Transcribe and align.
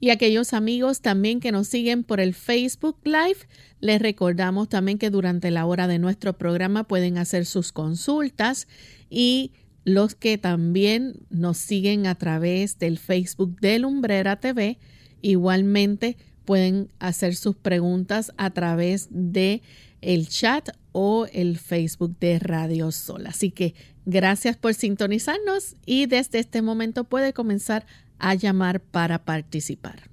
Y 0.00 0.10
aquellos 0.10 0.52
amigos 0.52 1.00
también 1.00 1.40
que 1.40 1.50
nos 1.50 1.66
siguen 1.66 2.04
por 2.04 2.20
el 2.20 2.34
Facebook 2.34 2.98
Live, 3.04 3.48
les 3.80 4.00
recordamos 4.00 4.68
también 4.68 4.98
que 4.98 5.10
durante 5.10 5.50
la 5.50 5.66
hora 5.66 5.88
de 5.88 5.98
nuestro 5.98 6.38
programa 6.38 6.84
pueden 6.84 7.18
hacer 7.18 7.46
sus 7.46 7.72
consultas 7.72 8.68
y 9.10 9.52
los 9.88 10.14
que 10.14 10.38
también 10.38 11.14
nos 11.30 11.58
siguen 11.58 12.06
a 12.06 12.14
través 12.14 12.78
del 12.78 12.98
Facebook 12.98 13.60
de 13.60 13.78
Lumbrera 13.78 14.36
TV, 14.36 14.78
igualmente 15.22 16.16
pueden 16.44 16.90
hacer 16.98 17.34
sus 17.34 17.56
preguntas 17.56 18.32
a 18.36 18.50
través 18.50 19.08
de 19.10 19.62
el 20.00 20.28
chat 20.28 20.70
o 20.92 21.26
el 21.32 21.58
Facebook 21.58 22.16
de 22.18 22.38
Radio 22.38 22.90
Sol. 22.92 23.26
Así 23.26 23.50
que 23.50 23.74
gracias 24.06 24.56
por 24.56 24.74
sintonizarnos 24.74 25.76
y 25.84 26.06
desde 26.06 26.38
este 26.38 26.62
momento 26.62 27.04
puede 27.04 27.32
comenzar 27.32 27.86
a 28.18 28.34
llamar 28.34 28.80
para 28.80 29.24
participar. 29.24 30.07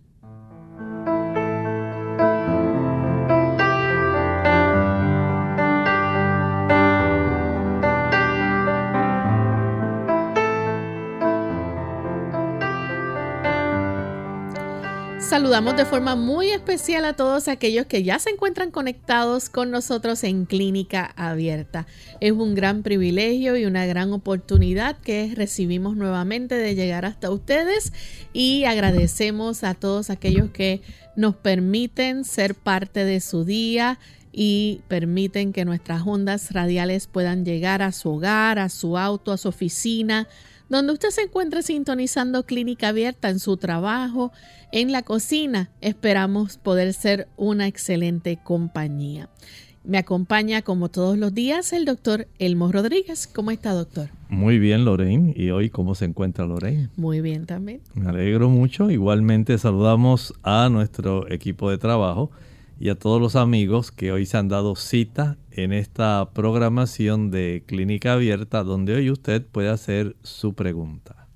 Saludamos 15.29 15.75
de 15.75 15.85
forma 15.85 16.15
muy 16.15 16.51
especial 16.51 17.03
a 17.03 17.13
todos 17.13 17.47
aquellos 17.47 17.87
que 17.87 18.03
ya 18.03 18.19
se 18.19 18.29
encuentran 18.29 18.69
conectados 18.69 19.49
con 19.49 19.71
nosotros 19.71 20.23
en 20.23 20.45
Clínica 20.45 21.13
Abierta. 21.15 21.87
Es 22.19 22.31
un 22.31 22.53
gran 22.53 22.83
privilegio 22.83 23.57
y 23.57 23.65
una 23.65 23.87
gran 23.87 24.13
oportunidad 24.13 24.97
que 24.99 25.33
recibimos 25.33 25.97
nuevamente 25.97 26.53
de 26.53 26.75
llegar 26.75 27.05
hasta 27.05 27.31
ustedes 27.31 27.91
y 28.33 28.65
agradecemos 28.65 29.63
a 29.63 29.73
todos 29.73 30.11
aquellos 30.11 30.51
que 30.51 30.83
nos 31.15 31.35
permiten 31.35 32.23
ser 32.23 32.53
parte 32.53 33.03
de 33.03 33.19
su 33.19 33.45
día 33.45 33.97
y 34.31 34.81
permiten 34.87 35.53
que 35.53 35.65
nuestras 35.65 36.03
ondas 36.05 36.51
radiales 36.51 37.07
puedan 37.07 37.45
llegar 37.45 37.81
a 37.81 37.93
su 37.93 38.11
hogar, 38.11 38.59
a 38.59 38.69
su 38.69 38.95
auto, 38.95 39.31
a 39.31 39.37
su 39.37 39.47
oficina, 39.47 40.27
donde 40.69 40.93
usted 40.93 41.09
se 41.09 41.21
encuentre 41.23 41.63
sintonizando 41.63 42.45
Clínica 42.45 42.89
Abierta 42.89 43.29
en 43.29 43.39
su 43.39 43.57
trabajo, 43.57 44.31
en 44.71 44.91
la 44.91 45.03
cocina. 45.03 45.69
Esperamos 45.81 46.57
poder 46.57 46.93
ser 46.93 47.27
una 47.37 47.67
excelente 47.67 48.39
compañía. 48.43 49.29
Me 49.83 49.99
acompaña 49.99 50.63
como 50.63 50.89
todos 50.89 51.15
los 51.15 51.33
días 51.33 51.71
el 51.71 51.85
doctor 51.85 52.27
Elmo 52.39 52.71
Rodríguez. 52.71 53.27
¿Cómo 53.27 53.51
está, 53.51 53.73
doctor? 53.73 54.09
Muy 54.29 54.57
bien, 54.57 54.83
Lorraine. 54.83 55.31
¿Y 55.35 55.51
hoy 55.51 55.69
cómo 55.69 55.93
se 55.93 56.05
encuentra 56.05 56.47
Lorraine? 56.47 56.89
Muy 56.95 57.21
bien 57.21 57.45
también. 57.45 57.81
Me 57.93 58.09
alegro 58.09 58.49
mucho. 58.49 58.89
Igualmente 58.89 59.59
saludamos 59.59 60.33
a 60.41 60.69
nuestro 60.69 61.31
equipo 61.31 61.69
de 61.69 61.77
trabajo 61.77 62.31
y 62.79 62.89
a 62.89 62.95
todos 62.95 63.21
los 63.21 63.35
amigos 63.35 63.91
que 63.91 64.11
hoy 64.11 64.25
se 64.25 64.37
han 64.37 64.47
dado 64.47 64.75
cita 64.75 65.37
en 65.51 65.71
esta 65.71 66.29
programación 66.33 67.31
de 67.31 67.63
Clínica 67.65 68.13
Abierta 68.13 68.63
donde 68.63 68.95
hoy 68.95 69.09
usted 69.09 69.45
puede 69.45 69.69
hacer 69.69 70.15
su 70.23 70.53
pregunta. 70.53 71.27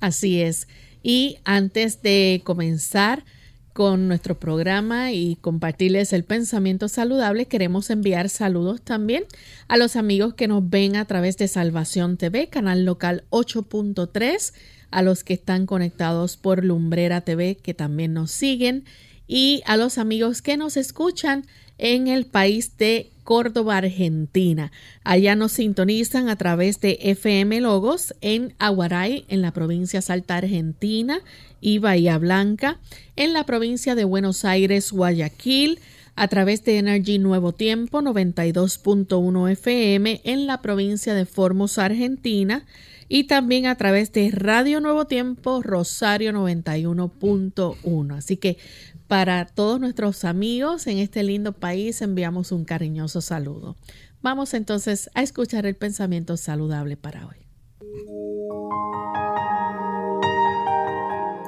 Así 0.00 0.40
es. 0.40 0.68
Y 1.02 1.38
antes 1.44 2.02
de 2.02 2.42
comenzar 2.44 3.24
con 3.72 4.08
nuestro 4.08 4.38
programa 4.38 5.12
y 5.12 5.36
compartirles 5.36 6.12
el 6.12 6.24
pensamiento 6.24 6.88
saludable, 6.88 7.46
queremos 7.46 7.90
enviar 7.90 8.28
saludos 8.28 8.82
también 8.82 9.24
a 9.68 9.76
los 9.76 9.94
amigos 9.94 10.34
que 10.34 10.48
nos 10.48 10.68
ven 10.68 10.96
a 10.96 11.04
través 11.04 11.36
de 11.36 11.46
Salvación 11.46 12.16
TV, 12.16 12.48
canal 12.48 12.84
local 12.84 13.24
8.3, 13.30 14.52
a 14.90 15.02
los 15.02 15.22
que 15.22 15.34
están 15.34 15.66
conectados 15.66 16.36
por 16.36 16.64
Lumbrera 16.64 17.20
TV, 17.20 17.56
que 17.56 17.74
también 17.74 18.14
nos 18.14 18.32
siguen 18.32 18.84
y 19.28 19.62
a 19.66 19.76
los 19.76 19.98
amigos 19.98 20.42
que 20.42 20.56
nos 20.56 20.76
escuchan 20.76 21.46
en 21.76 22.08
el 22.08 22.26
país 22.26 22.76
de 22.76 23.12
Córdoba, 23.22 23.76
Argentina. 23.76 24.72
Allá 25.04 25.36
nos 25.36 25.52
sintonizan 25.52 26.28
a 26.28 26.36
través 26.36 26.80
de 26.80 26.98
FM 27.02 27.60
Logos 27.60 28.14
en 28.22 28.54
Aguaray, 28.58 29.26
en 29.28 29.42
la 29.42 29.52
provincia 29.52 30.00
Salta, 30.00 30.38
Argentina, 30.38 31.20
y 31.60 31.78
Bahía 31.78 32.18
Blanca, 32.18 32.78
en 33.16 33.32
la 33.32 33.44
provincia 33.44 33.94
de 33.94 34.04
Buenos 34.04 34.44
Aires, 34.44 34.90
Guayaquil, 34.92 35.78
a 36.16 36.26
través 36.28 36.64
de 36.64 36.78
Energy 36.78 37.18
Nuevo 37.18 37.52
Tiempo 37.52 38.00
92.1 38.00 39.52
FM 39.52 40.20
en 40.24 40.46
la 40.46 40.62
provincia 40.62 41.14
de 41.14 41.26
Formosa, 41.26 41.84
Argentina, 41.84 42.64
y 43.08 43.24
también 43.24 43.66
a 43.66 43.76
través 43.76 44.12
de 44.12 44.30
Radio 44.30 44.80
Nuevo 44.80 45.06
Tiempo 45.06 45.62
Rosario 45.62 46.32
91.1. 46.32 48.16
Así 48.16 48.36
que 48.36 48.58
para 49.08 49.46
todos 49.46 49.80
nuestros 49.80 50.24
amigos 50.24 50.86
en 50.86 50.98
este 50.98 51.22
lindo 51.22 51.54
país 51.54 52.02
enviamos 52.02 52.52
un 52.52 52.64
cariñoso 52.64 53.22
saludo. 53.22 53.74
Vamos 54.20 54.52
entonces 54.52 55.10
a 55.14 55.22
escuchar 55.22 55.64
el 55.64 55.76
pensamiento 55.76 56.36
saludable 56.36 56.96
para 56.96 57.26
hoy. 57.26 57.36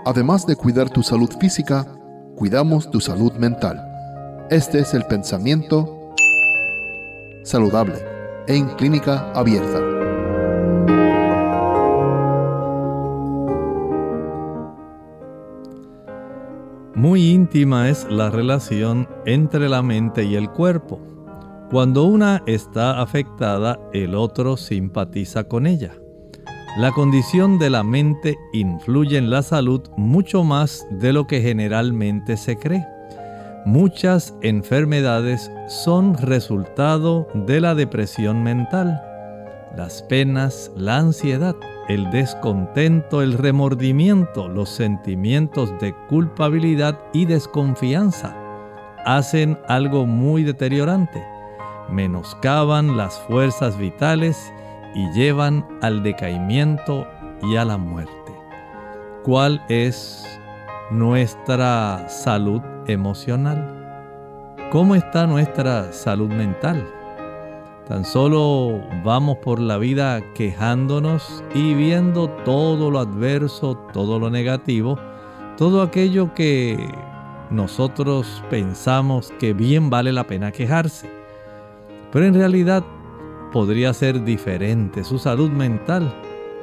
Además 0.07 0.47
de 0.47 0.57
cuidar 0.57 0.89
tu 0.89 1.03
salud 1.03 1.31
física, 1.39 1.87
cuidamos 2.35 2.91
tu 2.91 3.01
salud 3.01 3.33
mental. 3.35 3.87
Este 4.51 4.81
es 4.81 4.95
el 4.95 5.05
pensamiento 5.05 6.15
saludable 7.45 7.99
en 8.47 8.69
clínica 8.77 9.31
abierta. 9.33 9.90
Muy 17.01 17.31
íntima 17.31 17.89
es 17.89 18.07
la 18.11 18.29
relación 18.29 19.09
entre 19.25 19.71
la 19.71 19.81
mente 19.81 20.23
y 20.23 20.35
el 20.35 20.51
cuerpo. 20.51 21.01
Cuando 21.71 22.05
una 22.05 22.43
está 22.45 23.01
afectada, 23.01 23.81
el 23.95 24.15
otro 24.15 24.59
simpatiza 24.59 25.45
con 25.45 25.67
ella. 25.67 25.95
La 26.77 26.93
condición 26.93 27.59
de 27.59 27.71
la 27.71 27.83
mente 27.83 28.37
influye 28.53 29.17
en 29.17 29.31
la 29.31 29.43
salud 29.43 29.81
mucho 29.97 30.45
más 30.45 30.87
de 30.91 31.15
lo 31.15 31.27
que 31.27 31.41
generalmente 31.41 32.37
se 32.37 32.59
cree. 32.59 32.87
Muchas 33.65 34.35
enfermedades 34.43 35.51
son 35.69 36.19
resultado 36.19 37.29
de 37.33 37.63
la 37.63 37.75
depresión 37.75 38.43
mental. 38.43 39.01
Las 39.75 40.03
penas, 40.03 40.71
la 40.77 40.99
ansiedad, 40.99 41.57
el 41.89 42.11
descontento, 42.11 43.23
el 43.23 43.35
remordimiento, 43.35 44.49
los 44.49 44.69
sentimientos 44.69 45.73
de 45.81 45.95
culpabilidad 46.09 46.99
y 47.13 47.25
desconfianza 47.25 48.37
hacen 49.05 49.59
algo 49.67 50.07
muy 50.07 50.43
deteriorante. 50.43 51.25
Menoscaban 51.91 52.97
las 52.97 53.19
fuerzas 53.21 53.77
vitales 53.79 54.53
y 54.95 55.11
llevan 55.13 55.67
al 55.83 56.03
decaimiento 56.03 57.07
y 57.43 57.57
a 57.57 57.65
la 57.65 57.79
muerte. 57.79 58.33
¿Cuál 59.25 59.63
es 59.69 60.25
nuestra 60.91 62.09
salud 62.09 62.63
emocional? 62.87 63.77
¿Cómo 64.71 64.95
está 64.95 65.27
nuestra 65.27 65.93
salud 65.93 66.31
mental? 66.31 66.87
Tan 67.91 68.05
solo 68.05 68.81
vamos 69.03 69.39
por 69.39 69.59
la 69.59 69.77
vida 69.77 70.23
quejándonos 70.35 71.43
y 71.57 71.75
viendo 71.75 72.29
todo 72.45 72.89
lo 72.89 73.01
adverso, 73.01 73.77
todo 73.93 74.21
lo 74.21 74.31
negativo, 74.31 74.97
todo 75.57 75.83
aquello 75.83 76.33
que 76.33 76.79
nosotros 77.51 78.45
pensamos 78.49 79.33
que 79.41 79.55
bien 79.55 79.91
vale 79.91 80.13
la 80.13 80.29
pena 80.29 80.53
quejarse. 80.53 81.11
Pero 82.13 82.27
en 82.27 82.35
realidad 82.35 82.85
podría 83.53 83.93
ser 83.93 84.23
diferente 84.23 85.03
su 85.03 85.19
salud 85.19 85.51
mental, 85.51 86.15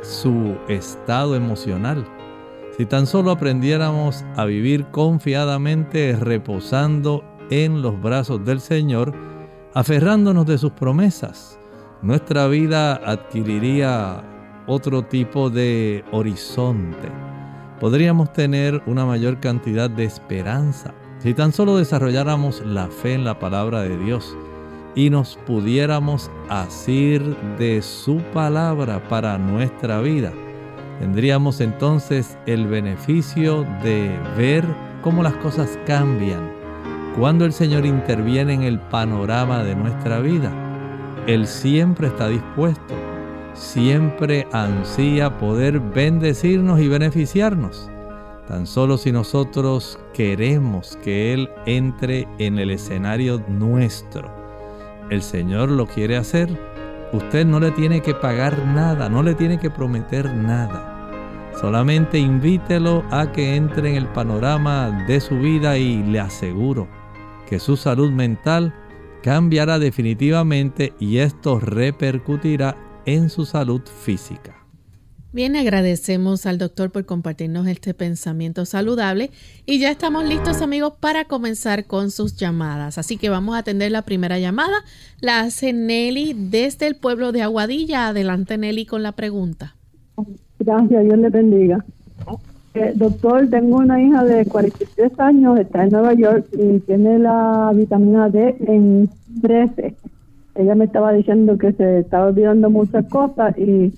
su 0.03 0.55
estado 0.69 1.35
emocional. 1.35 2.07
Si 2.77 2.85
tan 2.85 3.05
solo 3.05 3.31
aprendiéramos 3.31 4.23
a 4.37 4.45
vivir 4.45 4.85
confiadamente 4.91 6.15
reposando 6.15 7.21
en 7.49 7.81
los 7.81 8.01
brazos 8.01 8.45
del 8.45 8.61
Señor, 8.61 9.13
aferrándonos 9.73 10.45
de 10.45 10.57
sus 10.57 10.71
promesas, 10.71 11.59
nuestra 12.01 12.47
vida 12.47 12.95
adquiriría 12.95 14.23
otro 14.67 15.03
tipo 15.03 15.49
de 15.49 16.03
horizonte. 16.11 17.09
Podríamos 17.79 18.33
tener 18.33 18.81
una 18.85 19.05
mayor 19.05 19.39
cantidad 19.39 19.89
de 19.89 20.03
esperanza 20.05 20.93
si 21.19 21.33
tan 21.33 21.51
solo 21.51 21.77
desarrolláramos 21.77 22.63
la 22.65 22.87
fe 22.87 23.13
en 23.13 23.23
la 23.23 23.39
palabra 23.39 23.81
de 23.81 23.97
Dios 23.97 24.35
y 24.95 25.09
nos 25.09 25.37
pudiéramos 25.45 26.31
asir 26.49 27.21
de 27.57 27.81
su 27.81 28.17
palabra 28.33 29.07
para 29.09 29.37
nuestra 29.37 30.01
vida. 30.01 30.33
Tendríamos 30.99 31.61
entonces 31.61 32.37
el 32.47 32.67
beneficio 32.67 33.63
de 33.83 34.17
ver 34.35 34.65
cómo 35.03 35.21
las 35.21 35.35
cosas 35.35 35.77
cambian 35.85 36.56
cuando 37.17 37.45
el 37.45 37.53
Señor 37.53 37.85
interviene 37.85 38.53
en 38.53 38.61
el 38.61 38.79
panorama 38.79 39.63
de 39.63 39.75
nuestra 39.75 40.19
vida. 40.19 40.51
Él 41.25 41.47
siempre 41.47 42.07
está 42.07 42.27
dispuesto, 42.27 42.93
siempre 43.53 44.47
ansía 44.53 45.39
poder 45.39 45.79
bendecirnos 45.79 46.79
y 46.79 46.87
beneficiarnos. 46.87 47.89
Tan 48.47 48.67
solo 48.67 48.97
si 48.97 49.11
nosotros 49.11 49.99
queremos 50.13 50.97
que 51.03 51.33
Él 51.33 51.49
entre 51.65 52.27
en 52.37 52.59
el 52.59 52.71
escenario 52.71 53.43
nuestro 53.49 54.31
el 55.09 55.21
Señor 55.21 55.71
lo 55.71 55.85
quiere 55.85 56.17
hacer, 56.17 56.49
usted 57.13 57.45
no 57.45 57.61
le 57.61 57.71
tiene 57.71 58.01
que 58.01 58.13
pagar 58.13 58.57
nada, 58.67 59.07
no 59.07 59.23
le 59.23 59.35
tiene 59.35 59.57
que 59.57 59.69
prometer 59.69 60.33
nada. 60.33 60.93
Solamente 61.61 62.19
invítelo 62.19 63.03
a 63.09 63.31
que 63.31 63.55
entre 63.55 63.91
en 63.91 63.95
el 63.95 64.07
panorama 64.07 65.05
de 65.07 65.21
su 65.21 65.37
vida 65.39 65.77
y 65.77 66.03
le 66.03 66.19
aseguro 66.19 66.96
que 67.47 67.59
su 67.59 67.77
salud 67.77 68.11
mental 68.11 68.73
cambiará 69.23 69.79
definitivamente 69.79 70.93
y 70.99 71.17
esto 71.17 71.59
repercutirá 71.59 72.77
en 73.05 73.29
su 73.29 73.45
salud 73.45 73.81
física. 73.81 74.57
Bien, 75.33 75.55
agradecemos 75.55 76.45
al 76.45 76.57
doctor 76.57 76.89
por 76.89 77.05
compartirnos 77.05 77.67
este 77.67 77.93
pensamiento 77.93 78.65
saludable 78.65 79.29
y 79.65 79.79
ya 79.79 79.91
estamos 79.91 80.25
listos 80.25 80.61
amigos 80.61 80.93
para 80.99 81.25
comenzar 81.25 81.85
con 81.85 82.11
sus 82.11 82.37
llamadas. 82.37 82.97
Así 82.97 83.17
que 83.17 83.29
vamos 83.29 83.55
a 83.55 83.59
atender 83.59 83.91
la 83.91 84.03
primera 84.03 84.39
llamada. 84.39 84.77
La 85.19 85.41
hace 85.41 85.73
Nelly 85.73 86.33
desde 86.33 86.87
el 86.87 86.95
pueblo 86.95 87.33
de 87.33 87.43
Aguadilla. 87.43 88.07
Adelante 88.07 88.57
Nelly 88.57 88.85
con 88.85 89.03
la 89.03 89.11
pregunta. 89.11 89.75
Gracias, 90.59 91.03
Dios 91.03 91.17
le 91.19 91.29
bendiga. 91.29 91.85
Eh, 92.77 92.93
doctor, 92.93 93.49
tengo 93.49 93.77
una 93.77 93.99
hija 93.99 94.23
de 94.23 94.45
43 94.45 95.19
años, 95.19 95.59
está 95.59 95.83
en 95.83 95.89
Nueva 95.89 96.13
York 96.13 96.45
y 96.51 96.79
tiene 96.81 97.17
la 97.17 97.71
vitamina 97.73 98.29
D 98.29 98.55
en 98.67 99.09
13. 99.41 99.95
Ella 100.53 100.75
me 100.75 100.85
estaba 100.85 101.11
diciendo 101.11 101.57
que 101.57 101.73
se 101.73 101.99
estaba 101.99 102.27
olvidando 102.27 102.69
muchas 102.69 103.07
cosas 103.09 103.57
y 103.57 103.91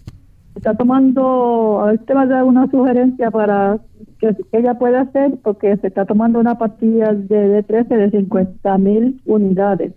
está 0.55 0.75
tomando, 0.75 1.81
a 1.81 1.87
ver, 1.87 1.99
te 2.05 2.13
va 2.13 2.21
a 2.21 2.27
dar 2.27 2.45
una 2.45 2.71
sugerencia 2.71 3.29
para 3.31 3.79
que, 4.21 4.33
ella 4.53 4.75
pueda 4.75 5.01
hacer, 5.01 5.33
porque 5.43 5.75
se 5.75 5.87
está 5.87 6.05
tomando 6.05 6.39
una 6.39 6.57
pastilla 6.57 7.13
de 7.13 7.61
D13 7.61 7.87
de 7.87 8.11
50 8.11 8.77
mil 8.77 9.21
unidades. 9.25 9.91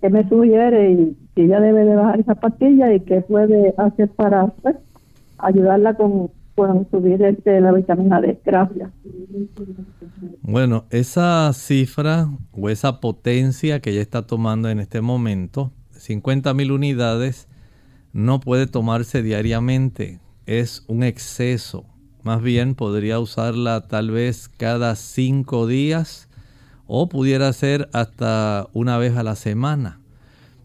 ¿Qué 0.00 0.08
me 0.08 0.26
sugiere? 0.30 0.92
Y 0.92 1.16
si 1.34 1.42
ella 1.42 1.60
debe 1.60 1.84
de 1.84 1.94
bajar 1.94 2.20
esa 2.20 2.36
pastilla 2.36 2.90
y 2.90 3.00
qué 3.00 3.20
puede 3.20 3.74
hacer 3.76 4.08
para 4.08 4.46
pues, 4.62 4.76
ayudarla 5.36 5.92
con, 5.92 6.30
con 6.58 6.90
subir 6.90 7.22
este, 7.22 7.60
la 7.60 7.70
vitamina 7.70 8.20
D. 8.20 8.40
Gracias. 8.44 8.90
Bueno, 10.42 10.86
esa 10.90 11.52
cifra 11.52 12.28
o 12.50 12.68
esa 12.68 13.00
potencia 13.00 13.78
que 13.78 13.90
ella 13.90 14.02
está 14.02 14.26
tomando 14.26 14.68
en 14.68 14.80
este 14.80 15.00
momento, 15.00 15.72
50 15.92 16.52
mil 16.54 16.72
unidades, 16.72 17.48
no 18.12 18.40
puede 18.40 18.66
tomarse 18.66 19.22
diariamente, 19.22 20.18
es 20.46 20.84
un 20.88 21.04
exceso. 21.04 21.84
Más 22.24 22.42
bien 22.42 22.74
podría 22.74 23.20
usarla 23.20 23.86
tal 23.86 24.10
vez 24.10 24.48
cada 24.48 24.96
cinco 24.96 25.68
días 25.68 26.28
o 26.88 27.08
pudiera 27.08 27.52
ser 27.52 27.88
hasta 27.92 28.66
una 28.72 28.98
vez 28.98 29.16
a 29.16 29.22
la 29.22 29.36
semana. 29.36 30.00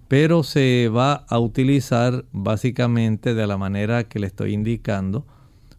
Pero 0.08 0.42
se 0.42 0.90
va 0.90 1.26
a 1.30 1.38
utilizar 1.38 2.26
básicamente 2.32 3.36
de 3.36 3.46
la 3.46 3.58
manera 3.58 4.06
que 4.06 4.18
le 4.18 4.26
estoy 4.26 4.54
indicando 4.54 5.28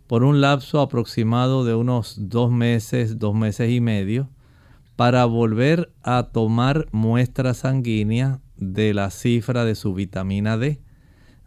por 0.06 0.24
un 0.24 0.40
lapso 0.40 0.80
aproximado 0.80 1.64
de 1.64 1.74
unos 1.74 2.16
dos 2.18 2.50
meses, 2.50 3.18
dos 3.18 3.34
meses 3.34 3.70
y 3.70 3.80
medio, 3.80 4.28
para 4.96 5.24
volver 5.24 5.92
a 6.02 6.24
tomar 6.32 6.86
muestra 6.92 7.54
sanguínea 7.54 8.40
de 8.56 8.94
la 8.94 9.10
cifra 9.10 9.64
de 9.64 9.74
su 9.74 9.94
vitamina 9.94 10.56
D. 10.56 10.80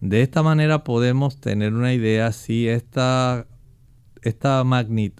De 0.01 0.21
esta 0.21 0.43
manera 0.43 0.83
podemos 0.83 1.39
tener 1.39 1.73
una 1.73 1.93
idea 1.93 2.31
si 2.31 2.67
esta, 2.67 3.47
esta, 4.21 4.63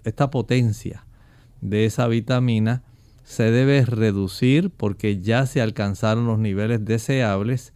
esta 0.03 0.29
potencia 0.29 1.05
de 1.61 1.85
esa 1.85 2.07
vitamina 2.07 2.83
se 3.23 3.51
debe 3.51 3.83
reducir 3.85 4.69
porque 4.69 5.21
ya 5.21 5.45
se 5.45 5.61
alcanzaron 5.61 6.27
los 6.27 6.39
niveles 6.39 6.85
deseables 6.85 7.73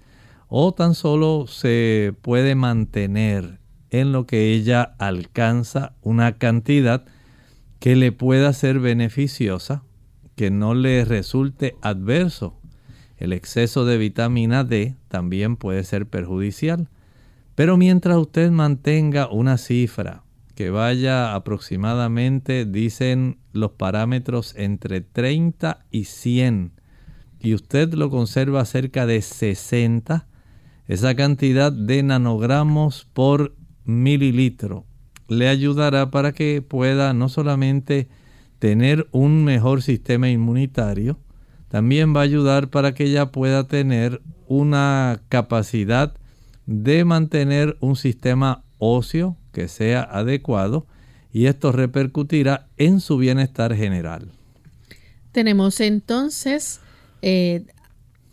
o 0.48 0.74
tan 0.74 0.96
solo 0.96 1.46
se 1.48 2.14
puede 2.22 2.56
mantener 2.56 3.61
en 3.92 4.12
lo 4.12 4.26
que 4.26 4.54
ella 4.54 4.96
alcanza 4.98 5.94
una 6.02 6.40
cantidad 6.40 7.06
que 7.80 7.96
le 7.96 8.12
pueda 8.12 8.52
ser 8.54 8.80
beneficiosa, 8.80 9.84
que 10.36 10.50
no 10.50 10.74
le 10.74 11.06
resulte 11.06 11.76
adverso 11.82 12.62
el 13.22 13.34
exceso 13.34 13.86
de 13.86 14.00
vitamina 14.00 14.64
D 14.64 14.96
también 15.08 15.56
puede 15.56 15.84
ser 15.84 16.08
perjudicial. 16.08 16.90
Pero 17.54 17.78
mientras 17.78 18.18
usted 18.18 18.50
mantenga 18.50 19.30
una 19.30 19.60
cifra 19.60 20.24
que 20.56 20.72
vaya 20.72 21.36
aproximadamente, 21.36 22.66
dicen 22.66 23.38
los 23.54 23.74
parámetros, 23.74 24.56
entre 24.58 25.02
30 25.02 25.86
y 25.92 26.06
100, 26.06 26.72
y 27.40 27.54
usted 27.54 27.94
lo 27.94 28.10
conserva 28.10 28.66
cerca 28.66 29.06
de 29.06 29.22
60, 29.22 30.28
esa 30.88 31.14
cantidad 31.14 31.72
de 31.72 32.02
nanogramos 32.02 33.08
por 33.14 33.56
mililitro 33.92 34.86
le 35.28 35.48
ayudará 35.48 36.12
para 36.12 36.34
que 36.34 36.62
pueda 36.62 37.14
no 37.14 37.30
solamente 37.30 38.10
tener 38.60 39.08
un 39.12 39.46
mejor 39.46 39.82
sistema 39.82 40.30
inmunitario, 40.30 41.18
también 41.70 42.14
va 42.14 42.20
a 42.20 42.24
ayudar 42.24 42.70
para 42.70 42.94
que 42.94 43.06
ella 43.06 43.32
pueda 43.32 43.66
tener 43.66 44.22
una 44.48 45.22
capacidad 45.30 46.14
de 46.66 47.06
mantener 47.06 47.78
un 47.80 47.96
sistema 47.96 48.64
óseo 48.78 49.38
que 49.54 49.70
sea 49.70 50.02
adecuado 50.04 50.86
y 51.32 51.46
esto 51.46 51.72
repercutirá 51.72 52.68
en 52.76 53.00
su 53.00 53.18
bienestar 53.18 53.74
general. 53.74 54.30
Tenemos 55.32 55.80
entonces 55.80 56.82
eh, 57.22 57.64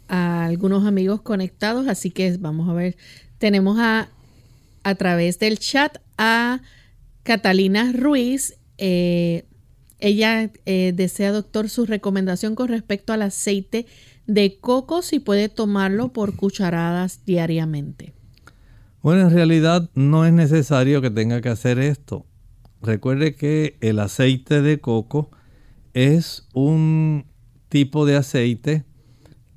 a 0.08 0.46
algunos 0.46 0.84
amigos 0.84 1.20
conectados, 1.22 1.86
así 1.86 2.10
que 2.10 2.36
vamos 2.38 2.68
a 2.68 2.72
ver, 2.72 2.96
tenemos 3.38 3.78
a 3.78 4.08
a 4.88 4.94
través 4.94 5.38
del 5.38 5.58
chat 5.58 5.98
a 6.16 6.60
Catalina 7.22 7.92
Ruiz. 7.92 8.58
Eh, 8.78 9.44
ella 9.98 10.50
eh, 10.64 10.92
desea, 10.96 11.30
doctor, 11.32 11.68
su 11.68 11.84
recomendación 11.84 12.54
con 12.54 12.68
respecto 12.68 13.12
al 13.12 13.22
aceite 13.22 13.86
de 14.26 14.58
coco, 14.60 15.02
si 15.02 15.20
puede 15.20 15.50
tomarlo 15.50 16.12
por 16.12 16.36
cucharadas 16.36 17.24
diariamente. 17.26 18.14
Bueno, 19.02 19.28
en 19.28 19.30
realidad 19.30 19.90
no 19.94 20.24
es 20.24 20.32
necesario 20.32 21.02
que 21.02 21.10
tenga 21.10 21.42
que 21.42 21.50
hacer 21.50 21.78
esto. 21.78 22.24
Recuerde 22.80 23.34
que 23.34 23.76
el 23.80 23.98
aceite 23.98 24.62
de 24.62 24.80
coco 24.80 25.30
es 25.92 26.48
un 26.54 27.26
tipo 27.68 28.06
de 28.06 28.16
aceite 28.16 28.84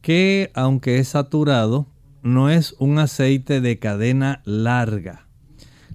que, 0.02 0.52
aunque 0.56 1.00
es 1.00 1.10
saturado, 1.10 1.88
no 2.24 2.50
es 2.50 2.75
un 2.80 3.00
aceite 3.00 3.62
de 3.62 3.80
cadena 3.80 4.42
larga. 4.46 5.28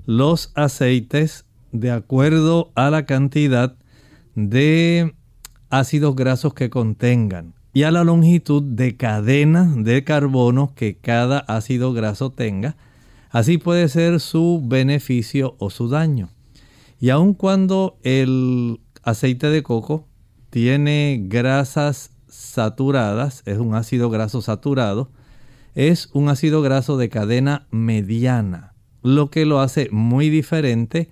Los 0.07 0.53
aceites, 0.55 1.45
de 1.73 1.91
acuerdo 1.91 2.73
a 2.75 2.91
la 2.91 3.07
cantidad 3.07 3.77
de 4.35 5.15
ácidos 5.71 6.15
grasos 6.15 6.55
que 6.55 6.71
contengan 6.71 7.55
y 7.73 7.83
a 7.83 7.91
la 7.91 8.05
longitud 8.05 8.63
de 8.63 8.97
cadena 8.97 9.71
de 9.77 10.05
carbono 10.05 10.73
que 10.75 10.97
cada 10.97 11.41
ácido 11.41 11.93
graso 11.93 12.31
tenga, 12.31 12.77
así 13.31 13.59
puede 13.59 13.89
ser 13.89 14.21
su 14.21 14.63
beneficio 14.65 15.57
o 15.59 15.71
su 15.71 15.89
daño. 15.89 16.31
Y 16.99 17.11
aun 17.11 17.35
cuando 17.35 17.99
el 18.03 18.81
aceite 19.03 19.49
de 19.49 19.63
coco 19.63 20.07
tiene 20.51 21.23
grasas 21.29 22.13
saturadas, 22.29 23.43
es 23.45 23.59
un 23.59 23.75
ácido 23.75 24.09
graso 24.09 24.41
saturado, 24.41 25.11
es 25.77 26.09
un 26.15 26.31
ácido 26.31 26.63
graso 26.63 26.97
de 26.97 27.11
cadena 27.11 27.67
mediana, 27.71 28.73
lo 29.03 29.31
que 29.31 29.45
lo 29.45 29.61
hace 29.61 29.91
muy 29.93 30.31
diferente 30.31 31.11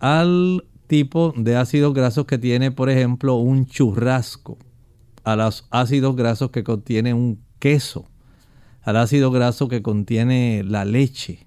al 0.00 0.64
tipo 0.88 1.32
de 1.36 1.56
ácidos 1.56 1.94
grasos 1.94 2.26
que 2.26 2.36
tiene, 2.36 2.72
por 2.72 2.90
ejemplo, 2.90 3.36
un 3.36 3.66
churrasco, 3.66 4.58
a 5.22 5.36
los 5.36 5.68
ácidos 5.70 6.16
grasos 6.16 6.50
que 6.50 6.64
contiene 6.64 7.14
un 7.14 7.40
queso, 7.60 8.08
al 8.82 8.96
ácido 8.96 9.30
graso 9.30 9.68
que 9.68 9.80
contiene 9.80 10.64
la 10.66 10.84
leche. 10.84 11.46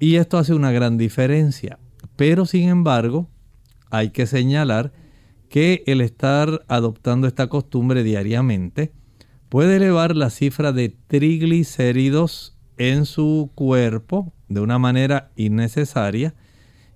Y 0.00 0.16
esto 0.16 0.36
hace 0.36 0.54
una 0.54 0.72
gran 0.72 0.98
diferencia. 0.98 1.78
Pero 2.16 2.44
sin 2.44 2.68
embargo, 2.68 3.28
hay 3.90 4.10
que 4.10 4.26
señalar 4.26 4.92
que 5.48 5.84
el 5.86 6.00
estar 6.00 6.64
adoptando 6.66 7.28
esta 7.28 7.46
costumbre 7.46 8.02
diariamente 8.02 8.92
puede 9.48 9.76
elevar 9.76 10.16
la 10.16 10.30
cifra 10.30 10.72
de 10.72 10.94
triglicéridos 11.06 12.56
en 12.76 13.06
su 13.06 13.50
cuerpo 13.54 14.32
de 14.48 14.60
una 14.60 14.78
manera 14.78 15.30
innecesaria 15.36 16.34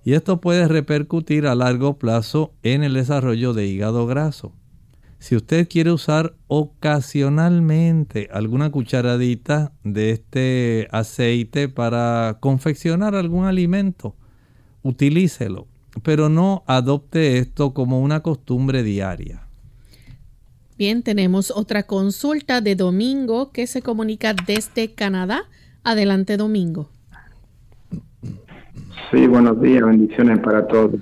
y 0.05 0.13
esto 0.13 0.41
puede 0.41 0.67
repercutir 0.67 1.47
a 1.47 1.55
largo 1.55 1.97
plazo 1.97 2.53
en 2.63 2.83
el 2.83 2.93
desarrollo 2.93 3.53
de 3.53 3.67
hígado 3.67 4.05
graso. 4.05 4.53
Si 5.19 5.37
usted 5.37 5.69
quiere 5.69 5.91
usar 5.91 6.35
ocasionalmente 6.47 8.27
alguna 8.33 8.69
cucharadita 8.71 9.71
de 9.85 10.11
este 10.11 10.89
aceite 10.91 11.69
para 11.69 12.39
confeccionar 12.41 13.15
algún 13.15 13.45
alimento, 13.45 14.17
utilícelo, 14.81 15.67
pero 16.03 16.27
no 16.27 16.63
adopte 16.67 17.37
esto 17.37 17.73
como 17.73 18.01
una 18.01 18.21
costumbre 18.21 18.83
diaria. 18.83 19.42
Bien, 20.85 21.01
tenemos 21.01 21.49
otra 21.55 21.83
consulta 21.83 22.59
de 22.59 22.75
Domingo 22.75 23.53
que 23.53 23.67
se 23.67 23.81
comunica 23.81 24.33
desde 24.33 24.93
Canadá. 24.93 25.43
Adelante, 25.81 26.35
Domingo. 26.35 26.89
Sí, 29.09 29.25
buenos 29.27 29.61
días, 29.61 29.81
bendiciones 29.85 30.39
para 30.39 30.67
todos. 30.67 30.99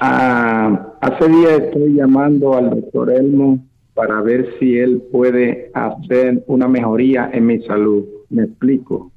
Ah, 0.00 0.94
hace 1.02 1.28
días 1.28 1.64
estoy 1.64 1.96
llamando 1.96 2.56
al 2.56 2.70
doctor 2.70 3.10
Elmo 3.10 3.62
para 3.92 4.22
ver 4.22 4.48
si 4.58 4.78
él 4.78 5.02
puede 5.12 5.70
hacer 5.74 6.42
una 6.46 6.66
mejoría 6.66 7.28
en 7.34 7.44
mi 7.44 7.60
salud. 7.64 8.06
Me 8.30 8.44
explico. 8.44 9.12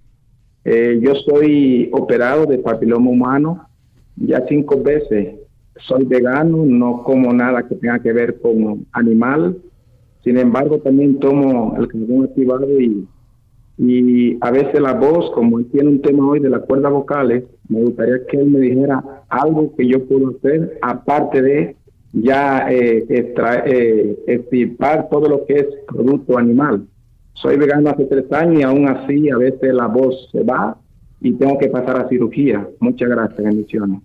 Eh, 0.66 1.00
yo 1.02 1.16
soy 1.16 1.90
operado 1.94 2.46
de 2.46 2.58
papiloma 2.58 3.10
humano 3.10 3.70
ya 4.18 4.44
cinco 4.50 4.84
veces 4.84 5.39
soy 5.88 6.06
vegano, 6.06 6.66
no 6.66 7.04
como 7.04 7.34
nada 7.34 7.68
que 7.68 7.76
tenga 7.76 8.00
que 8.00 8.14
ver 8.14 8.40
con 8.40 8.86
animal. 8.92 9.58
Sin 10.24 10.38
embargo, 10.38 10.80
también 10.80 11.20
tomo 11.20 11.76
el 11.78 11.88
carbón 11.88 12.26
activado 12.26 12.80
y, 12.80 13.08
y 13.78 14.38
a 14.42 14.52
veces 14.52 14.80
la 14.80 14.94
voz, 14.94 15.32
como 15.32 15.60
él 15.60 15.68
tiene 15.72 15.90
un 15.90 16.02
tema 16.02 16.28
hoy 16.28 16.40
de 16.40 16.50
las 16.50 16.62
cuerdas 16.64 16.92
vocales, 16.92 17.44
me 17.70 17.82
gustaría 17.82 18.26
que 18.28 18.38
él 18.38 18.50
me 18.50 18.60
dijera 18.60 19.24
algo 19.30 19.74
que 19.76 19.88
yo 19.88 20.06
puedo 20.06 20.30
hacer 20.30 20.78
aparte 20.82 21.42
de 21.42 21.76
ya 22.12 22.68
eh, 22.72 23.06
eh 23.08 24.76
todo 25.10 25.30
lo 25.30 25.46
que 25.46 25.54
es 25.54 25.68
producto 25.88 26.38
animal. 26.38 26.88
Soy 27.34 27.58
vegano 27.58 27.92
hace 27.92 28.06
tres 28.06 28.32
años 28.34 28.60
y 28.60 28.64
aún 28.64 28.90
así 28.90 29.30
a 29.30 29.38
veces 29.38 29.74
la 29.74 29.88
voz 29.88 30.30
se 30.32 30.44
va 30.44 30.78
y 31.22 31.34
tengo 31.34 31.58
que 31.58 31.70
pasar 31.70 32.00
a 32.00 32.10
cirugía. 32.10 32.68
Muchas 32.80 33.10
gracias, 33.10 33.42
bendiciones. 33.42 34.02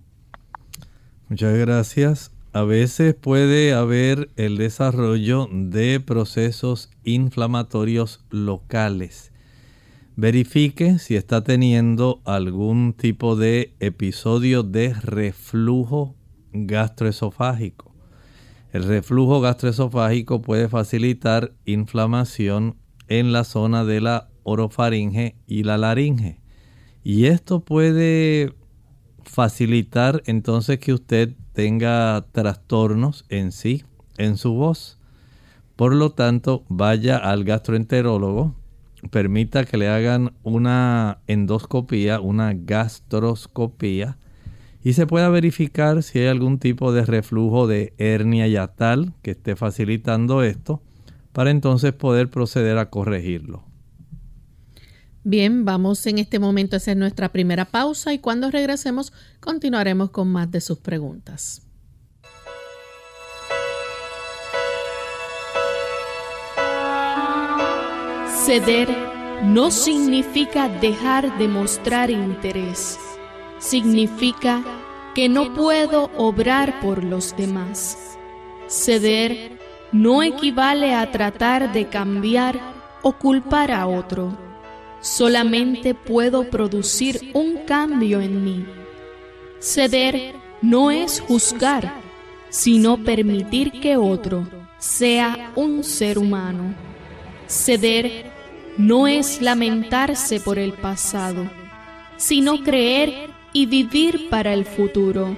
Muchas 1.35 1.57
gracias. 1.57 2.31
A 2.53 2.63
veces 2.63 3.13
puede 3.13 3.73
haber 3.73 4.29
el 4.37 4.55
desarrollo 4.55 5.49
de 5.51 5.99
procesos 5.99 6.89
inflamatorios 7.03 8.23
locales. 8.29 9.33
Verifique 10.15 10.97
si 10.97 11.17
está 11.17 11.43
teniendo 11.43 12.21
algún 12.23 12.93
tipo 12.93 13.35
de 13.35 13.75
episodio 13.81 14.63
de 14.63 14.93
reflujo 14.93 16.15
gastroesofágico. 16.53 17.93
El 18.71 18.85
reflujo 18.85 19.41
gastroesofágico 19.41 20.41
puede 20.41 20.69
facilitar 20.69 21.51
inflamación 21.65 22.77
en 23.09 23.33
la 23.33 23.43
zona 23.43 23.83
de 23.83 23.99
la 23.99 24.29
orofaringe 24.43 25.35
y 25.47 25.63
la 25.63 25.77
laringe. 25.77 26.39
Y 27.03 27.25
esto 27.25 27.59
puede 27.59 28.53
facilitar 29.35 30.23
entonces 30.27 30.79
que 30.79 30.93
usted 30.93 31.33
tenga 31.51 32.25
trastornos 32.31 33.25
en 33.27 33.51
sí, 33.51 33.83
en 34.17 34.37
su 34.37 34.53
voz. 34.53 34.97
Por 35.75 35.93
lo 35.93 36.11
tanto, 36.11 36.63
vaya 36.69 37.17
al 37.17 37.43
gastroenterólogo, 37.43 38.55
permita 39.11 39.65
que 39.65 39.75
le 39.75 39.89
hagan 39.89 40.31
una 40.43 41.17
endoscopía, 41.27 42.21
una 42.21 42.53
gastroscopía, 42.53 44.17
y 44.81 44.93
se 44.93 45.05
pueda 45.05 45.27
verificar 45.27 46.01
si 46.01 46.19
hay 46.19 46.27
algún 46.27 46.57
tipo 46.57 46.93
de 46.93 47.03
reflujo 47.03 47.67
de 47.67 47.93
hernia 47.97 48.47
yatal 48.47 49.15
que 49.21 49.31
esté 49.31 49.57
facilitando 49.57 50.43
esto, 50.43 50.81
para 51.33 51.51
entonces 51.51 51.91
poder 51.91 52.29
proceder 52.29 52.77
a 52.77 52.89
corregirlo. 52.89 53.65
Bien, 55.27 55.65
vamos 55.65 56.05
en 56.05 56.19
este 56.19 56.37
momento 56.37 56.75
a 56.75 56.77
hacer 56.77 56.95
nuestra 56.95 57.29
primera 57.29 57.65
pausa 57.65 58.13
y 58.13 58.19
cuando 58.19 58.51
regresemos 58.51 59.11
continuaremos 59.39 60.11
con 60.11 60.27
más 60.27 60.51
de 60.51 60.61
sus 60.61 60.77
preguntas. 60.77 61.63
Ceder 68.45 68.87
no 69.45 69.71
significa 69.71 70.69
dejar 70.69 71.35
de 71.39 71.47
mostrar 71.47 72.11
interés, 72.11 72.99
significa 73.57 74.63
que 75.15 75.27
no 75.27 75.55
puedo 75.55 76.11
obrar 76.17 76.79
por 76.81 77.03
los 77.03 77.35
demás. 77.35 77.97
Ceder 78.67 79.57
no 79.91 80.21
equivale 80.21 80.93
a 80.93 81.09
tratar 81.11 81.73
de 81.73 81.89
cambiar 81.89 82.59
o 83.01 83.13
culpar 83.13 83.71
a 83.71 83.87
otro 83.87 84.44
solamente 85.05 85.93
puedo 85.93 86.49
producir 86.49 87.29
un 87.35 87.57
cambio 87.67 88.21
en 88.21 88.43
mí. 88.43 88.65
Ceder 89.59 90.33
no 90.63 90.89
es 90.89 91.19
juzgar, 91.21 91.93
sino 92.49 92.97
permitir 93.03 93.71
que 93.71 93.97
otro 93.97 94.47
sea 94.79 95.51
un 95.55 95.83
ser 95.83 96.17
humano. 96.17 96.73
Ceder 97.47 98.31
no 98.79 99.05
es 99.05 99.43
lamentarse 99.43 100.39
por 100.39 100.57
el 100.57 100.73
pasado, 100.73 101.47
sino 102.17 102.63
creer 102.63 103.29
y 103.53 103.67
vivir 103.67 104.27
para 104.31 104.53
el 104.53 104.65
futuro. 104.65 105.37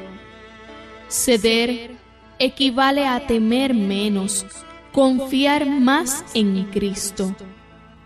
Ceder 1.10 1.92
equivale 2.40 3.06
a 3.06 3.28
temer 3.28 3.74
menos, 3.74 4.46
confiar 4.94 5.66
más 5.66 6.24
en 6.34 6.64
Cristo 6.72 7.36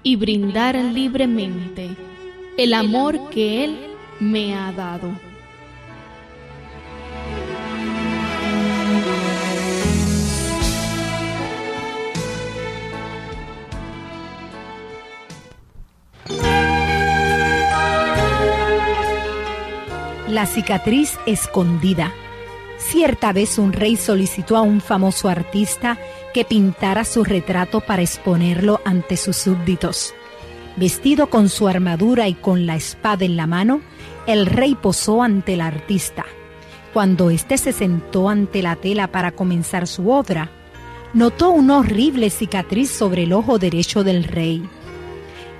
y 0.03 0.15
brindar 0.15 0.75
libremente 0.75 1.89
el 2.57 2.73
amor 2.73 3.29
que 3.29 3.63
Él 3.63 3.77
me 4.19 4.55
ha 4.55 4.71
dado. 4.71 5.11
La 20.27 20.45
cicatriz 20.45 21.19
escondida. 21.25 22.13
Cierta 22.77 23.33
vez 23.33 23.57
un 23.57 23.73
rey 23.73 23.97
solicitó 23.97 24.55
a 24.55 24.61
un 24.61 24.79
famoso 24.79 25.27
artista 25.27 25.97
que 26.33 26.45
pintara 26.45 27.03
su 27.03 27.23
retrato 27.23 27.81
para 27.81 28.01
exponerlo 28.01 28.81
ante 28.85 29.17
sus 29.17 29.37
súbditos. 29.37 30.13
Vestido 30.75 31.29
con 31.29 31.49
su 31.49 31.67
armadura 31.67 32.27
y 32.27 32.33
con 32.33 32.65
la 32.65 32.75
espada 32.75 33.25
en 33.25 33.35
la 33.35 33.47
mano, 33.47 33.81
el 34.27 34.45
rey 34.45 34.75
posó 34.75 35.21
ante 35.23 35.55
el 35.55 35.61
artista. 35.61 36.25
Cuando 36.93 37.29
éste 37.29 37.57
se 37.57 37.73
sentó 37.73 38.29
ante 38.29 38.61
la 38.61 38.75
tela 38.75 39.07
para 39.07 39.31
comenzar 39.31 39.87
su 39.87 40.09
obra, 40.11 40.49
notó 41.13 41.49
una 41.49 41.79
horrible 41.79 42.29
cicatriz 42.29 42.89
sobre 42.89 43.23
el 43.23 43.33
ojo 43.33 43.59
derecho 43.59 44.03
del 44.03 44.23
rey. 44.23 44.63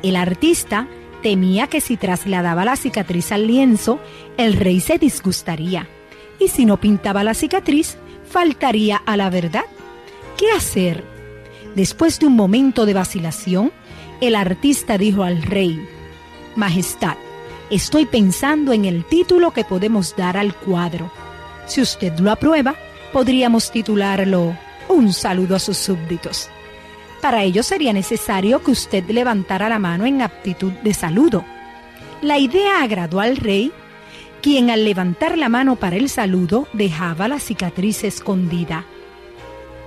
El 0.04 0.16
artista 0.16 0.88
temía 1.22 1.68
que 1.68 1.82
si 1.82 1.98
trasladaba 1.98 2.66
la 2.66 2.76
cicatriz 2.76 3.32
al 3.32 3.48
lienzo, 3.48 4.00
el 4.38 4.54
rey 4.54 4.80
se 4.80 4.98
disgustaría 4.98 5.88
y 6.42 6.48
si 6.48 6.66
no 6.66 6.78
pintaba 6.78 7.24
la 7.24 7.34
cicatriz, 7.34 7.98
faltaría 8.28 8.98
a 9.06 9.16
la 9.16 9.30
verdad. 9.30 9.66
¿Qué 10.38 10.52
hacer? 10.52 11.04
Después 11.76 12.20
de 12.20 12.28
un 12.28 12.36
momento 12.36 12.86
de 12.86 12.94
vacilación, 12.94 13.72
el 14.20 14.36
artista 14.36 14.98
dijo 14.98 15.24
al 15.24 15.42
rey, 15.42 15.80
Majestad, 16.56 17.16
estoy 17.70 18.06
pensando 18.06 18.74
en 18.74 18.86
el 18.86 19.06
título 19.06 19.52
que 19.52 19.64
podemos 19.64 20.16
dar 20.16 20.38
al 20.38 20.54
cuadro. 20.56 21.12
Si 21.66 21.82
usted 21.82 22.18
lo 22.20 22.32
aprueba, 22.32 22.76
podríamos 23.14 23.72
titularlo 23.72 24.58
Un 24.90 25.14
saludo 25.14 25.56
a 25.56 25.60
sus 25.60 25.78
súbditos. 25.78 26.50
Para 27.22 27.44
ello 27.44 27.64
sería 27.64 27.94
necesario 27.94 28.64
que 28.64 28.72
usted 28.72 29.08
levantara 29.10 29.70
la 29.70 29.80
mano 29.80 30.06
en 30.06 30.22
aptitud 30.22 30.72
de 30.84 30.94
saludo. 30.94 31.46
La 32.22 32.40
idea 32.40 32.82
agradó 32.82 33.20
al 33.20 33.38
rey 33.38 33.72
quien 34.42 34.72
al 34.72 34.84
levantar 34.86 35.38
la 35.38 35.50
mano 35.50 35.76
para 35.76 35.96
el 35.98 36.10
saludo 36.10 36.68
dejaba 36.74 37.28
la 37.28 37.40
cicatriz 37.40 38.04
escondida. 38.04 38.86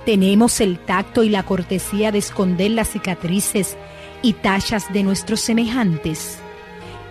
Tenemos 0.05 0.61
el 0.61 0.77
tacto 0.77 1.23
y 1.23 1.29
la 1.29 1.43
cortesía 1.43 2.11
de 2.11 2.19
esconder 2.19 2.71
las 2.71 2.89
cicatrices 2.89 3.75
y 4.21 4.33
tachas 4.33 4.93
de 4.93 5.01
nuestros 5.01 5.41
semejantes. 5.41 6.37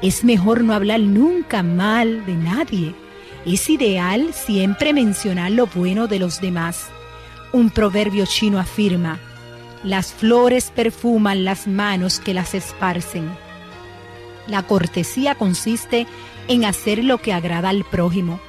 Es 0.01 0.23
mejor 0.23 0.63
no 0.63 0.75
hablar 0.75 1.01
nunca 1.01 1.63
mal 1.63 2.25
de 2.25 2.35
nadie. 2.35 2.95
Es 3.45 3.69
ideal 3.69 4.33
siempre 4.33 4.93
mencionar 4.93 5.51
lo 5.51 5.67
bueno 5.67 6.07
de 6.07 6.21
los 6.21 6.41
demás. 6.41 6.89
Un 7.53 7.71
proverbio 7.71 8.27
chino 8.27 8.61
afirma, 8.61 9.19
las 9.83 10.13
flores 10.13 10.73
perfuman 10.75 11.45
las 11.45 11.67
manos 11.67 12.21
que 12.21 12.33
las 12.33 12.55
esparcen. 12.55 13.29
La 14.47 14.63
cortesía 14.63 15.35
consiste 15.35 16.07
en 16.49 16.65
hacer 16.65 17.03
lo 17.03 17.19
que 17.19 17.33
agrada 17.33 17.71
al 17.71 17.85
prójimo, 17.85 18.41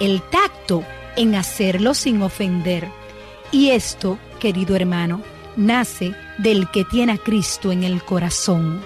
el 0.00 0.22
tacto 0.22 0.84
en 1.16 1.34
hacerlo 1.34 1.94
sin 1.94 2.22
ofender. 2.22 2.88
Y 3.52 3.70
esto, 3.70 4.18
querido 4.40 4.76
hermano, 4.76 5.22
nace 5.56 6.14
del 6.38 6.70
que 6.70 6.84
tiene 6.84 7.12
a 7.12 7.18
Cristo 7.18 7.72
en 7.72 7.84
el 7.84 8.02
corazón. 8.02 8.80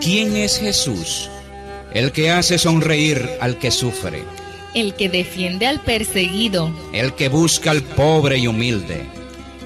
¿Quién 0.00 0.36
es 0.36 0.58
Jesús? 0.58 1.28
El 1.92 2.12
que 2.12 2.30
hace 2.30 2.58
sonreír 2.58 3.28
al 3.40 3.58
que 3.58 3.72
sufre. 3.72 4.22
El 4.72 4.94
que 4.94 5.08
defiende 5.08 5.66
al 5.66 5.80
perseguido, 5.80 6.70
el 6.92 7.14
que 7.14 7.28
busca 7.28 7.72
al 7.72 7.82
pobre 7.82 8.38
y 8.38 8.46
humilde, 8.46 9.08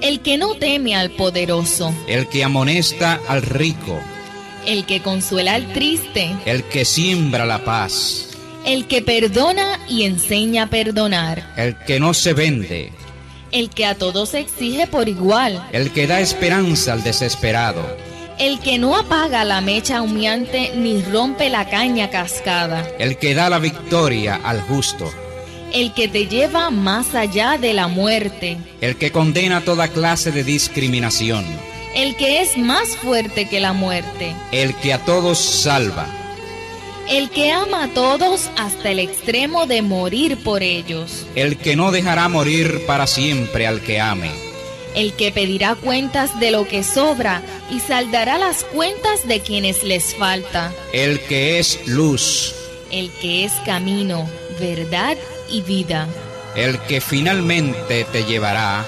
el 0.01 0.21
que 0.21 0.39
no 0.39 0.55
teme 0.55 0.95
al 0.95 1.11
poderoso, 1.11 1.93
el 2.07 2.27
que 2.27 2.43
amonesta 2.43 3.19
al 3.27 3.43
rico, 3.43 3.99
el 4.65 4.85
que 4.85 5.01
consuela 5.01 5.55
al 5.55 5.71
triste, 5.73 6.35
el 6.45 6.63
que 6.63 6.85
siembra 6.85 7.45
la 7.45 7.63
paz, 7.63 8.29
el 8.65 8.87
que 8.87 9.01
perdona 9.01 9.79
y 9.87 10.03
enseña 10.03 10.63
a 10.63 10.67
perdonar, 10.67 11.53
el 11.57 11.77
que 11.85 11.99
no 11.99 12.13
se 12.13 12.33
vende, 12.33 12.91
el 13.51 13.69
que 13.69 13.85
a 13.85 13.95
todos 13.95 14.33
exige 14.33 14.87
por 14.87 15.09
igual, 15.09 15.67
el 15.71 15.91
que 15.91 16.07
da 16.07 16.19
esperanza 16.19 16.93
al 16.93 17.03
desesperado 17.03 18.11
el 18.41 18.59
que 18.59 18.79
no 18.79 18.97
apaga 18.97 19.43
la 19.43 19.61
mecha 19.61 20.01
humeante 20.01 20.71
ni 20.75 20.99
rompe 21.03 21.47
la 21.51 21.69
caña 21.69 22.09
cascada. 22.09 22.89
El 22.97 23.17
que 23.17 23.35
da 23.35 23.51
la 23.51 23.59
victoria 23.59 24.39
al 24.43 24.61
justo. 24.61 25.11
El 25.71 25.93
que 25.93 26.07
te 26.07 26.25
lleva 26.25 26.71
más 26.71 27.13
allá 27.13 27.59
de 27.59 27.73
la 27.73 27.87
muerte. 27.87 28.57
El 28.81 28.95
que 28.95 29.11
condena 29.11 29.61
toda 29.61 29.89
clase 29.89 30.31
de 30.31 30.43
discriminación. 30.43 31.45
El 31.95 32.15
que 32.15 32.41
es 32.41 32.57
más 32.57 32.95
fuerte 32.97 33.47
que 33.47 33.59
la 33.59 33.73
muerte. 33.73 34.35
El 34.51 34.75
que 34.75 34.93
a 34.93 35.05
todos 35.05 35.37
salva. 35.37 36.07
El 37.09 37.29
que 37.29 37.51
ama 37.51 37.85
a 37.85 37.87
todos 37.89 38.49
hasta 38.57 38.91
el 38.91 38.99
extremo 38.99 39.65
de 39.65 39.81
morir 39.81 40.37
por 40.37 40.63
ellos. 40.63 41.25
El 41.35 41.57
que 41.57 41.75
no 41.75 41.91
dejará 41.91 42.29
morir 42.29 42.85
para 42.85 43.07
siempre 43.07 43.67
al 43.67 43.81
que 43.81 43.99
ame 43.99 44.31
el 44.95 45.13
que 45.13 45.31
pedirá 45.31 45.75
cuentas 45.75 46.39
de 46.39 46.51
lo 46.51 46.67
que 46.67 46.83
sobra 46.83 47.41
y 47.69 47.79
saldará 47.79 48.37
las 48.37 48.63
cuentas 48.63 49.27
de 49.27 49.41
quienes 49.41 49.83
les 49.83 50.15
falta. 50.15 50.73
El 50.93 51.19
que 51.21 51.59
es 51.59 51.79
luz. 51.87 52.53
El 52.91 53.09
que 53.21 53.45
es 53.45 53.53
camino, 53.65 54.29
verdad 54.59 55.17
y 55.49 55.61
vida. 55.61 56.07
El 56.55 56.77
que 56.79 56.99
finalmente 56.99 58.05
te 58.11 58.25
llevará 58.25 58.85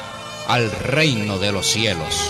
al 0.48 0.72
reino 0.72 1.40
de 1.40 1.54
los 1.54 1.68
cielos. 1.68 2.30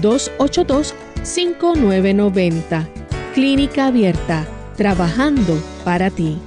787-282-5990 0.00 2.86
Clínica 3.34 3.86
Abierta, 3.86 4.46
trabajando 4.76 5.58
para 5.84 6.10
ti. 6.10 6.38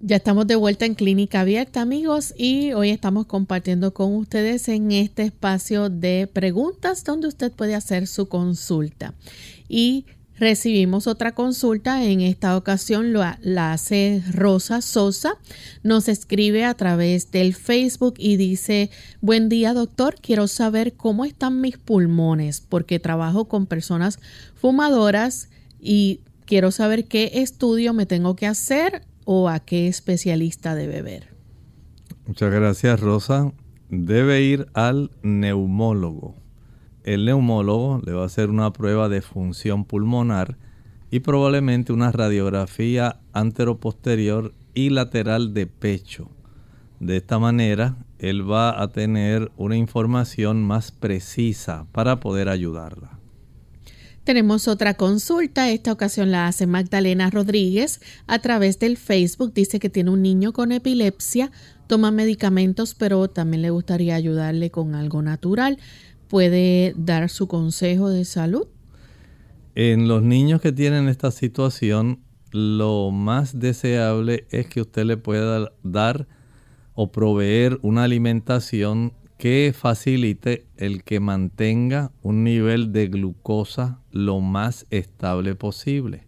Ya 0.00 0.16
estamos 0.16 0.46
de 0.46 0.56
vuelta 0.56 0.86
en 0.86 0.94
Clínica 0.94 1.40
Abierta, 1.40 1.82
amigos, 1.82 2.32
y 2.34 2.72
hoy 2.72 2.88
estamos 2.88 3.26
compartiendo 3.26 3.92
con 3.92 4.16
ustedes 4.16 4.66
en 4.68 4.90
este 4.90 5.24
espacio 5.24 5.90
de 5.90 6.26
preguntas 6.32 7.04
donde 7.04 7.28
usted 7.28 7.52
puede 7.52 7.74
hacer 7.74 8.06
su 8.06 8.26
consulta. 8.26 9.12
Y 9.68 10.06
Recibimos 10.38 11.08
otra 11.08 11.32
consulta, 11.32 12.04
en 12.04 12.20
esta 12.20 12.56
ocasión 12.56 13.12
la 13.12 13.72
hace 13.72 14.22
Rosa 14.32 14.82
Sosa, 14.82 15.36
nos 15.82 16.08
escribe 16.08 16.64
a 16.64 16.74
través 16.74 17.32
del 17.32 17.54
Facebook 17.54 18.14
y 18.18 18.36
dice, 18.36 18.90
buen 19.20 19.48
día 19.48 19.74
doctor, 19.74 20.14
quiero 20.20 20.46
saber 20.46 20.94
cómo 20.94 21.24
están 21.24 21.60
mis 21.60 21.76
pulmones 21.76 22.60
porque 22.60 23.00
trabajo 23.00 23.46
con 23.46 23.66
personas 23.66 24.20
fumadoras 24.54 25.48
y 25.80 26.20
quiero 26.44 26.70
saber 26.70 27.06
qué 27.06 27.32
estudio 27.34 27.92
me 27.92 28.06
tengo 28.06 28.36
que 28.36 28.46
hacer 28.46 29.02
o 29.24 29.48
a 29.48 29.58
qué 29.58 29.88
especialista 29.88 30.76
debe 30.76 31.02
ver. 31.02 31.34
Muchas 32.26 32.52
gracias 32.52 33.00
Rosa. 33.00 33.52
Debe 33.90 34.42
ir 34.42 34.66
al 34.74 35.10
neumólogo 35.22 36.37
el 37.14 37.24
neumólogo 37.24 38.02
le 38.04 38.12
va 38.12 38.24
a 38.24 38.26
hacer 38.26 38.50
una 38.50 38.70
prueba 38.70 39.08
de 39.08 39.22
función 39.22 39.86
pulmonar 39.86 40.58
y 41.10 41.20
probablemente 41.20 41.94
una 41.94 42.12
radiografía 42.12 43.20
anteroposterior 43.32 44.52
y 44.74 44.90
lateral 44.90 45.54
de 45.54 45.66
pecho. 45.66 46.28
De 47.00 47.16
esta 47.16 47.38
manera, 47.38 47.96
él 48.18 48.50
va 48.50 48.82
a 48.82 48.88
tener 48.88 49.50
una 49.56 49.78
información 49.78 50.62
más 50.62 50.92
precisa 50.92 51.86
para 51.92 52.20
poder 52.20 52.50
ayudarla. 52.50 53.18
Tenemos 54.24 54.68
otra 54.68 54.92
consulta, 54.92 55.70
esta 55.70 55.90
ocasión 55.90 56.30
la 56.30 56.46
hace 56.46 56.66
Magdalena 56.66 57.30
Rodríguez 57.30 58.02
a 58.26 58.40
través 58.40 58.78
del 58.78 58.98
Facebook. 58.98 59.54
Dice 59.54 59.80
que 59.80 59.88
tiene 59.88 60.10
un 60.10 60.20
niño 60.20 60.52
con 60.52 60.72
epilepsia, 60.72 61.50
toma 61.86 62.10
medicamentos, 62.10 62.94
pero 62.94 63.28
también 63.28 63.62
le 63.62 63.70
gustaría 63.70 64.14
ayudarle 64.14 64.70
con 64.70 64.94
algo 64.94 65.22
natural. 65.22 65.78
¿Puede 66.28 66.94
dar 66.96 67.30
su 67.30 67.48
consejo 67.48 68.10
de 68.10 68.24
salud? 68.24 68.66
En 69.74 70.08
los 70.08 70.22
niños 70.22 70.60
que 70.60 70.72
tienen 70.72 71.08
esta 71.08 71.30
situación, 71.30 72.20
lo 72.52 73.10
más 73.10 73.58
deseable 73.58 74.46
es 74.50 74.66
que 74.66 74.80
usted 74.80 75.04
le 75.04 75.16
pueda 75.16 75.72
dar 75.82 76.26
o 76.94 77.12
proveer 77.12 77.78
una 77.82 78.04
alimentación 78.04 79.12
que 79.38 79.72
facilite 79.76 80.66
el 80.76 81.04
que 81.04 81.20
mantenga 81.20 82.10
un 82.22 82.42
nivel 82.42 82.92
de 82.92 83.06
glucosa 83.06 84.00
lo 84.10 84.40
más 84.40 84.84
estable 84.90 85.54
posible. 85.54 86.26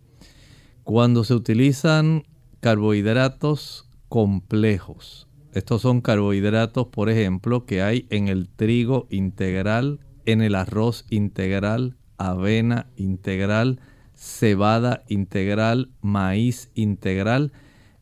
Cuando 0.85 1.25
se 1.25 1.35
utilizan 1.35 2.23
carbohidratos 2.61 3.89
complejos, 4.09 5.27
estos 5.53 5.83
son 5.83 6.01
carbohidratos, 6.01 6.87
por 6.89 7.11
ejemplo, 7.11 7.67
que 7.67 7.83
hay 7.83 8.07
en 8.11 8.29
el 8.29 8.49
trigo 8.49 9.07
integral, 9.11 10.01
en 10.25 10.43
el 10.43 10.55
arroz 10.55 11.07
integral, 11.11 11.97
avena 12.19 12.87
integral, 12.97 13.81
cebada 14.15 15.03
integral, 15.09 15.91
maíz 16.03 16.71
integral. 16.75 17.53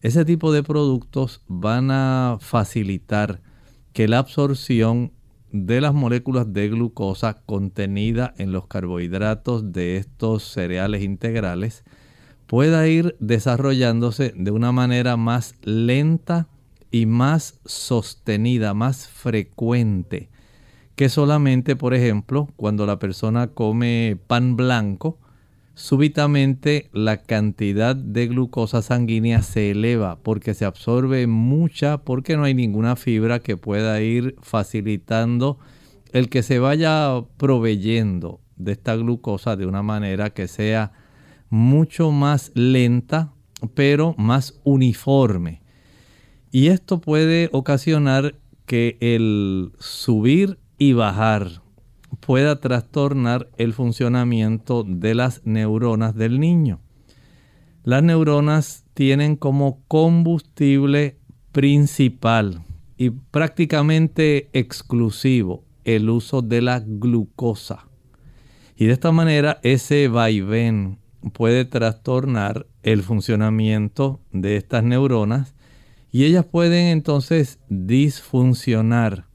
Ese 0.02 0.24
tipo 0.24 0.52
de 0.52 0.62
productos 0.62 1.42
van 1.46 1.90
a 1.90 2.36
facilitar 2.40 3.40
que 3.92 4.08
la 4.08 4.18
absorción 4.18 5.12
de 5.50 5.80
las 5.80 5.94
moléculas 5.94 6.52
de 6.52 6.68
glucosa 6.68 7.42
contenida 7.46 8.34
en 8.36 8.52
los 8.52 8.66
carbohidratos 8.66 9.72
de 9.72 9.96
estos 9.96 10.42
cereales 10.42 11.02
integrales 11.02 11.84
pueda 12.46 12.86
ir 12.86 13.16
desarrollándose 13.20 14.34
de 14.36 14.50
una 14.50 14.72
manera 14.72 15.16
más 15.16 15.54
lenta 15.62 16.48
y 16.90 17.06
más 17.06 17.60
sostenida, 17.64 18.74
más 18.74 19.08
frecuente, 19.08 20.30
que 20.96 21.08
solamente, 21.08 21.76
por 21.76 21.94
ejemplo, 21.94 22.48
cuando 22.56 22.86
la 22.86 22.98
persona 22.98 23.48
come 23.48 24.18
pan 24.26 24.56
blanco, 24.56 25.18
súbitamente 25.74 26.88
la 26.92 27.18
cantidad 27.18 27.94
de 27.94 28.26
glucosa 28.26 28.82
sanguínea 28.82 29.42
se 29.42 29.70
eleva 29.70 30.18
porque 30.24 30.54
se 30.54 30.64
absorbe 30.64 31.28
mucha 31.28 31.98
porque 31.98 32.36
no 32.36 32.42
hay 32.42 32.54
ninguna 32.54 32.96
fibra 32.96 33.38
que 33.38 33.56
pueda 33.56 34.00
ir 34.00 34.34
facilitando 34.42 35.60
el 36.12 36.28
que 36.28 36.42
se 36.42 36.58
vaya 36.58 37.22
proveyendo 37.36 38.40
de 38.56 38.72
esta 38.72 38.96
glucosa 38.96 39.54
de 39.54 39.66
una 39.66 39.84
manera 39.84 40.30
que 40.30 40.48
sea 40.48 40.90
mucho 41.48 42.10
más 42.10 42.50
lenta 42.54 43.32
pero 43.74 44.14
más 44.18 44.60
uniforme. 44.64 45.62
Y 46.50 46.68
esto 46.68 47.00
puede 47.00 47.50
ocasionar 47.52 48.34
que 48.64 48.96
el 49.00 49.72
subir 49.78 50.58
y 50.78 50.92
bajar 50.92 51.62
pueda 52.20 52.60
trastornar 52.60 53.48
el 53.58 53.72
funcionamiento 53.72 54.84
de 54.86 55.14
las 55.14 55.42
neuronas 55.44 56.14
del 56.14 56.40
niño. 56.40 56.80
Las 57.84 58.02
neuronas 58.02 58.84
tienen 58.94 59.36
como 59.36 59.82
combustible 59.88 61.16
principal 61.52 62.62
y 62.96 63.10
prácticamente 63.10 64.50
exclusivo 64.52 65.64
el 65.84 66.10
uso 66.10 66.42
de 66.42 66.62
la 66.62 66.80
glucosa. 66.80 67.86
Y 68.76 68.86
de 68.86 68.92
esta 68.92 69.12
manera 69.12 69.58
ese 69.62 70.08
vaivén 70.08 70.98
puede 71.32 71.64
trastornar 71.64 72.66
el 72.82 73.02
funcionamiento 73.02 74.20
de 74.32 74.56
estas 74.56 74.84
neuronas 74.84 75.54
y 76.10 76.24
ellas 76.24 76.44
pueden 76.44 76.86
entonces 76.88 77.58
disfuncionar 77.68 79.26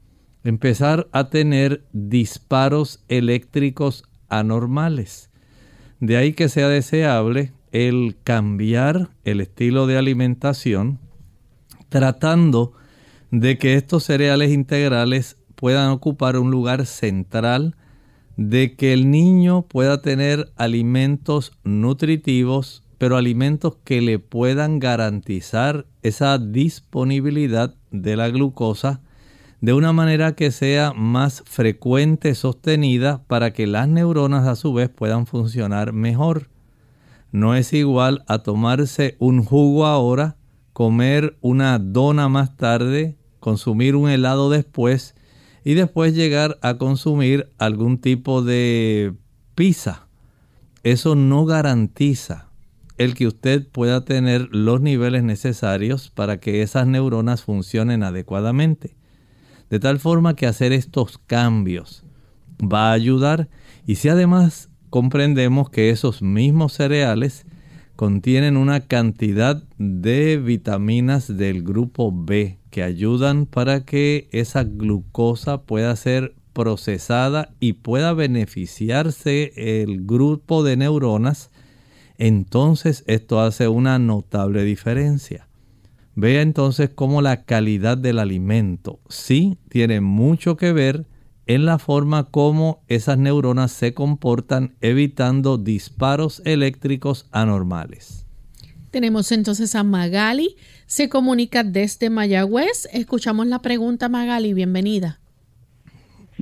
empezar 0.44 1.08
a 1.12 1.30
tener 1.30 1.84
disparos 1.92 3.02
eléctricos 3.08 4.04
anormales. 4.28 5.30
De 6.00 6.16
ahí 6.16 6.34
que 6.34 6.48
sea 6.48 6.68
deseable 6.68 7.52
el 7.72 8.16
cambiar 8.22 9.08
el 9.24 9.40
estilo 9.40 9.86
de 9.86 9.96
alimentación 9.96 11.00
tratando 11.88 12.72
de 13.30 13.58
que 13.58 13.74
estos 13.74 14.04
cereales 14.04 14.52
integrales 14.52 15.36
puedan 15.54 15.90
ocupar 15.90 16.36
un 16.36 16.50
lugar 16.50 16.86
central, 16.86 17.76
de 18.36 18.74
que 18.76 18.92
el 18.92 19.10
niño 19.10 19.62
pueda 19.62 20.02
tener 20.02 20.52
alimentos 20.56 21.52
nutritivos, 21.62 22.83
pero 23.04 23.18
alimentos 23.18 23.76
que 23.84 24.00
le 24.00 24.18
puedan 24.18 24.78
garantizar 24.78 25.84
esa 26.00 26.38
disponibilidad 26.38 27.74
de 27.90 28.16
la 28.16 28.30
glucosa 28.30 29.02
de 29.60 29.74
una 29.74 29.92
manera 29.92 30.34
que 30.34 30.50
sea 30.50 30.94
más 30.94 31.42
frecuente, 31.44 32.34
sostenida, 32.34 33.22
para 33.26 33.52
que 33.52 33.66
las 33.66 33.88
neuronas 33.88 34.46
a 34.46 34.56
su 34.56 34.72
vez 34.72 34.88
puedan 34.88 35.26
funcionar 35.26 35.92
mejor. 35.92 36.48
No 37.30 37.54
es 37.54 37.74
igual 37.74 38.24
a 38.26 38.38
tomarse 38.38 39.16
un 39.18 39.44
jugo 39.44 39.84
ahora, 39.84 40.38
comer 40.72 41.36
una 41.42 41.78
dona 41.78 42.30
más 42.30 42.56
tarde, 42.56 43.18
consumir 43.38 43.96
un 43.96 44.08
helado 44.08 44.48
después 44.48 45.14
y 45.62 45.74
después 45.74 46.14
llegar 46.14 46.58
a 46.62 46.78
consumir 46.78 47.52
algún 47.58 47.98
tipo 47.98 48.40
de 48.40 49.12
pizza. 49.54 50.08
Eso 50.84 51.14
no 51.16 51.44
garantiza 51.44 52.53
el 52.98 53.14
que 53.14 53.26
usted 53.26 53.66
pueda 53.68 54.04
tener 54.04 54.48
los 54.52 54.80
niveles 54.80 55.22
necesarios 55.22 56.10
para 56.10 56.38
que 56.38 56.62
esas 56.62 56.86
neuronas 56.86 57.42
funcionen 57.42 58.02
adecuadamente. 58.02 58.96
De 59.70 59.80
tal 59.80 59.98
forma 59.98 60.36
que 60.36 60.46
hacer 60.46 60.72
estos 60.72 61.18
cambios 61.18 62.04
va 62.60 62.90
a 62.90 62.92
ayudar 62.92 63.48
y 63.86 63.96
si 63.96 64.08
además 64.08 64.70
comprendemos 64.90 65.70
que 65.70 65.90
esos 65.90 66.22
mismos 66.22 66.74
cereales 66.74 67.46
contienen 67.96 68.56
una 68.56 68.80
cantidad 68.80 69.62
de 69.78 70.38
vitaminas 70.38 71.36
del 71.36 71.62
grupo 71.62 72.12
B 72.12 72.58
que 72.70 72.82
ayudan 72.82 73.46
para 73.46 73.84
que 73.84 74.28
esa 74.32 74.64
glucosa 74.64 75.62
pueda 75.62 75.94
ser 75.96 76.34
procesada 76.52 77.54
y 77.60 77.74
pueda 77.74 78.12
beneficiarse 78.12 79.52
el 79.82 80.04
grupo 80.04 80.62
de 80.62 80.76
neuronas, 80.76 81.50
entonces 82.18 83.04
esto 83.06 83.40
hace 83.40 83.68
una 83.68 83.98
notable 83.98 84.64
diferencia. 84.64 85.48
Vea 86.16 86.42
entonces 86.42 86.90
cómo 86.94 87.22
la 87.22 87.42
calidad 87.42 87.98
del 87.98 88.20
alimento 88.20 89.00
sí 89.08 89.58
tiene 89.68 90.00
mucho 90.00 90.56
que 90.56 90.72
ver 90.72 91.06
en 91.46 91.66
la 91.66 91.78
forma 91.78 92.24
como 92.30 92.82
esas 92.88 93.18
neuronas 93.18 93.72
se 93.72 93.94
comportan 93.94 94.74
evitando 94.80 95.58
disparos 95.58 96.40
eléctricos 96.44 97.28
anormales. 97.32 98.26
Tenemos 98.90 99.32
entonces 99.32 99.74
a 99.74 99.82
Magali, 99.82 100.54
se 100.86 101.08
comunica 101.08 101.64
desde 101.64 102.10
Mayagüez. 102.10 102.88
Escuchamos 102.92 103.48
la 103.48 103.58
pregunta 103.60 104.08
Magali, 104.08 104.54
bienvenida. 104.54 105.18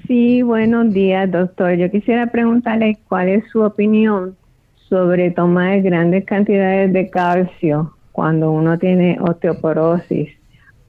Sí, 0.07 0.43
buenos 0.43 0.93
días, 0.93 1.31
doctor. 1.31 1.75
Yo 1.77 1.91
quisiera 1.91 2.31
preguntarle 2.31 2.99
cuál 3.09 3.29
es 3.29 3.45
su 3.51 3.63
opinión 3.63 4.37
sobre 4.93 5.31
tomar 5.31 5.81
grandes 5.81 6.27
cantidades 6.27 6.93
de 6.93 7.09
calcio 7.09 7.95
cuando 8.13 8.51
uno 8.51 8.79
tiene 8.79 9.17
osteoporosis, 9.23 10.29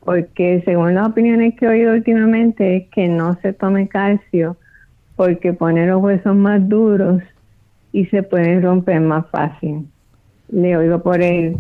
porque 0.02 0.62
según 0.66 0.96
las 0.96 1.08
opiniones 1.08 1.56
que 1.58 1.64
he 1.64 1.70
oído 1.70 1.94
últimamente 1.94 2.76
es 2.76 2.90
que 2.90 3.08
no 3.08 3.40
se 3.42 3.54
tome 3.54 3.88
calcio 3.88 4.58
porque 5.16 5.54
pone 5.54 5.88
los 5.88 6.04
huesos 6.04 6.36
más 6.36 6.68
duros 6.68 7.24
y 7.94 8.06
se 8.08 8.24
pueden 8.24 8.62
romper 8.62 9.00
más 9.00 9.26
fácil. 9.32 9.88
Le 10.50 10.76
oigo 10.76 11.02
por 11.02 11.22
el 11.22 11.56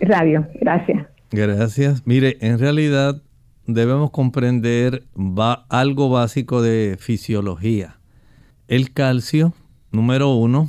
radio. 0.00 0.48
Gracias. 0.60 1.06
Gracias. 1.30 2.04
Mire, 2.04 2.36
en 2.40 2.58
realidad 2.58 3.22
debemos 3.68 4.10
comprender 4.10 5.04
algo 5.68 6.10
básico 6.10 6.62
de 6.62 6.96
fisiología. 6.98 8.00
El 8.66 8.92
calcio, 8.92 9.52
número 9.92 10.34
uno, 10.34 10.68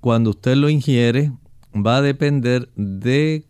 cuando 0.00 0.30
usted 0.30 0.56
lo 0.56 0.68
ingiere, 0.68 1.32
va 1.74 1.96
a 1.96 2.02
depender 2.02 2.70
de 2.76 3.46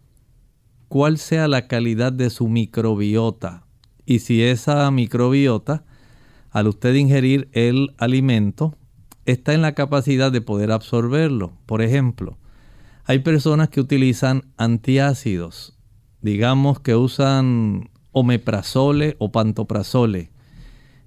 cuál 0.88 1.18
sea 1.18 1.48
la 1.48 1.66
calidad 1.66 2.12
de 2.12 2.30
su 2.30 2.48
microbiota. 2.48 3.64
Y 4.06 4.20
si 4.20 4.42
esa 4.42 4.90
microbiota, 4.90 5.84
al 6.50 6.68
usted 6.68 6.94
ingerir 6.94 7.48
el 7.52 7.94
alimento, 7.98 8.74
está 9.26 9.52
en 9.52 9.62
la 9.62 9.72
capacidad 9.74 10.32
de 10.32 10.40
poder 10.40 10.72
absorberlo. 10.72 11.52
Por 11.66 11.82
ejemplo, 11.82 12.38
hay 13.04 13.18
personas 13.20 13.68
que 13.68 13.80
utilizan 13.80 14.44
antiácidos, 14.56 15.76
digamos 16.22 16.80
que 16.80 16.94
usan 16.96 17.90
omeprazole 18.12 19.16
o 19.18 19.30
pantoprazole. 19.30 20.30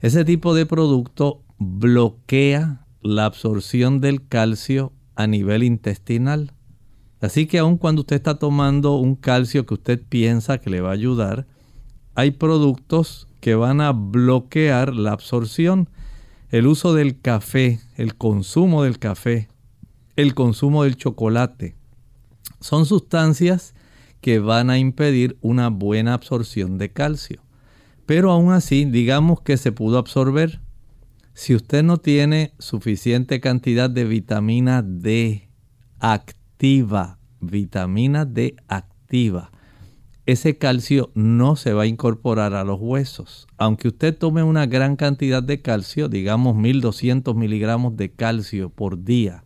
Ese 0.01 0.23
tipo 0.23 0.53
de 0.53 0.65
producto 0.65 1.43
bloquea 1.57 2.85
la 3.01 3.25
absorción 3.25 3.99
del 4.01 4.27
calcio 4.27 4.93
a 5.21 5.27
nivel 5.27 5.63
intestinal. 5.63 6.53
Así 7.21 7.45
que 7.45 7.59
aun 7.59 7.77
cuando 7.77 8.01
usted 8.01 8.15
está 8.15 8.39
tomando 8.39 8.95
un 8.95 9.15
calcio 9.15 9.65
que 9.65 9.75
usted 9.75 10.01
piensa 10.07 10.57
que 10.57 10.69
le 10.69 10.81
va 10.81 10.89
a 10.89 10.93
ayudar, 10.93 11.47
hay 12.15 12.31
productos 12.31 13.27
que 13.39 13.55
van 13.55 13.81
a 13.81 13.91
bloquear 13.91 14.95
la 14.95 15.11
absorción. 15.11 15.89
El 16.49 16.67
uso 16.67 16.93
del 16.93 17.19
café, 17.19 17.79
el 17.95 18.15
consumo 18.15 18.83
del 18.83 18.99
café, 18.99 19.49
el 20.15 20.33
consumo 20.33 20.83
del 20.83 20.97
chocolate, 20.97 21.75
son 22.59 22.85
sustancias 22.85 23.73
que 24.21 24.39
van 24.39 24.69
a 24.69 24.77
impedir 24.77 25.37
una 25.41 25.69
buena 25.69 26.13
absorción 26.13 26.77
de 26.77 26.91
calcio. 26.91 27.41
Pero 28.05 28.31
aún 28.31 28.51
así, 28.51 28.85
digamos 28.85 29.41
que 29.41 29.57
se 29.57 29.71
pudo 29.71 29.97
absorber. 29.97 30.61
Si 31.33 31.55
usted 31.55 31.83
no 31.83 31.97
tiene 31.97 32.53
suficiente 32.59 33.39
cantidad 33.39 33.89
de 33.89 34.03
vitamina 34.03 34.81
D 34.81 35.49
activa, 35.99 37.19
vitamina 37.39 38.25
D 38.25 38.55
activa, 38.67 39.51
ese 40.25 40.57
calcio 40.57 41.11
no 41.15 41.55
se 41.55 41.73
va 41.73 41.83
a 41.83 41.87
incorporar 41.87 42.53
a 42.53 42.63
los 42.63 42.79
huesos. 42.79 43.47
Aunque 43.57 43.87
usted 43.87 44.17
tome 44.17 44.43
una 44.43 44.65
gran 44.65 44.95
cantidad 44.95 45.41
de 45.41 45.61
calcio, 45.61 46.09
digamos 46.09 46.55
1200 46.55 47.35
miligramos 47.35 47.95
de 47.95 48.11
calcio 48.11 48.69
por 48.69 49.03
día, 49.03 49.43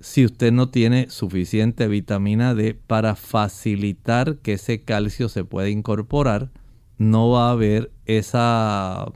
si 0.00 0.24
usted 0.24 0.52
no 0.52 0.70
tiene 0.70 1.10
suficiente 1.10 1.86
vitamina 1.86 2.54
D 2.54 2.74
para 2.74 3.14
facilitar 3.14 4.38
que 4.38 4.54
ese 4.54 4.82
calcio 4.82 5.28
se 5.28 5.44
pueda 5.44 5.68
incorporar, 5.68 6.50
no 6.96 7.30
va 7.30 7.48
a 7.48 7.52
haber 7.52 7.92
esa 8.06 9.12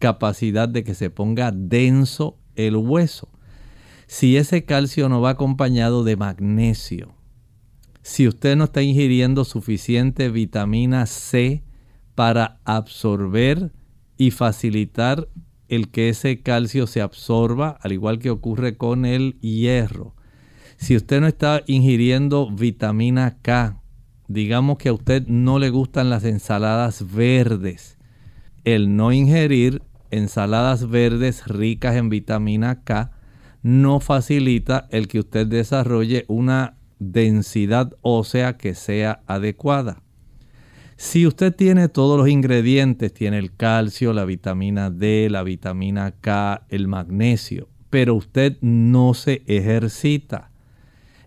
capacidad 0.00 0.68
de 0.68 0.82
que 0.82 0.94
se 0.96 1.10
ponga 1.10 1.52
denso 1.52 2.36
el 2.56 2.74
hueso. 2.74 3.28
Si 4.08 4.36
ese 4.36 4.64
calcio 4.64 5.08
no 5.08 5.20
va 5.20 5.30
acompañado 5.30 6.02
de 6.02 6.16
magnesio, 6.16 7.14
si 8.02 8.26
usted 8.26 8.56
no 8.56 8.64
está 8.64 8.82
ingiriendo 8.82 9.44
suficiente 9.44 10.30
vitamina 10.30 11.06
C 11.06 11.62
para 12.16 12.58
absorber 12.64 13.72
y 14.16 14.32
facilitar 14.32 15.28
el 15.68 15.90
que 15.90 16.08
ese 16.08 16.42
calcio 16.42 16.88
se 16.88 17.00
absorba, 17.00 17.78
al 17.80 17.92
igual 17.92 18.18
que 18.18 18.30
ocurre 18.30 18.76
con 18.76 19.04
el 19.06 19.38
hierro. 19.40 20.16
Si 20.76 20.96
usted 20.96 21.20
no 21.20 21.28
está 21.28 21.62
ingiriendo 21.66 22.50
vitamina 22.50 23.38
K, 23.40 23.80
digamos 24.26 24.78
que 24.78 24.88
a 24.88 24.92
usted 24.92 25.26
no 25.28 25.58
le 25.60 25.70
gustan 25.70 26.10
las 26.10 26.24
ensaladas 26.24 27.14
verdes, 27.14 27.98
el 28.64 28.96
no 28.96 29.12
ingerir 29.12 29.82
ensaladas 30.10 30.88
verdes 30.88 31.46
ricas 31.46 31.96
en 31.96 32.08
vitamina 32.08 32.82
K 32.82 33.12
no 33.62 34.00
facilita 34.00 34.88
el 34.90 35.08
que 35.08 35.20
usted 35.20 35.46
desarrolle 35.46 36.24
una 36.28 36.76
densidad 36.98 37.92
ósea 38.02 38.56
que 38.56 38.74
sea 38.74 39.22
adecuada. 39.26 40.02
Si 40.96 41.26
usted 41.26 41.54
tiene 41.54 41.88
todos 41.88 42.18
los 42.18 42.28
ingredientes, 42.28 43.14
tiene 43.14 43.38
el 43.38 43.54
calcio, 43.56 44.12
la 44.12 44.24
vitamina 44.24 44.90
D, 44.90 45.28
la 45.30 45.42
vitamina 45.42 46.12
K, 46.20 46.66
el 46.68 46.88
magnesio, 46.88 47.68
pero 47.88 48.14
usted 48.14 48.58
no 48.60 49.14
se 49.14 49.42
ejercita, 49.46 50.50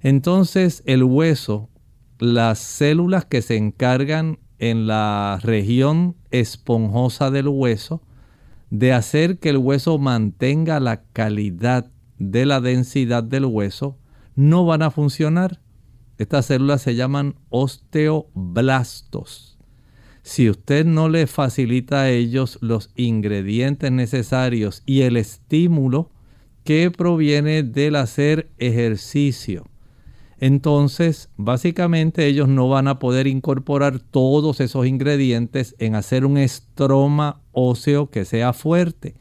entonces 0.04 0.84
el 0.86 1.04
hueso, 1.04 1.70
las 2.20 2.60
células 2.60 3.26
que 3.26 3.42
se 3.42 3.56
encargan 3.56 4.38
en 4.60 4.86
la 4.86 5.40
región 5.42 6.16
esponjosa 6.30 7.32
del 7.32 7.48
hueso, 7.48 8.02
de 8.74 8.92
hacer 8.92 9.38
que 9.38 9.50
el 9.50 9.58
hueso 9.58 10.00
mantenga 10.00 10.80
la 10.80 11.04
calidad 11.14 11.92
de 12.18 12.48
la 12.48 12.60
densidad 12.60 13.24
del 13.24 13.46
hueso, 13.46 14.00
no 14.36 14.66
van 14.66 14.82
a 14.82 14.90
funcionar. 14.90 15.62
Estas 16.18 16.48
células 16.48 16.82
se 16.82 16.96
llaman 16.96 17.36
osteoblastos. 17.50 19.60
Si 20.24 20.50
usted 20.50 20.88
no 20.88 21.08
le 21.08 21.28
facilita 21.28 22.02
a 22.02 22.10
ellos 22.10 22.58
los 22.62 22.90
ingredientes 22.96 23.92
necesarios 23.92 24.82
y 24.88 25.02
el 25.02 25.18
estímulo 25.18 26.10
que 26.64 26.90
proviene 26.90 27.62
del 27.62 27.96
hacer 27.96 28.50
ejercicio, 28.58 29.68
entonces 30.44 31.30
básicamente 31.38 32.26
ellos 32.26 32.50
no 32.50 32.68
van 32.68 32.90
a 32.90 33.00
poder 33.00 33.28
incorporar 33.28 34.00
todos 34.00 34.60
esos 34.60 34.86
ingredientes 34.86 35.74
en 35.80 35.96
hacer 35.96 36.26
un 36.26 36.38
estroma 36.38 37.40
óseo 37.54 38.10
que 38.10 38.26
sea 38.26 38.52
fuerte. 38.52 39.16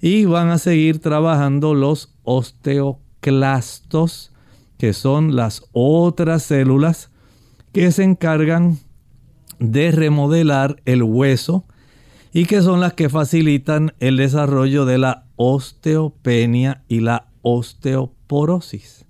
Y 0.00 0.24
van 0.24 0.48
a 0.48 0.58
seguir 0.58 0.98
trabajando 0.98 1.74
los 1.74 2.16
osteoclastos 2.24 4.32
que 4.78 4.92
son 4.92 5.36
las 5.36 5.62
otras 5.70 6.42
células 6.42 7.12
que 7.70 7.92
se 7.92 8.02
encargan 8.02 8.78
de 9.60 9.92
remodelar 9.92 10.82
el 10.86 11.04
hueso 11.04 11.66
y 12.32 12.46
que 12.46 12.62
son 12.62 12.80
las 12.80 12.94
que 12.94 13.08
facilitan 13.08 13.94
el 14.00 14.16
desarrollo 14.16 14.86
de 14.86 14.98
la 14.98 15.26
osteopenia 15.36 16.82
y 16.88 16.98
la 16.98 17.28
osteoporosis. 17.42 19.06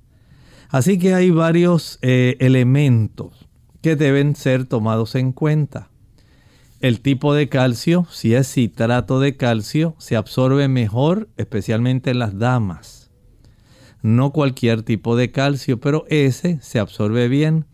Así 0.73 0.99
que 0.99 1.15
hay 1.15 1.31
varios 1.31 2.01
eh, 2.03 2.37
elementos 2.41 3.49
que 3.81 3.95
deben 3.95 4.35
ser 4.35 4.67
tomados 4.67 5.15
en 5.15 5.33
cuenta. 5.33 5.91
El 6.81 7.01
tipo 7.01 7.33
de 7.33 7.49
calcio, 7.49 8.09
si 8.11 8.35
es 8.35 8.53
citrato 8.53 9.21
de 9.21 9.37
calcio, 9.37 9.95
se 9.99 10.17
absorbe 10.17 10.67
mejor, 10.67 11.29
especialmente 11.37 12.11
en 12.11 12.19
las 12.19 12.37
damas 12.37 13.03
no 14.03 14.33
cualquier 14.33 14.83
tipo 14.83 15.17
de 15.17 15.31
calcio, 15.31 15.81
pero 15.81 16.05
ese 16.09 16.61
se 16.61 16.79
absorbe 16.79 17.29
bien. 17.29 17.67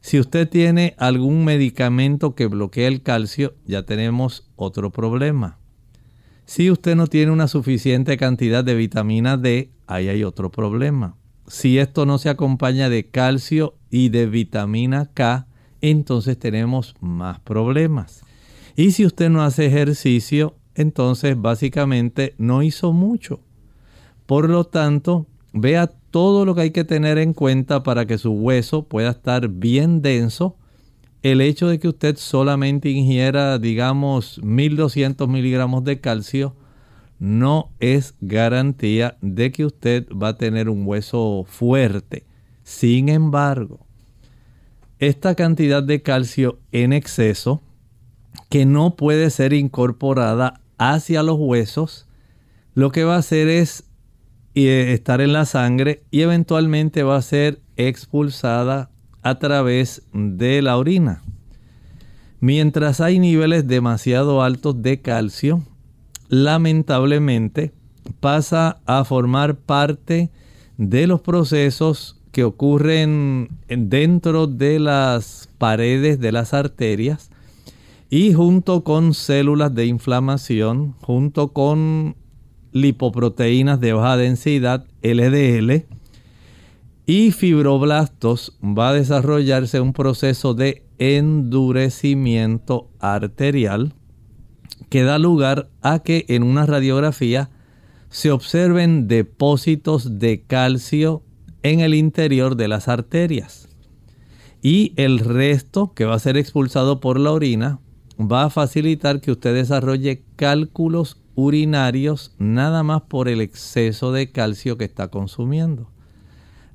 Si 0.00 0.20
usted 0.20 0.48
tiene 0.48 0.94
algún 0.98 1.44
medicamento 1.44 2.34
que 2.34 2.46
bloquea 2.46 2.88
el 2.88 3.02
calcio, 3.02 3.54
ya 3.64 3.84
tenemos 3.84 4.50
otro 4.56 4.90
problema. 4.90 5.58
Si 6.44 6.70
usted 6.70 6.94
no 6.94 7.06
tiene 7.06 7.32
una 7.32 7.48
suficiente 7.48 8.18
cantidad 8.18 8.62
de 8.62 8.74
vitamina 8.74 9.38
D, 9.38 9.70
ahí 9.86 10.08
hay 10.08 10.22
otro 10.24 10.50
problema. 10.50 11.16
Si 11.46 11.78
esto 11.78 12.06
no 12.06 12.18
se 12.18 12.28
acompaña 12.30 12.88
de 12.88 13.06
calcio 13.06 13.74
y 13.90 14.08
de 14.08 14.26
vitamina 14.26 15.10
K, 15.12 15.46
entonces 15.80 16.38
tenemos 16.38 16.94
más 17.00 17.40
problemas. 17.40 18.22
Y 18.76 18.92
si 18.92 19.04
usted 19.04 19.30
no 19.30 19.42
hace 19.42 19.66
ejercicio, 19.66 20.56
entonces 20.74 21.40
básicamente 21.40 22.34
no 22.38 22.62
hizo 22.62 22.92
mucho. 22.92 23.40
Por 24.26 24.48
lo 24.48 24.64
tanto, 24.64 25.26
Vea 25.56 25.86
todo 26.10 26.44
lo 26.44 26.56
que 26.56 26.62
hay 26.62 26.70
que 26.72 26.82
tener 26.82 27.16
en 27.16 27.32
cuenta 27.32 27.84
para 27.84 28.06
que 28.06 28.18
su 28.18 28.32
hueso 28.32 28.88
pueda 28.88 29.10
estar 29.10 29.48
bien 29.48 30.02
denso. 30.02 30.56
El 31.22 31.40
hecho 31.40 31.68
de 31.68 31.78
que 31.78 31.86
usted 31.86 32.16
solamente 32.16 32.90
ingiera, 32.90 33.60
digamos, 33.60 34.40
1200 34.42 35.28
miligramos 35.28 35.84
de 35.84 36.00
calcio 36.00 36.56
no 37.24 37.70
es 37.80 38.16
garantía 38.20 39.16
de 39.22 39.50
que 39.50 39.64
usted 39.64 40.06
va 40.10 40.28
a 40.28 40.36
tener 40.36 40.68
un 40.68 40.86
hueso 40.86 41.46
fuerte. 41.48 42.26
Sin 42.64 43.08
embargo, 43.08 43.86
esta 44.98 45.34
cantidad 45.34 45.82
de 45.82 46.02
calcio 46.02 46.58
en 46.70 46.92
exceso 46.92 47.62
que 48.50 48.66
no 48.66 48.94
puede 48.94 49.30
ser 49.30 49.54
incorporada 49.54 50.60
hacia 50.76 51.22
los 51.22 51.38
huesos, 51.38 52.06
lo 52.74 52.92
que 52.92 53.04
va 53.04 53.14
a 53.14 53.20
hacer 53.20 53.48
es 53.48 53.84
y 54.52 54.66
estar 54.66 55.22
en 55.22 55.32
la 55.32 55.46
sangre 55.46 56.02
y 56.10 56.20
eventualmente 56.20 57.04
va 57.04 57.16
a 57.16 57.22
ser 57.22 57.62
expulsada 57.78 58.90
a 59.22 59.38
través 59.38 60.02
de 60.12 60.60
la 60.60 60.76
orina. 60.76 61.22
Mientras 62.40 63.00
hay 63.00 63.18
niveles 63.18 63.66
demasiado 63.66 64.42
altos 64.42 64.82
de 64.82 65.00
calcio, 65.00 65.62
lamentablemente 66.28 67.72
pasa 68.20 68.80
a 68.86 69.04
formar 69.04 69.56
parte 69.56 70.30
de 70.76 71.06
los 71.06 71.20
procesos 71.20 72.20
que 72.32 72.44
ocurren 72.44 73.48
dentro 73.68 74.46
de 74.46 74.80
las 74.80 75.48
paredes 75.58 76.18
de 76.18 76.32
las 76.32 76.52
arterias 76.52 77.30
y 78.10 78.32
junto 78.32 78.84
con 78.84 79.14
células 79.14 79.74
de 79.74 79.86
inflamación, 79.86 80.94
junto 81.00 81.52
con 81.52 82.16
lipoproteínas 82.72 83.80
de 83.80 83.92
baja 83.92 84.16
densidad, 84.16 84.84
LDL, 85.02 85.86
y 87.06 87.32
fibroblastos, 87.32 88.58
va 88.62 88.88
a 88.90 88.94
desarrollarse 88.94 89.80
un 89.80 89.92
proceso 89.92 90.54
de 90.54 90.82
endurecimiento 90.98 92.88
arterial 92.98 93.94
que 94.94 95.02
da 95.02 95.18
lugar 95.18 95.70
a 95.82 96.04
que 96.04 96.24
en 96.28 96.44
una 96.44 96.66
radiografía 96.66 97.50
se 98.10 98.30
observen 98.30 99.08
depósitos 99.08 100.20
de 100.20 100.42
calcio 100.42 101.24
en 101.64 101.80
el 101.80 101.94
interior 101.94 102.54
de 102.54 102.68
las 102.68 102.86
arterias. 102.86 103.68
Y 104.62 104.92
el 104.94 105.18
resto 105.18 105.94
que 105.94 106.04
va 106.04 106.14
a 106.14 106.20
ser 106.20 106.36
expulsado 106.36 107.00
por 107.00 107.18
la 107.18 107.32
orina 107.32 107.80
va 108.20 108.44
a 108.44 108.50
facilitar 108.50 109.20
que 109.20 109.32
usted 109.32 109.52
desarrolle 109.52 110.22
cálculos 110.36 111.20
urinarios 111.34 112.32
nada 112.38 112.84
más 112.84 113.02
por 113.02 113.28
el 113.28 113.40
exceso 113.40 114.12
de 114.12 114.30
calcio 114.30 114.78
que 114.78 114.84
está 114.84 115.08
consumiendo. 115.08 115.90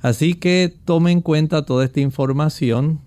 Así 0.01 0.33
que 0.33 0.75
tome 0.83 1.13
en 1.13 1.21
cuenta 1.21 1.63
toda 1.63 1.85
esta 1.85 2.01
información, 2.01 2.99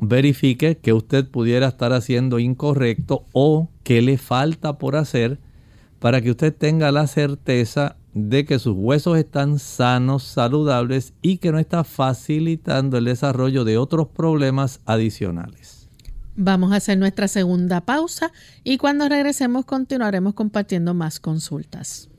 verifique 0.00 0.78
que 0.78 0.92
usted 0.92 1.28
pudiera 1.28 1.68
estar 1.68 1.92
haciendo 1.92 2.38
incorrecto 2.38 3.24
o 3.32 3.68
que 3.82 4.02
le 4.02 4.18
falta 4.18 4.78
por 4.78 4.96
hacer 4.96 5.38
para 5.98 6.20
que 6.20 6.30
usted 6.30 6.54
tenga 6.54 6.90
la 6.90 7.06
certeza 7.06 7.96
de 8.14 8.44
que 8.44 8.58
sus 8.58 8.74
huesos 8.76 9.18
están 9.18 9.58
sanos, 9.58 10.24
saludables 10.24 11.12
y 11.22 11.36
que 11.38 11.52
no 11.52 11.58
está 11.58 11.84
facilitando 11.84 12.98
el 12.98 13.04
desarrollo 13.04 13.64
de 13.64 13.78
otros 13.78 14.08
problemas 14.08 14.80
adicionales. 14.86 15.88
Vamos 16.36 16.72
a 16.72 16.76
hacer 16.76 16.98
nuestra 16.98 17.28
segunda 17.28 17.82
pausa 17.82 18.32
y 18.64 18.78
cuando 18.78 19.08
regresemos 19.08 19.64
continuaremos 19.64 20.34
compartiendo 20.34 20.94
más 20.94 21.20
consultas. 21.20 22.09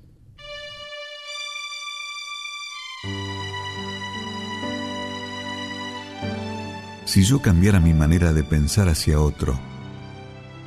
Si 7.11 7.23
yo 7.23 7.41
cambiara 7.41 7.81
mi 7.81 7.93
manera 7.93 8.31
de 8.31 8.41
pensar 8.41 8.87
hacia 8.87 9.19
otro, 9.19 9.59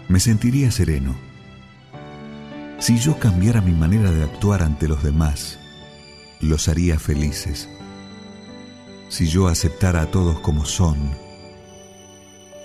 me 0.09 0.21
sentiría 0.21 0.71
sereno 0.71 1.17
si 2.79 2.99
yo 2.99 3.19
cambiara 3.19 3.63
mi 3.63 3.73
manera 3.73 4.11
de 4.11 4.25
actuar 4.25 4.63
ante 4.63 4.89
los 4.89 5.03
demás, 5.03 5.59
los 6.43 6.69
haría 6.69 6.99
felices. 6.99 7.67
Si 9.09 9.27
yo 9.27 9.49
aceptara 9.49 10.03
a 10.03 10.11
todos 10.11 10.39
como 10.41 10.67
son, 10.67 10.99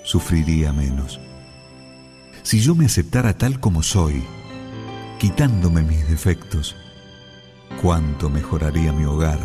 sufriría 0.03 0.73
menos. 0.73 1.21
Si 2.43 2.59
yo 2.59 2.75
me 2.75 2.85
aceptara 2.85 3.37
tal 3.37 3.61
como 3.61 3.81
soy, 3.81 4.21
quitándome 5.19 5.83
mis 5.83 6.05
defectos, 6.09 6.75
cuánto 7.81 8.29
mejoraría 8.29 8.91
mi 8.91 9.05
hogar, 9.05 9.39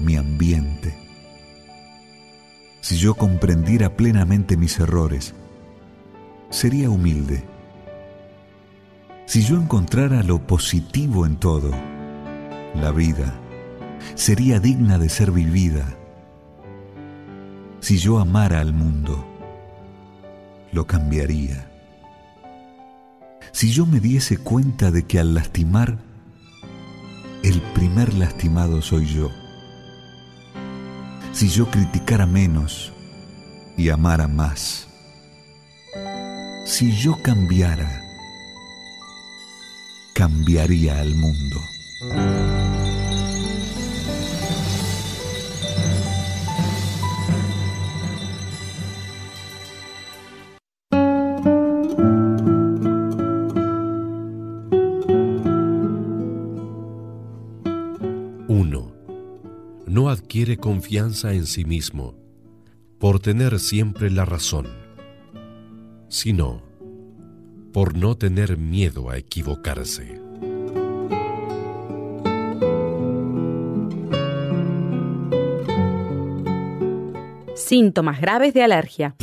mi 0.00 0.16
ambiente. 0.16 1.05
Si 2.86 2.98
yo 2.98 3.14
comprendiera 3.14 3.96
plenamente 3.96 4.56
mis 4.56 4.78
errores, 4.78 5.34
sería 6.50 6.88
humilde 6.88 7.42
si 9.26 9.42
yo 9.42 9.56
encontrara 9.56 10.22
lo 10.22 10.38
positivo 10.46 11.26
en 11.26 11.34
todo, 11.34 11.72
la 12.76 12.92
vida 12.92 13.34
sería 14.14 14.60
digna 14.60 14.98
de 14.98 15.08
ser 15.08 15.32
vivida. 15.32 15.84
Si 17.80 17.98
yo 17.98 18.20
amara 18.20 18.60
al 18.60 18.72
mundo, 18.72 19.26
lo 20.70 20.86
cambiaría. 20.86 21.68
Si 23.50 23.72
yo 23.72 23.84
me 23.84 23.98
diese 23.98 24.38
cuenta 24.38 24.92
de 24.92 25.02
que 25.02 25.18
al 25.18 25.34
lastimar, 25.34 25.98
el 27.42 27.60
primer 27.74 28.14
lastimado 28.14 28.80
soy 28.80 29.06
yo. 29.06 29.28
Si 31.36 31.50
yo 31.50 31.70
criticara 31.70 32.24
menos 32.24 32.94
y 33.76 33.90
amara 33.90 34.26
más. 34.26 34.88
Si 36.64 36.96
yo 36.96 37.20
cambiara, 37.22 38.02
cambiaría 40.14 40.98
al 40.98 41.14
mundo. 41.14 41.60
Confianza 60.56 61.32
en 61.32 61.46
sí 61.46 61.64
mismo 61.64 62.14
por 62.98 63.20
tener 63.20 63.58
siempre 63.58 64.10
la 64.10 64.24
razón, 64.24 64.66
sino 66.08 66.62
por 67.72 67.96
no 67.96 68.16
tener 68.16 68.56
miedo 68.56 69.10
a 69.10 69.18
equivocarse. 69.18 70.20
Síntomas 77.54 78.20
graves 78.20 78.54
de 78.54 78.62
alergia. 78.62 79.16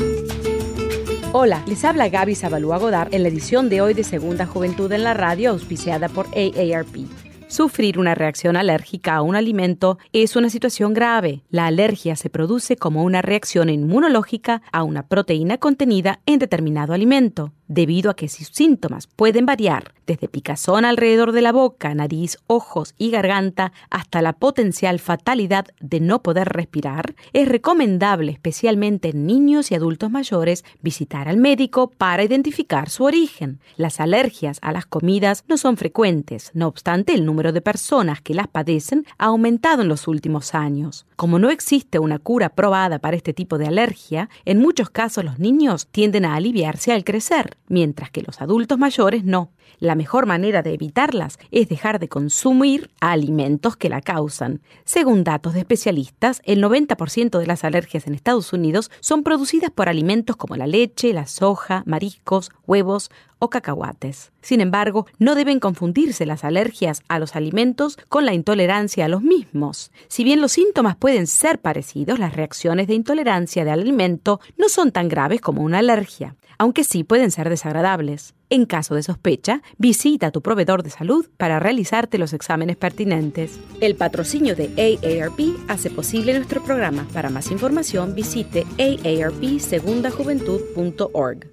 Hola, 1.32 1.64
les 1.66 1.84
habla 1.84 2.10
Gaby 2.10 2.36
Zabalúa 2.36 2.78
Godard 2.78 3.14
en 3.14 3.24
la 3.24 3.30
edición 3.30 3.70
de 3.70 3.82
hoy 3.82 3.96
de 3.96 4.04
Segunda 4.04 4.46
Juventud 4.46 4.92
en 4.92 5.04
la 5.04 5.16
Radio, 5.16 5.50
auspiciada 5.50 6.10
por 6.10 6.28
AARP. 6.28 7.23
Sufrir 7.54 8.00
una 8.00 8.16
reacción 8.16 8.58
alérgica 8.58 9.14
a 9.14 9.22
un 9.22 9.36
alimento 9.36 10.00
es 10.12 10.36
una 10.36 10.50
situación 10.50 10.96
grave. 10.96 11.44
La 11.52 11.68
alergia 11.68 12.16
se 12.16 12.32
produce 12.32 12.78
como 12.78 13.04
una 13.04 13.22
reacción 13.22 13.70
inmunológica 13.70 14.64
a 14.72 14.82
una 14.82 15.06
proteína 15.06 15.60
contenida 15.60 16.20
en 16.26 16.40
determinado 16.40 16.94
alimento 16.94 17.54
debido 17.68 18.12
a 18.12 18.16
que 18.16 18.30
sus 18.30 18.48
síntomas 18.48 19.08
pueden 19.08 19.46
variar 19.46 19.94
desde 20.06 20.28
picazón 20.28 20.86
alrededor 20.86 21.32
de 21.32 21.42
la 21.42 21.52
boca, 21.52 21.94
nariz, 21.96 22.38
ojos 22.48 22.94
y 22.98 23.10
garganta 23.10 23.72
hasta 23.90 24.22
la 24.22 24.34
potencial 24.34 25.00
fatalidad 25.00 25.68
de 25.80 26.00
no 26.02 26.22
poder 26.22 26.50
respirar, 26.50 27.16
es 27.32 27.48
recomendable, 27.48 28.34
especialmente 28.34 29.10
en 29.10 29.26
niños 29.26 29.72
y 29.72 29.76
adultos 29.76 30.12
mayores, 30.12 30.66
visitar 30.82 31.30
al 31.30 31.38
médico 31.38 31.90
para 31.90 32.24
identificar 32.24 32.90
su 32.90 33.06
origen. 33.06 33.60
Las 33.78 34.00
alergias 34.00 34.60
a 34.62 34.72
las 34.72 34.86
comidas 34.86 35.46
no 35.48 35.58
son 35.58 35.78
frecuentes, 35.78 36.52
no 36.54 36.68
obstante 36.68 37.14
el 37.14 37.26
número 37.26 37.43
de 37.52 37.62
personas 37.62 38.22
que 38.22 38.34
las 38.34 38.48
padecen 38.48 39.06
ha 39.18 39.26
aumentado 39.26 39.82
en 39.82 39.90
los 39.90 40.08
últimos 40.08 40.54
años. 40.54 41.06
Como 41.24 41.40
no 41.40 41.52
existe 41.52 42.00
una 42.00 42.20
cura 42.20 42.50
probada 42.50 43.00
para 43.00 43.16
este 43.16 43.32
tipo 43.32 43.58
de 43.58 43.68
alergia, 43.68 44.30
en 44.44 44.60
muchos 44.60 44.90
casos 44.90 45.24
los 45.24 45.40
niños 45.40 45.88
tienden 45.88 46.26
a 46.26 46.36
aliviarse 46.36 46.92
al 46.92 47.06
crecer 47.06 47.56
mientras 47.70 48.12
que 48.12 48.22
los 48.22 48.42
adultos 48.42 48.78
mayores 48.78 49.24
no. 49.24 49.52
La 49.80 49.96
mejor 49.96 50.26
manera 50.26 50.62
de 50.62 50.74
evitarlas 50.74 51.40
es 51.52 51.68
dejar 51.70 52.00
de 52.00 52.10
consumir 52.10 52.92
alimentos 53.00 53.78
que 53.78 53.90
la 53.90 54.02
causan. 54.02 54.62
Según 54.84 55.24
datos 55.24 55.54
de 55.54 55.60
especialistas, 55.60 56.42
el 56.46 56.62
90% 56.62 57.40
de 57.40 57.48
las 57.48 57.64
alergias 57.64 58.06
en 58.08 58.16
Estados 58.16 58.52
Unidos 58.54 58.92
son 59.00 59.24
producidas 59.24 59.72
por 59.72 59.90
alimentos 59.90 60.36
como 60.36 60.56
la 60.56 60.68
leche, 60.68 61.14
la 61.14 61.26
soja, 61.26 61.84
mariscos, 61.86 62.52
huevos 62.68 63.10
o 63.40 63.50
cacahuates. 63.50 64.32
Sin 64.42 64.62
embargo, 64.62 65.06
no 65.20 65.36
deben 65.36 65.60
confundirse 65.60 66.26
las 66.26 66.46
alergias 66.46 67.02
a 67.10 67.20
los 67.20 67.36
alimentos 67.36 67.98
con 68.08 68.26
la 68.26 68.34
intolerancia 68.34 69.06
a 69.06 69.10
los 69.10 69.22
mismos. 69.22 69.92
Si 70.08 70.24
bien 70.24 70.40
los 70.40 70.54
síntomas 70.54 70.96
pueden 70.96 71.13
ser 71.28 71.60
parecidos, 71.60 72.20
las 72.20 72.36
reacciones 72.36 72.88
de 72.88 72.96
intolerancia 72.96 73.64
del 73.64 73.80
alimento 73.80 74.40
no 74.58 74.70
son 74.70 74.92
tan 74.92 75.08
graves 75.08 75.42
como 75.42 75.62
una 75.62 75.80
alergia 75.80 76.36
aunque 76.58 76.84
sí 76.84 77.04
pueden 77.04 77.30
ser 77.32 77.50
desagradables. 77.50 78.34
En 78.50 78.66
caso 78.66 78.96
de 78.96 79.04
sospecha, 79.04 79.62
visita 79.78 80.28
a 80.28 80.32
tu 80.32 80.42
proveedor 80.42 80.84
de 80.84 80.90
salud 80.90 81.30
para 81.38 81.60
realizarte 81.60 82.18
los 82.18 82.34
exámenes 82.34 82.76
pertinentes. 82.78 83.60
El 83.82 83.96
patrocinio 83.96 84.56
de 84.56 84.70
AARP 84.78 85.40
hace 85.68 85.90
posible 85.90 86.34
nuestro 86.34 86.64
programa. 86.64 87.06
Para 87.14 87.30
más 87.30 87.52
información, 87.52 88.16
visite 88.16 88.66
aarpsegundajuventud.org. 88.78 91.53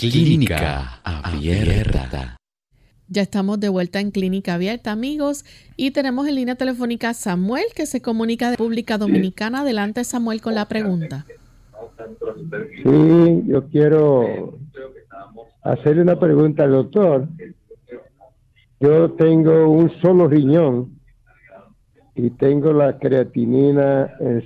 Clínica 0.00 1.00
Abierta. 1.02 2.36
Ya 3.08 3.20
estamos 3.22 3.58
de 3.58 3.68
vuelta 3.68 3.98
en 3.98 4.12
Clínica 4.12 4.54
Abierta, 4.54 4.92
amigos, 4.92 5.44
y 5.76 5.90
tenemos 5.90 6.28
en 6.28 6.36
línea 6.36 6.54
telefónica 6.54 7.08
a 7.08 7.14
Samuel, 7.14 7.64
que 7.74 7.84
se 7.84 8.00
comunica 8.00 8.48
de 8.50 8.52
República 8.58 8.96
Dominicana. 8.96 9.62
Adelante, 9.62 10.04
Samuel, 10.04 10.40
con 10.40 10.54
la 10.54 10.68
pregunta. 10.68 11.26
Sí, 12.84 13.42
yo 13.48 13.66
quiero 13.70 14.56
hacerle 15.62 16.02
una 16.02 16.20
pregunta 16.20 16.62
al 16.62 16.70
doctor. 16.70 17.26
Yo 18.78 19.10
tengo 19.14 19.68
un 19.68 19.90
solo 20.00 20.28
riñón 20.28 20.96
y 22.14 22.30
tengo 22.30 22.72
la 22.72 23.00
creatinina 23.00 24.14
en 24.20 24.44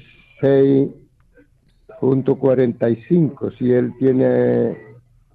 6.45. 2.01 3.59
Si 3.59 3.71
él 3.71 3.93
tiene 3.99 4.92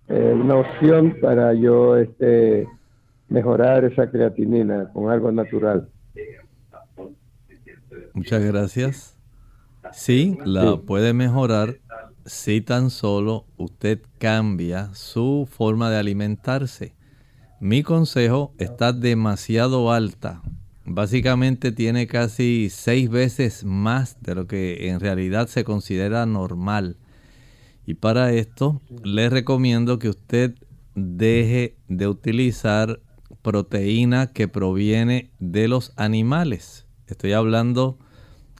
eh, 0.10 0.34
una 0.34 0.56
opción 0.56 1.18
para 1.22 1.54
yo 1.54 1.98
este, 1.98 2.68
mejorar 3.30 3.86
esa 3.86 4.10
creatinina 4.10 4.90
con 4.94 5.10
algo 5.12 5.32
natural. 5.32 5.90
Muchas 8.14 8.44
gracias. 8.44 9.18
Sí, 9.92 10.38
la 10.44 10.78
puede 10.78 11.14
mejorar 11.14 11.78
si 12.26 12.62
tan 12.62 12.90
solo 12.90 13.46
usted 13.58 14.02
cambia 14.18 14.94
su 14.94 15.48
forma 15.50 15.90
de 15.90 15.98
alimentarse. 15.98 16.94
Mi 17.60 17.84
consejo 17.84 18.54
está 18.58 18.92
demasiado 18.94 19.92
alta. 19.92 20.42
Básicamente 20.86 21.72
tiene 21.72 22.08
casi 22.08 22.70
seis 22.70 23.10
veces 23.10 23.64
más 23.64 24.22
de 24.22 24.36
lo 24.36 24.48
que 24.48 24.90
en 24.90 25.00
realidad 25.00 25.48
se 25.48 25.64
considera 25.64 26.26
normal. 26.26 26.98
Y 27.88 27.94
para 27.94 28.34
esto 28.34 28.82
le 29.04 29.30
recomiendo 29.30 29.98
que 29.98 30.10
usted 30.10 30.54
deje 30.94 31.78
de 31.88 32.10
utilizar 32.10 33.00
proteína 33.42 34.28
que 34.28 34.50
proviene 34.50 35.32
de 35.40 35.70
los 35.70 35.94
animales. 35.96 36.86
Estoy 37.08 37.32
hablando 37.32 37.98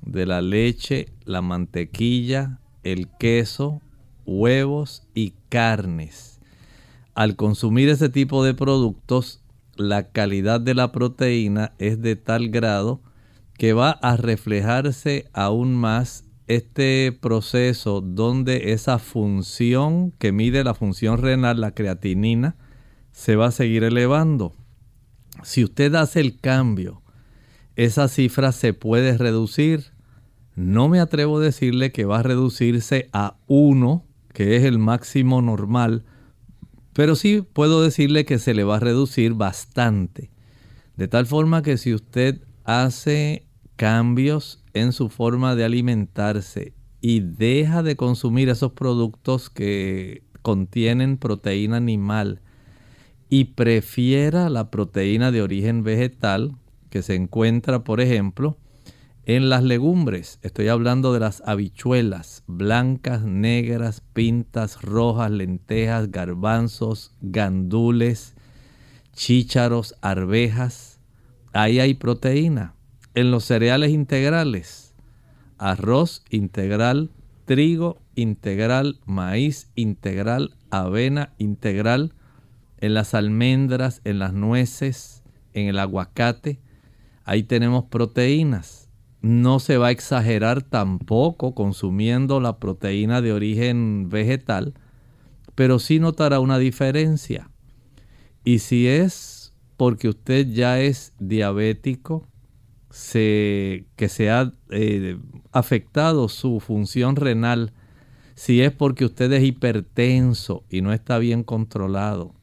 de 0.02 0.26
la 0.26 0.42
leche, 0.42 1.12
la 1.26 1.42
mantequilla, 1.42 2.62
el 2.84 3.10
queso, 3.20 3.82
huevos 4.26 5.04
y 5.14 5.34
carnes. 5.50 6.40
Al 7.14 7.36
consumir 7.36 7.90
ese 7.90 8.08
tipo 8.08 8.46
de 8.46 8.54
productos, 8.54 9.44
la 9.76 10.10
calidad 10.10 10.62
de 10.62 10.74
la 10.74 10.94
proteína 10.94 11.74
es 11.80 12.02
de 12.02 12.16
tal 12.16 12.48
grado 12.48 13.02
que 13.58 13.74
va 13.74 13.92
a 13.92 14.16
reflejarse 14.16 15.28
aún 15.34 15.76
más 15.76 16.27
este 16.48 17.12
proceso 17.12 18.02
donde 18.02 18.72
esa 18.72 19.00
función 19.00 20.12
que 20.12 20.32
mide 20.32 20.64
la 20.64 20.74
función 20.74 21.18
renal, 21.18 21.62
la 21.62 21.72
creatinina, 21.72 22.56
se 23.12 23.36
va 23.36 23.48
a 23.48 23.52
seguir 23.52 23.84
elevando. 23.84 24.56
Si 25.44 25.64
usted 25.64 25.94
hace 25.96 26.20
el 26.20 26.40
cambio, 26.40 27.02
esa 27.76 28.08
cifra 28.08 28.52
se 28.52 28.74
puede 28.74 29.18
reducir. 29.18 29.92
No 30.56 30.90
me 30.90 31.00
atrevo 31.00 31.38
a 31.38 31.42
decirle 31.42 31.92
que 31.92 32.06
va 32.06 32.20
a 32.20 32.24
reducirse 32.24 33.10
a 33.14 33.38
1, 33.48 34.06
que 34.34 34.56
es 34.56 34.64
el 34.64 34.80
máximo 34.80 35.42
normal, 35.42 36.06
pero 36.94 37.16
sí 37.16 37.44
puedo 37.54 37.84
decirle 37.84 38.26
que 38.26 38.40
se 38.40 38.56
le 38.56 38.64
va 38.64 38.78
a 38.78 38.80
reducir 38.80 39.34
bastante. 39.34 40.32
De 40.96 41.08
tal 41.08 41.28
forma 41.28 41.62
que 41.62 41.78
si 41.78 41.94
usted 41.94 42.42
hace 42.64 43.46
cambios 43.76 44.64
en 44.80 44.92
su 44.92 45.10
forma 45.10 45.56
de 45.56 45.66
alimentarse 45.66 46.74
y 47.02 47.20
deja 47.20 47.84
de 47.84 47.96
consumir 47.96 48.50
esos 48.50 48.72
productos 48.72 49.50
que 49.50 50.24
contienen 50.42 51.18
proteína 51.18 51.78
animal 51.78 52.42
y 53.30 53.46
prefiera 53.46 54.50
la 54.50 54.72
proteína 54.72 55.32
de 55.32 55.42
origen 55.42 55.84
vegetal 55.84 56.56
que 56.90 57.02
se 57.02 57.16
encuentra, 57.16 57.84
por 57.84 58.00
ejemplo, 58.00 58.58
en 59.26 59.50
las 59.50 59.64
legumbres. 59.64 60.40
Estoy 60.42 60.70
hablando 60.70 61.14
de 61.14 61.20
las 61.20 61.44
habichuelas 61.46 62.44
blancas, 62.48 63.24
negras, 63.24 64.02
pintas, 64.14 64.82
rojas, 64.82 65.32
lentejas, 65.32 66.10
garbanzos, 66.12 67.14
gandules, 67.22 68.36
chícharos, 69.14 69.96
arvejas. 70.02 71.02
Ahí 71.52 71.80
hay 71.80 71.94
proteína 71.94 72.77
en 73.18 73.32
los 73.32 73.46
cereales 73.46 73.90
integrales, 73.90 74.94
arroz 75.58 76.24
integral, 76.30 77.10
trigo 77.46 78.00
integral, 78.14 79.00
maíz 79.08 79.72
integral, 79.74 80.56
avena 80.70 81.34
integral, 81.40 82.14
en 82.78 82.94
las 82.94 83.16
almendras, 83.16 84.02
en 84.04 84.20
las 84.20 84.34
nueces, 84.34 85.24
en 85.54 85.66
el 85.66 85.80
aguacate, 85.80 86.60
ahí 87.26 87.42
tenemos 87.42 87.86
proteínas. 87.86 88.88
No 89.24 89.58
se 89.58 89.80
va 89.80 89.88
a 89.88 89.92
exagerar 89.92 90.62
tampoco 90.62 91.56
consumiendo 91.56 92.40
la 92.40 92.60
proteína 92.60 93.24
de 93.24 93.34
origen 93.34 94.10
vegetal, 94.10 94.76
pero 95.56 95.80
sí 95.80 95.98
notará 95.98 96.40
una 96.40 96.60
diferencia. 96.60 97.50
Y 98.44 98.60
si 98.60 98.88
es 98.88 99.56
porque 99.76 100.08
usted 100.08 100.50
ya 100.52 100.80
es 100.80 101.14
diabético, 101.18 102.28
que 102.90 104.08
se 104.10 104.30
ha 104.30 104.54
eh, 104.70 105.18
afectado 105.52 106.30
su 106.30 106.60
función 106.60 107.16
renal, 107.16 107.74
si 108.36 108.62
es 108.62 108.72
porque 108.72 109.06
usted 109.06 109.32
es 109.34 109.44
hipertenso 109.44 110.64
y 110.70 110.82
no 110.82 110.94
está 110.94 111.18
bien 111.18 111.44
controlado, 111.44 112.34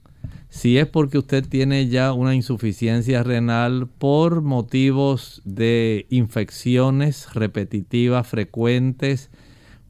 si 0.48 0.78
es 0.78 0.86
porque 0.86 1.18
usted 1.18 1.46
tiene 1.46 1.88
ya 1.88 2.12
una 2.12 2.34
insuficiencia 2.34 3.22
renal 3.22 3.88
por 3.88 4.42
motivos 4.42 5.42
de 5.44 6.06
infecciones 6.10 7.32
repetitivas 7.34 8.26
frecuentes, 8.26 9.30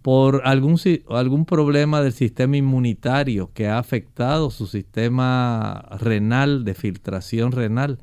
por 0.00 0.42
algún, 0.44 0.78
algún 1.08 1.46
problema 1.46 2.02
del 2.02 2.12
sistema 2.12 2.58
inmunitario 2.58 3.50
que 3.54 3.68
ha 3.68 3.78
afectado 3.78 4.50
su 4.50 4.66
sistema 4.66 5.86
renal, 5.98 6.64
de 6.64 6.74
filtración 6.74 7.52
renal, 7.52 7.98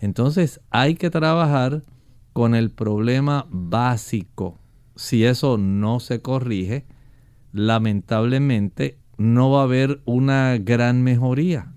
entonces 0.00 0.60
hay 0.70 0.94
que 0.94 1.10
trabajar 1.10 1.82
con 2.32 2.54
el 2.54 2.70
problema 2.70 3.46
básico. 3.50 4.58
Si 4.94 5.24
eso 5.24 5.58
no 5.58 6.00
se 6.00 6.20
corrige, 6.20 6.84
lamentablemente 7.52 8.98
no 9.16 9.50
va 9.50 9.60
a 9.60 9.64
haber 9.64 10.00
una 10.04 10.58
gran 10.58 11.02
mejoría. 11.02 11.72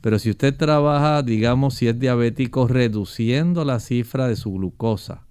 Pero 0.00 0.18
si 0.18 0.30
usted 0.30 0.56
trabaja, 0.56 1.22
digamos, 1.22 1.74
si 1.74 1.88
es 1.88 1.98
diabético, 1.98 2.66
reduciendo 2.66 3.64
la 3.64 3.80
cifra 3.80 4.28
de 4.28 4.36
su 4.36 4.52
glucosa, 4.52 5.26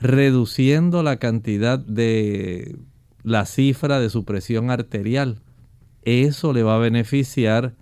reduciendo 0.00 1.02
la 1.02 1.18
cantidad 1.18 1.78
de 1.78 2.78
la 3.22 3.44
cifra 3.44 4.00
de 4.00 4.08
su 4.08 4.24
presión 4.24 4.70
arterial, 4.70 5.42
eso 6.02 6.54
le 6.54 6.62
va 6.62 6.76
a 6.76 6.78
beneficiar 6.78 7.74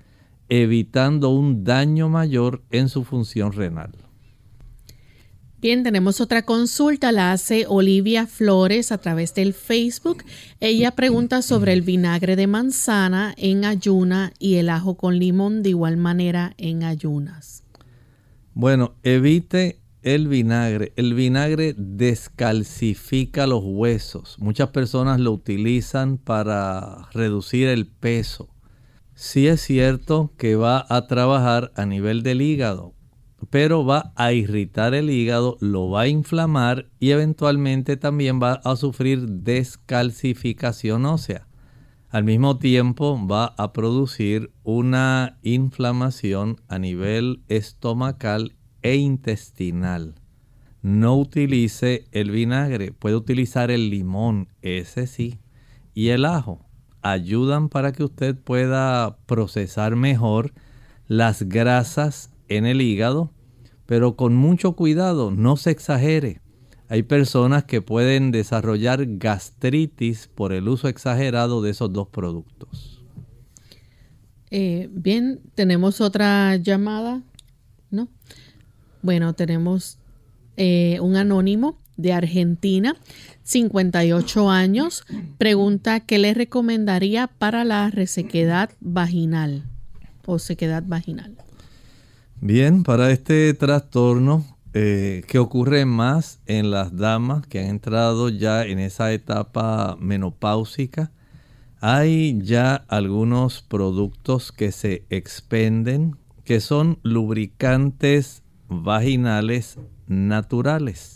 evitando 0.49 1.31
un 1.31 1.65
daño 1.65 2.09
mayor 2.09 2.63
en 2.71 2.89
su 2.89 3.05
función 3.05 3.53
renal. 3.53 3.93
Bien, 5.59 5.83
tenemos 5.83 6.21
otra 6.21 6.43
consulta, 6.43 7.13
la 7.13 7.33
hace 7.33 7.65
Olivia 7.67 8.27
Flores 8.27 8.93
a 8.93 8.99
través 8.99 9.35
del 9.35 9.55
Facebook. 9.55 10.23
Ella 10.61 10.95
pregunta 10.95 11.41
sobre 11.41 11.73
el 11.73 11.81
vinagre 11.81 12.37
de 12.37 12.47
manzana 12.47 13.35
en 13.39 13.65
ayuna 13.65 14.33
y 14.39 14.57
el 14.57 14.69
ajo 14.69 14.97
con 14.97 15.19
limón 15.19 15.63
de 15.63 15.71
igual 15.71 15.97
manera 15.97 16.55
en 16.59 16.85
ayunas. 16.85 17.65
Bueno, 18.53 18.95
evite 19.03 19.81
el 20.03 20.29
vinagre. 20.29 20.93
El 20.95 21.15
vinagre 21.15 21.75
descalcifica 21.77 23.47
los 23.47 23.63
huesos. 23.65 24.37
Muchas 24.39 24.69
personas 24.69 25.21
lo 25.21 25.33
utilizan 25.33 26.19
para 26.19 27.09
reducir 27.13 27.67
el 27.69 27.87
peso 27.87 28.51
sí 29.17 29.49
es 29.49 29.63
cierto 29.63 30.35
que 30.37 30.57
va 30.57 30.85
a 30.91 31.07
trabajar 31.07 31.73
a 31.75 31.87
nivel 31.87 32.23
del 32.23 32.43
hígado, 32.43 32.95
pero 33.49 33.85
va 33.85 34.13
a 34.15 34.33
irritar 34.33 34.95
el 34.95 35.09
hígado, 35.11 35.57
lo 35.61 35.89
va 35.89 36.03
a 36.03 36.09
inflamar 36.09 36.91
y 37.01 37.11
eventualmente 37.11 37.97
también 37.97 38.41
va 38.41 38.61
a 38.63 38.77
sufrir 38.77 39.27
descalcificación 39.27 41.07
ósea. 41.07 41.49
Al 42.11 42.25
mismo 42.25 42.59
tiempo 42.59 43.19
va 43.27 43.47
a 43.57 43.73
producir 43.73 44.53
una 44.63 45.39
inflamación 45.43 46.61
a 46.69 46.79
nivel 46.79 47.43
estomacal 47.49 48.55
e 48.83 48.97
intestinal. 48.97 50.15
No 50.83 51.17
utilice 51.17 52.07
el 52.13 52.31
vinagre, 52.31 52.93
puede 52.93 53.17
utilizar 53.17 53.71
el 53.71 53.89
limón, 53.89 54.49
ese 54.61 55.07
sí, 55.07 55.41
y 55.95 56.09
el 56.09 56.27
ajo 56.27 56.66
ayudan 57.11 57.69
para 57.69 57.93
que 57.93 58.05
usted 58.05 58.37
pueda 58.37 59.17
procesar 59.27 59.97
mejor 59.97 60.53
las 61.09 61.43
grasas 61.43 62.31
en 62.49 62.67
el 62.67 62.81
hígado, 62.81 63.31
pero 63.87 64.17
con 64.17 64.35
mucho 64.35 64.73
cuidado, 64.73 65.31
no 65.31 65.57
se 65.57 65.71
exagere. 65.71 66.41
Hay 66.89 67.03
personas 67.03 67.65
que 67.65 67.83
pueden 67.83 68.31
desarrollar 68.31 69.05
gastritis 69.07 70.29
por 70.29 70.53
el 70.53 70.69
uso 70.69 70.89
exagerado 70.89 71.61
de 71.63 71.71
esos 71.71 71.93
dos 71.93 72.09
productos. 72.09 73.03
Eh, 74.51 74.89
bien, 74.93 75.41
tenemos 75.55 76.01
otra 76.01 76.57
llamada, 76.57 77.23
¿no? 77.91 78.09
Bueno, 79.03 79.35
tenemos 79.35 79.99
eh, 80.57 80.99
un 81.01 81.17
anónimo 81.17 81.77
de 81.97 82.13
Argentina, 82.13 82.97
58 83.45 84.51
años, 84.51 85.05
pregunta 85.39 86.01
qué 86.01 86.19
le 86.19 86.35
recomendaría 86.35 87.27
para 87.27 87.65
la 87.65 87.91
resequedad 87.91 88.71
vaginal 88.81 89.65
o 90.27 90.39
sequedad 90.39 90.83
vaginal. 90.87 91.37
Bien, 92.41 92.83
para 92.83 93.11
este 93.11 93.55
trastorno 93.55 94.45
eh, 94.75 95.23
que 95.27 95.39
ocurre 95.39 95.87
más 95.87 96.41
en 96.45 96.71
las 96.71 96.95
damas 96.97 97.47
que 97.47 97.61
han 97.61 97.67
entrado 97.67 98.29
ya 98.29 98.67
en 98.67 98.79
esa 98.79 99.13
etapa 99.13 99.97
menopáusica, 99.99 101.11
hay 101.81 102.39
ya 102.43 102.75
algunos 102.75 103.63
productos 103.63 104.53
que 104.53 104.73
se 104.73 105.05
expenden 105.09 106.17
que 106.45 106.61
son 106.61 106.99
lubricantes 107.03 108.43
vaginales 108.69 109.79
naturales. 110.07 111.16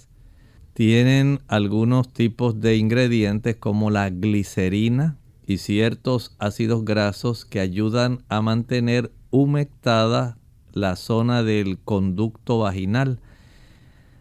Tienen 0.80 1.40
algunos 1.46 2.10
tipos 2.10 2.58
de 2.58 2.78
ingredientes 2.78 3.54
como 3.54 3.90
la 3.90 4.08
glicerina 4.08 5.18
y 5.46 5.58
ciertos 5.58 6.34
ácidos 6.38 6.86
grasos 6.86 7.44
que 7.44 7.60
ayudan 7.60 8.24
a 8.30 8.40
mantener 8.40 9.12
humectada 9.28 10.38
la 10.72 10.96
zona 10.96 11.42
del 11.42 11.76
conducto 11.80 12.60
vaginal. 12.60 13.20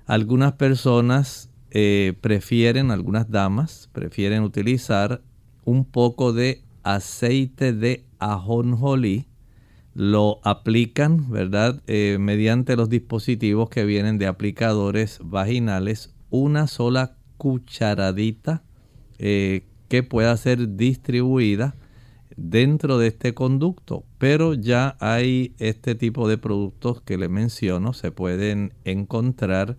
Algunas 0.06 0.52
personas 0.52 1.50
eh, 1.72 2.14
prefieren, 2.20 2.92
algunas 2.92 3.32
damas 3.32 3.90
prefieren 3.94 4.44
utilizar 4.44 5.22
un 5.64 5.86
poco 5.86 6.34
de 6.34 6.62
aceite 6.84 7.72
de 7.72 8.04
ajonjolí 8.20 9.28
lo 9.94 10.42
aplican, 10.44 11.32
¿verdad? 11.32 11.82
Eh, 11.88 12.18
mediante 12.20 12.76
los 12.76 12.90
dispositivos 12.90 13.70
que 13.70 13.86
vienen 13.86 14.18
de 14.18 14.28
aplicadores 14.28 15.20
vaginales, 15.24 16.14
una 16.30 16.68
sola 16.68 17.18
cucharadita 17.38 18.64
eh, 19.18 19.66
que 19.88 20.04
pueda 20.04 20.36
ser 20.38 20.76
distribuida 20.76 21.76
dentro 22.36 22.98
de 22.98 23.08
este 23.08 23.34
conducto. 23.34 24.06
Pero 24.18 24.54
ya 24.54 24.98
hay 25.00 25.56
este 25.60 25.96
tipo 25.96 26.28
de 26.28 26.38
productos 26.38 27.02
que 27.02 27.18
le 27.18 27.30
menciono, 27.30 27.94
se 27.94 28.12
pueden 28.12 28.74
encontrar 28.84 29.78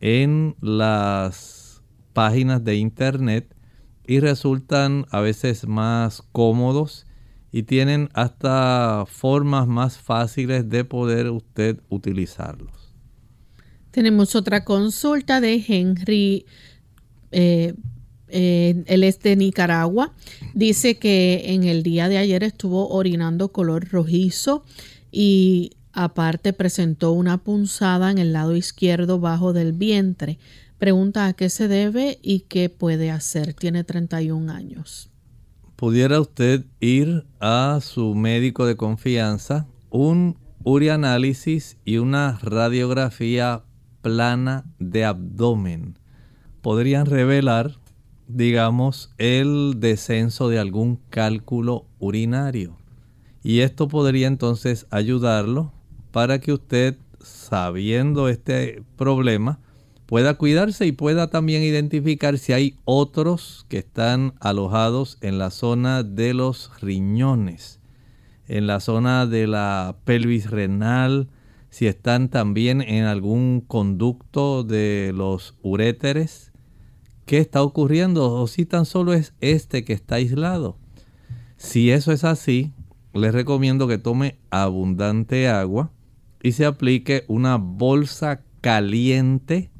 en 0.00 0.56
las 0.60 1.82
páginas 2.12 2.64
de 2.64 2.76
internet 2.76 3.54
y 4.06 4.20
resultan 4.20 5.06
a 5.10 5.20
veces 5.20 5.66
más 5.66 6.22
cómodos 6.32 7.06
y 7.52 7.64
tienen 7.64 8.08
hasta 8.14 9.04
formas 9.06 9.68
más 9.68 9.98
fáciles 9.98 10.68
de 10.68 10.84
poder 10.84 11.30
usted 11.30 11.80
utilizarlos. 11.88 12.81
Tenemos 13.92 14.34
otra 14.34 14.64
consulta 14.64 15.40
de 15.40 15.64
Henry, 15.66 16.44
eh, 17.30 17.74
eh, 18.28 18.82
él 18.86 19.04
es 19.04 19.20
de 19.20 19.36
Nicaragua. 19.36 20.12
Dice 20.54 20.98
que 20.98 21.54
en 21.54 21.64
el 21.64 21.84
día 21.84 22.08
de 22.08 22.18
ayer 22.18 22.42
estuvo 22.42 22.88
orinando 22.88 23.52
color 23.52 23.88
rojizo 23.88 24.64
y 25.12 25.72
aparte 25.92 26.52
presentó 26.52 27.12
una 27.12 27.38
punzada 27.38 28.10
en 28.10 28.18
el 28.18 28.32
lado 28.32 28.56
izquierdo 28.56 29.20
bajo 29.20 29.52
del 29.52 29.72
vientre. 29.72 30.38
Pregunta 30.78 31.26
a 31.26 31.32
qué 31.34 31.48
se 31.48 31.68
debe 31.68 32.18
y 32.22 32.40
qué 32.40 32.68
puede 32.68 33.12
hacer. 33.12 33.54
Tiene 33.54 33.84
31 33.84 34.52
años 34.52 35.12
pudiera 35.82 36.20
usted 36.20 36.64
ir 36.78 37.24
a 37.40 37.80
su 37.82 38.14
médico 38.14 38.66
de 38.66 38.76
confianza, 38.76 39.66
un 39.90 40.38
urianálisis 40.62 41.76
y 41.84 41.96
una 41.96 42.38
radiografía 42.40 43.64
plana 44.02 44.64
de 44.78 45.04
abdomen. 45.04 45.98
Podrían 46.60 47.06
revelar, 47.06 47.78
digamos, 48.28 49.14
el 49.18 49.74
descenso 49.78 50.48
de 50.48 50.58
algún 50.58 51.00
cálculo 51.08 51.86
urinario. 51.98 52.76
Y 53.42 53.60
esto 53.60 53.88
podría 53.88 54.26
entonces 54.26 54.86
ayudarlo 54.90 55.72
para 56.12 56.40
que 56.40 56.52
usted, 56.52 56.96
sabiendo 57.20 58.28
este 58.28 58.82
problema, 58.96 59.58
pueda 60.06 60.34
cuidarse 60.34 60.86
y 60.86 60.92
pueda 60.92 61.30
también 61.30 61.62
identificar 61.62 62.38
si 62.38 62.52
hay 62.52 62.76
otros 62.84 63.64
que 63.68 63.78
están 63.78 64.34
alojados 64.40 65.16
en 65.22 65.38
la 65.38 65.50
zona 65.50 66.02
de 66.02 66.34
los 66.34 66.70
riñones, 66.82 67.80
en 68.46 68.66
la 68.66 68.80
zona 68.80 69.26
de 69.26 69.46
la 69.46 69.96
pelvis 70.04 70.50
renal, 70.50 71.28
si 71.72 71.86
están 71.86 72.28
también 72.28 72.82
en 72.82 73.04
algún 73.04 73.62
conducto 73.66 74.62
de 74.62 75.10
los 75.14 75.56
uréteres. 75.62 76.52
¿Qué 77.24 77.38
está 77.38 77.62
ocurriendo? 77.62 78.30
O 78.30 78.46
si 78.46 78.66
tan 78.66 78.84
solo 78.84 79.14
es 79.14 79.32
este 79.40 79.82
que 79.82 79.94
está 79.94 80.16
aislado. 80.16 80.76
Si 81.56 81.90
eso 81.90 82.12
es 82.12 82.24
así, 82.24 82.74
les 83.14 83.32
recomiendo 83.32 83.88
que 83.88 83.96
tome 83.96 84.36
abundante 84.50 85.48
agua 85.48 85.90
y 86.42 86.52
se 86.52 86.66
aplique 86.66 87.24
una 87.26 87.56
bolsa 87.56 88.42
caliente 88.60 89.70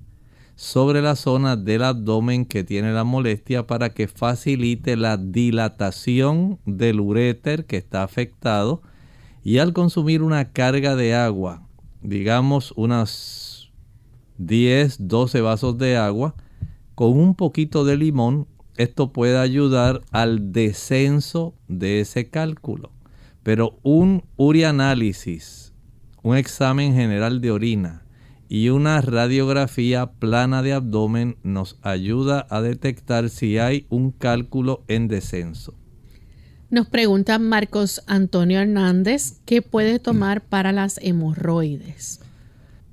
sobre 0.56 1.02
la 1.02 1.14
zona 1.14 1.56
del 1.56 1.82
abdomen 1.82 2.46
que 2.46 2.64
tiene 2.64 2.94
la 2.94 3.04
molestia 3.04 3.66
para 3.66 3.90
que 3.90 4.08
facilite 4.08 4.96
la 4.96 5.18
dilatación 5.18 6.58
del 6.64 7.00
uréter 7.00 7.66
que 7.66 7.76
está 7.76 8.02
afectado 8.02 8.80
y 9.44 9.58
al 9.58 9.74
consumir 9.74 10.22
una 10.22 10.52
carga 10.52 10.96
de 10.96 11.14
agua, 11.14 11.68
digamos 12.02 12.72
unas 12.76 13.70
10, 14.38 15.08
12 15.08 15.40
vasos 15.40 15.78
de 15.78 15.96
agua, 15.96 16.34
con 16.94 17.18
un 17.18 17.34
poquito 17.34 17.84
de 17.84 17.96
limón, 17.96 18.46
esto 18.76 19.12
puede 19.12 19.38
ayudar 19.38 20.02
al 20.10 20.52
descenso 20.52 21.54
de 21.68 22.00
ese 22.00 22.30
cálculo. 22.30 22.90
Pero 23.42 23.78
un 23.82 24.24
urianálisis, 24.36 25.72
un 26.22 26.36
examen 26.36 26.94
general 26.94 27.40
de 27.40 27.50
orina, 27.50 28.02
y 28.48 28.68
una 28.68 29.00
radiografía 29.00 30.12
plana 30.12 30.62
de 30.62 30.74
abdomen 30.74 31.38
nos 31.42 31.78
ayuda 31.80 32.46
a 32.50 32.60
detectar 32.60 33.30
si 33.30 33.56
hay 33.56 33.86
un 33.88 34.10
cálculo 34.10 34.84
en 34.88 35.08
descenso. 35.08 35.74
Nos 36.72 36.86
pregunta 36.86 37.38
Marcos 37.38 38.02
Antonio 38.06 38.58
Hernández 38.58 39.34
qué 39.44 39.60
puede 39.60 39.98
tomar 39.98 40.40
para 40.40 40.72
las 40.72 40.98
hemorroides. 41.02 42.20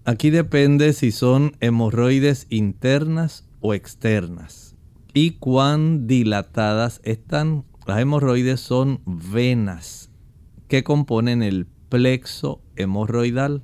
Aquí 0.04 0.32
depende 0.32 0.92
si 0.92 1.14
son 1.14 1.54
hemorroides 1.62 2.46
internas 2.50 3.46
o 3.62 3.74
externas 3.74 4.76
y 5.14 5.32
cuán 5.32 6.08
dilatadas 6.08 7.00
están. 7.06 7.64
Las 7.88 8.00
hemorroides 8.00 8.60
son 8.60 9.00
venas 9.06 10.10
que 10.68 10.84
componen 10.84 11.42
el 11.42 11.66
plexo 11.88 12.62
hemorroidal 12.76 13.62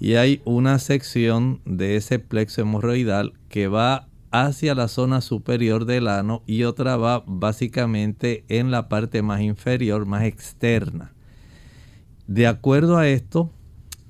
y 0.00 0.14
hay 0.14 0.42
una 0.44 0.80
sección 0.80 1.60
de 1.64 1.94
ese 1.94 2.18
plexo 2.18 2.62
hemorroidal 2.62 3.34
que 3.48 3.68
va 3.68 4.08
hacia 4.44 4.74
la 4.74 4.88
zona 4.88 5.20
superior 5.20 5.86
del 5.86 6.08
ano 6.08 6.42
y 6.46 6.64
otra 6.64 6.96
va 6.96 7.24
básicamente 7.26 8.44
en 8.48 8.70
la 8.70 8.88
parte 8.88 9.22
más 9.22 9.40
inferior, 9.40 10.04
más 10.04 10.24
externa. 10.24 11.12
De 12.26 12.46
acuerdo 12.46 12.98
a 12.98 13.08
esto, 13.08 13.50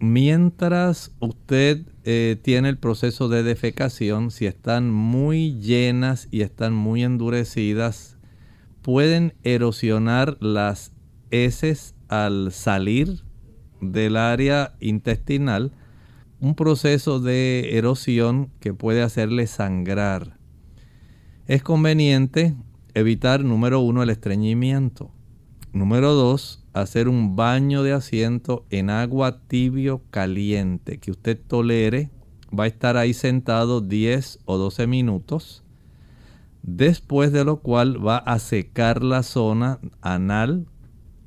mientras 0.00 1.12
usted 1.20 1.86
eh, 2.04 2.36
tiene 2.42 2.70
el 2.70 2.78
proceso 2.78 3.28
de 3.28 3.42
defecación, 3.42 4.30
si 4.30 4.46
están 4.46 4.90
muy 4.90 5.60
llenas 5.60 6.28
y 6.30 6.40
están 6.40 6.72
muy 6.72 7.04
endurecidas, 7.04 8.16
pueden 8.82 9.34
erosionar 9.42 10.38
las 10.40 10.92
heces 11.30 11.94
al 12.08 12.52
salir 12.52 13.22
del 13.80 14.16
área 14.16 14.74
intestinal 14.80 15.72
un 16.40 16.54
proceso 16.54 17.20
de 17.20 17.76
erosión 17.78 18.50
que 18.60 18.74
puede 18.74 19.02
hacerle 19.02 19.46
sangrar. 19.46 20.38
Es 21.46 21.62
conveniente 21.62 22.54
evitar, 22.94 23.44
número 23.44 23.80
uno, 23.80 24.02
el 24.02 24.10
estreñimiento. 24.10 25.10
Número 25.72 26.14
dos, 26.14 26.64
hacer 26.72 27.08
un 27.08 27.36
baño 27.36 27.82
de 27.82 27.92
asiento 27.92 28.66
en 28.70 28.90
agua 28.90 29.40
tibio 29.46 30.02
caliente 30.10 30.98
que 30.98 31.10
usted 31.10 31.38
tolere. 31.38 32.10
Va 32.58 32.64
a 32.64 32.68
estar 32.68 32.96
ahí 32.96 33.14
sentado 33.14 33.80
10 33.80 34.40
o 34.44 34.56
12 34.56 34.86
minutos. 34.86 35.62
Después 36.62 37.32
de 37.32 37.44
lo 37.44 37.60
cual 37.60 38.04
va 38.04 38.18
a 38.18 38.38
secar 38.38 39.02
la 39.02 39.22
zona 39.22 39.78
anal. 40.00 40.66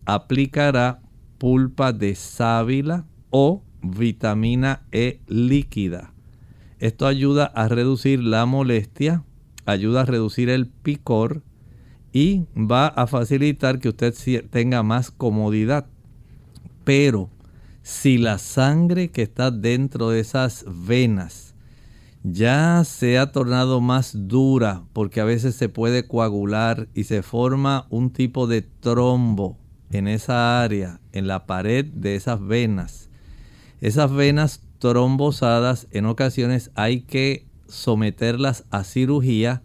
Aplicará 0.05 1.01
pulpa 1.38 1.93
de 1.93 2.16
sábila 2.16 3.05
o 3.30 3.64
vitamina 3.82 4.84
E 4.91 5.19
líquida. 5.27 6.13
Esto 6.80 7.07
ayuda 7.07 7.45
a 7.45 7.67
reducir 7.67 8.23
la 8.23 8.45
molestia, 8.45 9.23
ayuda 9.65 10.01
a 10.01 10.05
reducir 10.05 10.49
el 10.49 10.67
picor 10.67 11.43
y 12.13 12.45
va 12.55 12.88
a 12.88 13.07
facilitar 13.07 13.80
que 13.80 13.89
usted 13.89 14.13
tenga 14.49 14.84
más 14.84 15.11
comodidad. 15.11 15.88
Pero 16.84 17.30
si 17.82 18.17
la 18.17 18.38
sangre 18.38 19.09
que 19.11 19.23
está 19.23 19.51
dentro 19.51 20.09
de 20.09 20.21
esas 20.21 20.65
venas 20.67 21.49
ya 22.23 22.84
se 22.84 23.17
ha 23.17 23.32
tornado 23.32 23.80
más 23.80 24.27
dura 24.27 24.84
porque 24.93 25.21
a 25.21 25.25
veces 25.25 25.55
se 25.55 25.69
puede 25.69 26.07
coagular 26.07 26.88
y 26.93 27.05
se 27.05 27.23
forma 27.23 27.88
un 27.89 28.11
tipo 28.11 28.47
de 28.47 28.61
trombo 28.61 29.57
en 29.91 30.07
esa 30.07 30.61
área, 30.61 30.99
en 31.13 31.27
la 31.27 31.45
pared 31.45 31.86
de 31.86 32.15
esas 32.15 32.45
venas. 32.45 33.09
Esas 33.82 34.11
venas 34.11 34.61
trombosadas 34.80 35.88
en 35.91 36.05
ocasiones 36.05 36.71
hay 36.75 37.01
que 37.01 37.47
someterlas 37.67 38.65
a 38.71 38.84
cirugía 38.84 39.61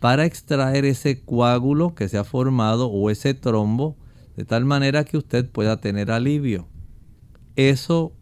para 0.00 0.26
extraer 0.26 0.84
ese 0.84 1.24
coágulo 1.24 1.94
que 1.94 2.08
se 2.08 2.18
ha 2.18 2.24
formado 2.24 2.88
o 2.88 3.10
ese 3.10 3.34
trombo 3.34 3.96
de 4.36 4.44
tal 4.44 4.64
manera 4.64 5.04
que 5.04 5.16
usted 5.16 5.50
pueda 5.50 5.80
tener 5.80 6.12
alivio. 6.12 6.68
Eso, 7.56 8.12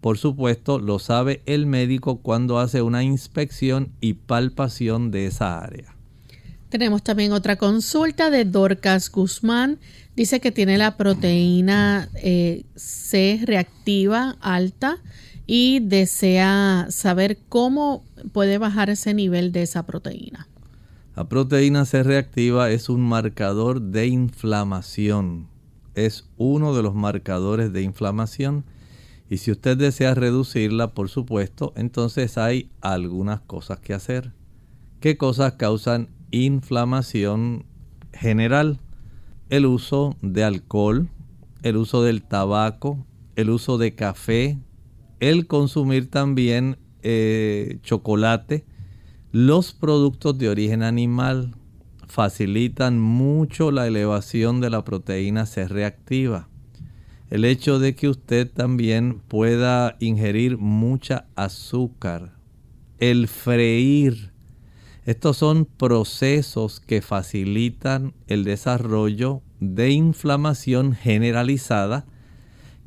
por 0.00 0.16
supuesto, 0.16 0.78
lo 0.78 0.98
sabe 0.98 1.42
el 1.44 1.66
médico 1.66 2.22
cuando 2.22 2.58
hace 2.58 2.80
una 2.80 3.02
inspección 3.02 3.92
y 4.00 4.14
palpación 4.14 5.10
de 5.10 5.26
esa 5.26 5.58
área. 5.58 5.95
Tenemos 6.68 7.02
también 7.02 7.32
otra 7.32 7.56
consulta 7.56 8.30
de 8.30 8.44
Dorcas 8.44 9.10
Guzmán. 9.10 9.78
Dice 10.16 10.40
que 10.40 10.50
tiene 10.50 10.78
la 10.78 10.96
proteína 10.96 12.08
eh, 12.16 12.64
C 12.74 13.40
reactiva 13.44 14.36
alta 14.40 14.98
y 15.46 15.80
desea 15.80 16.86
saber 16.90 17.38
cómo 17.48 18.04
puede 18.32 18.58
bajar 18.58 18.90
ese 18.90 19.14
nivel 19.14 19.52
de 19.52 19.62
esa 19.62 19.86
proteína. 19.86 20.48
La 21.14 21.28
proteína 21.28 21.84
C 21.84 22.02
reactiva 22.02 22.70
es 22.70 22.88
un 22.88 23.00
marcador 23.00 23.80
de 23.80 24.06
inflamación. 24.08 25.48
Es 25.94 26.28
uno 26.36 26.74
de 26.74 26.82
los 26.82 26.94
marcadores 26.94 27.72
de 27.72 27.82
inflamación. 27.82 28.64
Y 29.30 29.38
si 29.38 29.50
usted 29.50 29.76
desea 29.76 30.14
reducirla, 30.14 30.94
por 30.94 31.08
supuesto, 31.08 31.72
entonces 31.76 32.36
hay 32.38 32.70
algunas 32.80 33.40
cosas 33.40 33.80
que 33.80 33.94
hacer. 33.94 34.32
¿Qué 35.00 35.16
cosas 35.16 35.54
causan 35.54 36.08
inflamación 36.30 37.66
general? 38.12 38.80
El 39.48 39.66
uso 39.66 40.16
de 40.22 40.44
alcohol, 40.44 41.08
el 41.62 41.76
uso 41.76 42.02
del 42.02 42.22
tabaco, 42.22 43.06
el 43.36 43.50
uso 43.50 43.78
de 43.78 43.94
café, 43.94 44.58
el 45.20 45.46
consumir 45.46 46.10
también 46.10 46.78
eh, 47.02 47.78
chocolate, 47.82 48.64
los 49.32 49.72
productos 49.72 50.38
de 50.38 50.48
origen 50.48 50.82
animal 50.82 51.54
facilitan 52.06 52.98
mucho 52.98 53.70
la 53.70 53.86
elevación 53.86 54.60
de 54.60 54.70
la 54.70 54.84
proteína 54.84 55.46
C 55.46 55.68
reactiva. 55.68 56.48
El 57.28 57.44
hecho 57.44 57.78
de 57.78 57.94
que 57.94 58.08
usted 58.08 58.50
también 58.50 59.20
pueda 59.26 59.96
ingerir 59.98 60.58
mucha 60.58 61.26
azúcar, 61.34 62.38
el 62.98 63.26
freír, 63.26 64.32
estos 65.06 65.36
son 65.36 65.66
procesos 65.66 66.80
que 66.80 67.00
facilitan 67.00 68.12
el 68.26 68.42
desarrollo 68.42 69.40
de 69.60 69.90
inflamación 69.90 70.94
generalizada 70.94 72.06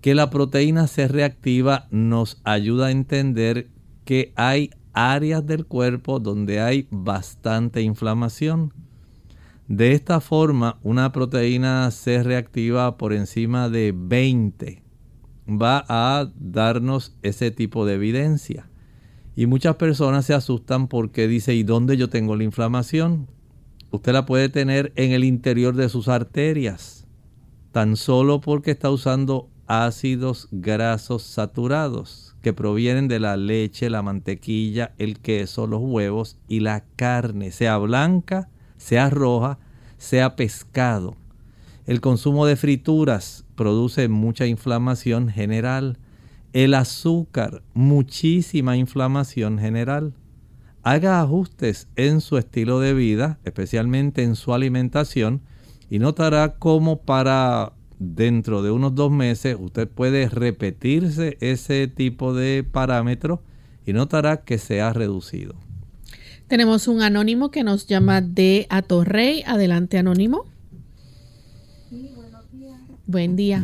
que 0.01 0.13
la 0.13 0.30
proteína 0.30 0.88
C 0.88 1.07
reactiva 1.07 1.88
nos 1.91 2.41
ayuda 2.43 2.88
a 2.88 2.91
entender 2.91 3.70
que 4.03 4.34
hay 4.36 4.70
áreas 4.93 5.45
del 5.45 5.65
cuerpo 5.65 6.20
donde 6.20 6.59
hay 6.59 6.88
bastante 6.91 7.82
inflamación. 7.82 8.74
De 9.70 9.93
esta 9.93 10.20
forma, 10.20 10.78
una 10.84 11.13
proteína 11.13 11.89
C 11.91 12.22
reactiva 12.24 12.97
por 12.97 13.13
encima 13.13 13.70
de 13.70 13.93
20 13.95 14.84
va 15.49 15.86
a 15.88 16.30
darnos 16.38 17.15
ese 17.22 17.51
tipo 17.51 17.86
de 17.86 17.93
evidencia. 17.95 18.68
Y 19.40 19.48
muchas 19.48 19.78
personas 19.78 20.26
se 20.26 20.34
asustan 20.34 20.90
porque 20.90 21.26
dice, 21.26 21.56
¿y 21.56 21.64
dónde 21.64 21.96
yo 21.96 22.10
tengo 22.10 22.36
la 22.36 22.44
inflamación? 22.44 23.30
Usted 23.90 24.12
la 24.12 24.26
puede 24.26 24.50
tener 24.50 24.92
en 24.98 25.14
el 25.14 25.24
interior 25.24 25.78
de 25.78 25.88
sus 25.88 26.10
arterias, 26.10 27.08
tan 27.72 27.96
solo 27.96 28.42
porque 28.42 28.72
está 28.72 28.90
usando 28.90 29.50
ácidos 29.66 30.50
grasos 30.52 31.24
saturados 31.24 32.36
que 32.42 32.52
provienen 32.52 33.08
de 33.08 33.22
la 33.22 33.38
leche, 33.38 33.90
la 33.90 34.02
mantequilla, 34.02 34.94
el 34.98 35.20
queso, 35.22 35.68
los 35.68 35.80
huevos 35.84 36.38
y 36.50 36.60
la 36.60 36.84
carne, 36.98 37.52
sea 37.52 37.78
blanca, 37.78 38.50
sea 38.76 39.10
roja, 39.10 39.58
sea 39.98 40.36
pescado. 40.36 41.16
El 41.86 42.02
consumo 42.02 42.46
de 42.46 42.58
frituras 42.58 43.46
produce 43.56 44.10
mucha 44.10 44.46
inflamación 44.48 45.30
general. 45.30 45.98
El 46.54 46.74
azúcar, 46.74 47.62
muchísima 47.74 48.76
inflamación 48.76 49.60
general. 49.60 50.14
Haga 50.82 51.22
ajustes 51.22 51.88
en 51.95 52.22
su 52.22 52.38
estilo 52.38 52.80
de 52.80 52.93
vida, 52.93 53.39
especialmente 53.43 54.24
en 54.24 54.36
su 54.36 54.54
alimentación, 54.54 55.41
y 55.89 56.00
notará 56.00 56.56
cómo 56.58 57.02
para 57.02 57.74
dentro 58.00 58.64
de 58.64 58.72
unos 58.72 58.95
dos 58.95 59.12
meses 59.12 59.58
usted 59.60 59.88
puede 59.88 60.30
repetirse 60.30 61.38
ese 61.41 61.88
tipo 61.88 62.34
de 62.34 62.64
parámetro 62.64 63.41
y 63.86 63.93
notará 63.93 64.38
que 64.38 64.58
se 64.58 64.82
ha 64.82 64.93
reducido. 64.93 65.56
Tenemos 66.47 66.88
un 66.88 67.04
anónimo 67.04 67.52
que 67.52 67.64
nos 67.64 67.86
llama 67.86 68.22
de 68.22 68.66
Atorrey. 68.70 69.43
Adelante, 69.45 70.00
anónimo. 70.00 70.45
Sí, 71.89 72.10
buenos 72.16 72.52
días. 72.52 72.80
Buen 73.06 73.36
día. 73.36 73.64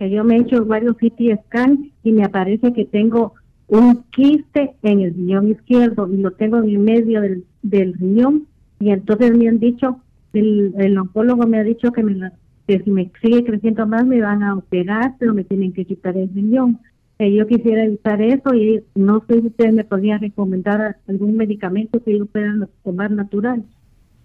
Que 0.00 0.10
yo 0.10 0.24
me 0.24 0.36
he 0.36 0.40
hecho 0.40 0.64
varios 0.64 0.96
CT 0.96 1.44
scan 1.46 1.92
y 2.02 2.10
me 2.10 2.24
aparece 2.24 2.72
que 2.72 2.86
tengo 2.86 3.34
un 3.68 4.02
quiste 4.10 4.74
en 4.82 5.00
el 5.00 5.14
riñón 5.14 5.50
izquierdo 5.50 6.12
y 6.12 6.16
lo 6.16 6.32
tengo 6.32 6.56
en 6.56 6.70
el 6.70 6.78
medio 6.78 7.20
del, 7.20 7.44
del 7.62 7.94
riñón 7.94 8.48
y 8.80 8.90
entonces 8.90 9.36
me 9.36 9.46
han 9.46 9.60
dicho 9.60 10.00
el, 10.32 10.98
oncólogo 10.98 11.46
me 11.46 11.58
ha 11.58 11.64
dicho 11.64 11.92
que, 11.92 12.02
me 12.02 12.32
si 12.66 12.90
me 12.90 13.10
sigue 13.20 13.44
creciendo 13.44 13.86
más 13.86 14.06
me 14.06 14.20
van 14.20 14.42
a 14.42 14.54
operar, 14.54 15.16
pero 15.18 15.34
me 15.34 15.44
tienen 15.44 15.72
que 15.72 15.84
quitar 15.84 16.16
el 16.16 16.32
riñón. 16.32 16.78
Eh, 17.18 17.34
yo 17.34 17.46
quisiera 17.46 17.84
evitar 17.84 18.22
eso 18.22 18.54
y 18.54 18.82
no 18.94 19.24
sé 19.28 19.40
si 19.40 19.48
usted 19.48 19.72
me 19.72 19.84
podría 19.84 20.18
recomendar 20.18 20.96
algún 21.08 21.36
medicamento 21.36 22.02
que 22.02 22.16
yo 22.16 22.26
pueda 22.26 22.68
tomar 22.84 23.10
natural. 23.10 23.64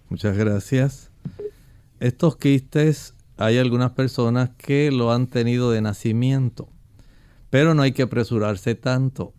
Muchas 0.10 0.38
gracias. 0.38 1.12
Estos 2.00 2.38
quistes, 2.38 3.15
hay 3.38 3.58
algunas 3.58 3.92
personas 3.92 4.52
que 4.58 4.92
lo 4.92 5.12
han 5.12 5.28
tenido 5.28 5.72
de 5.72 5.82
nacimiento, 5.82 6.70
pero 7.50 7.74
no 7.74 7.82
hay 7.82 7.92
que 7.92 8.04
apresurarse 8.04 8.76
tanto. 8.76 9.34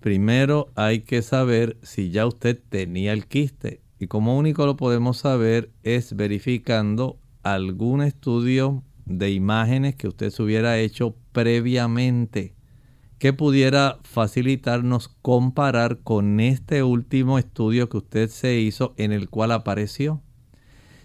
Primero 0.00 0.70
hay 0.74 1.00
que 1.00 1.22
saber 1.22 1.76
si 1.82 2.10
ya 2.10 2.26
usted 2.26 2.60
tenía 2.68 3.12
el 3.12 3.26
quiste 3.26 3.82
y 3.98 4.06
como 4.06 4.36
único 4.36 4.66
lo 4.66 4.76
podemos 4.76 5.18
saber 5.18 5.70
es 5.82 6.16
verificando 6.16 7.18
algún 7.42 8.02
estudio 8.02 8.82
de 9.04 9.30
imágenes 9.30 9.96
que 9.96 10.08
usted 10.08 10.30
se 10.30 10.42
hubiera 10.42 10.78
hecho 10.78 11.14
previamente 11.32 12.54
que 13.22 13.32
pudiera 13.32 14.00
facilitarnos 14.02 15.06
comparar 15.06 16.00
con 16.00 16.40
este 16.40 16.82
último 16.82 17.38
estudio 17.38 17.88
que 17.88 17.98
usted 17.98 18.28
se 18.28 18.58
hizo 18.58 18.94
en 18.96 19.12
el 19.12 19.28
cual 19.28 19.52
apareció. 19.52 20.20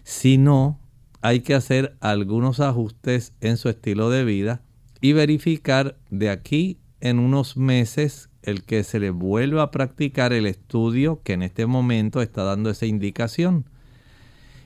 Si 0.01 0.39
no, 0.39 0.79
hay 1.22 1.41
que 1.41 1.55
hacer 1.55 1.97
algunos 1.99 2.59
ajustes 2.59 3.34
en 3.41 3.57
su 3.57 3.70
estilo 3.70 4.09
de 4.09 4.24
vida 4.24 4.61
y 5.01 5.13
verificar 5.13 5.97
de 6.09 6.30
aquí 6.30 6.80
en 6.99 7.20
unos 7.20 7.57
meses 7.57 8.30
el 8.41 8.63
que 8.63 8.84
se 8.84 8.99
le 8.99 9.09
vuelva 9.09 9.63
a 9.63 9.72
practicar 9.72 10.34
el 10.34 10.45
estudio 10.45 11.22
que 11.24 11.34
en 11.34 11.43
este 11.43 11.65
momento 11.65 12.22
está 12.22 12.43
dando 12.43 12.70
esa 12.70 12.86
indicación. 12.86 13.65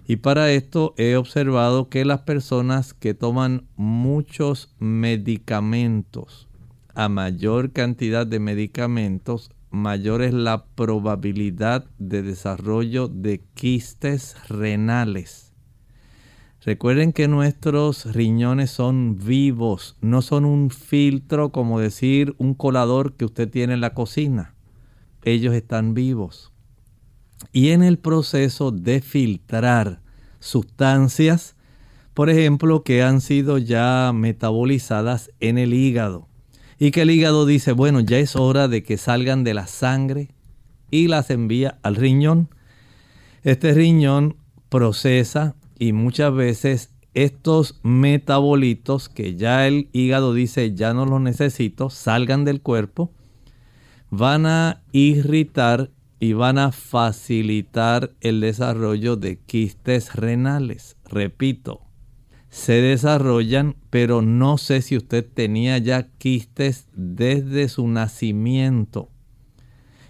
Y 0.07 0.17
para 0.17 0.51
esto 0.51 0.93
he 0.97 1.15
observado 1.15 1.89
que 1.89 2.05
las 2.05 2.21
personas 2.21 2.93
que 2.93 3.13
toman 3.13 3.67
muchos 3.75 4.73
medicamentos, 4.79 6.47
a 6.93 7.07
mayor 7.07 7.71
cantidad 7.71 8.27
de 8.27 8.39
medicamentos, 8.39 9.51
mayor 9.69 10.21
es 10.21 10.33
la 10.33 10.65
probabilidad 10.65 11.85
de 11.97 12.21
desarrollo 12.23 13.07
de 13.07 13.41
quistes 13.53 14.35
renales. 14.49 15.50
Recuerden 16.63 17.11
que 17.11 17.27
nuestros 17.27 18.13
riñones 18.13 18.69
son 18.69 19.17
vivos, 19.17 19.95
no 19.99 20.21
son 20.21 20.45
un 20.45 20.69
filtro 20.69 21.51
como 21.51 21.79
decir 21.79 22.35
un 22.37 22.53
colador 22.53 23.13
que 23.13 23.25
usted 23.25 23.49
tiene 23.49 23.73
en 23.73 23.81
la 23.81 23.95
cocina. 23.95 24.53
Ellos 25.23 25.55
están 25.55 25.95
vivos. 25.95 26.51
Y 27.51 27.69
en 27.69 27.81
el 27.81 27.97
proceso 27.97 28.69
de 28.69 29.01
filtrar 29.01 30.01
sustancias, 30.39 31.55
por 32.13 32.29
ejemplo, 32.29 32.83
que 32.83 33.01
han 33.01 33.21
sido 33.21 33.57
ya 33.57 34.11
metabolizadas 34.13 35.31
en 35.39 35.57
el 35.57 35.73
hígado, 35.73 36.27
y 36.77 36.91
que 36.91 37.01
el 37.01 37.09
hígado 37.09 37.47
dice, 37.47 37.71
bueno, 37.71 38.01
ya 38.01 38.19
es 38.19 38.35
hora 38.35 38.67
de 38.67 38.83
que 38.83 38.97
salgan 38.97 39.43
de 39.43 39.55
la 39.55 39.65
sangre 39.65 40.29
y 40.91 41.07
las 41.07 41.31
envía 41.31 41.79
al 41.81 41.95
riñón. 41.95 42.49
Este 43.41 43.73
riñón 43.73 44.35
procesa 44.69 45.55
y 45.81 45.93
muchas 45.93 46.31
veces 46.31 46.93
estos 47.15 47.79
metabolitos 47.81 49.09
que 49.09 49.35
ya 49.35 49.65
el 49.65 49.89
hígado 49.93 50.31
dice 50.35 50.75
ya 50.75 50.93
no 50.93 51.07
los 51.07 51.19
necesito, 51.19 51.89
salgan 51.89 52.45
del 52.45 52.61
cuerpo, 52.61 53.11
van 54.11 54.45
a 54.45 54.83
irritar 54.91 55.89
y 56.19 56.33
van 56.33 56.59
a 56.59 56.71
facilitar 56.71 58.11
el 58.21 58.41
desarrollo 58.41 59.15
de 59.15 59.39
quistes 59.39 60.13
renales. 60.13 60.97
Repito, 61.05 61.81
se 62.51 62.73
desarrollan, 62.73 63.75
pero 63.89 64.21
no 64.21 64.59
sé 64.59 64.83
si 64.83 64.95
usted 64.95 65.27
tenía 65.27 65.79
ya 65.79 66.03
quistes 66.19 66.89
desde 66.93 67.69
su 67.69 67.87
nacimiento. 67.87 69.09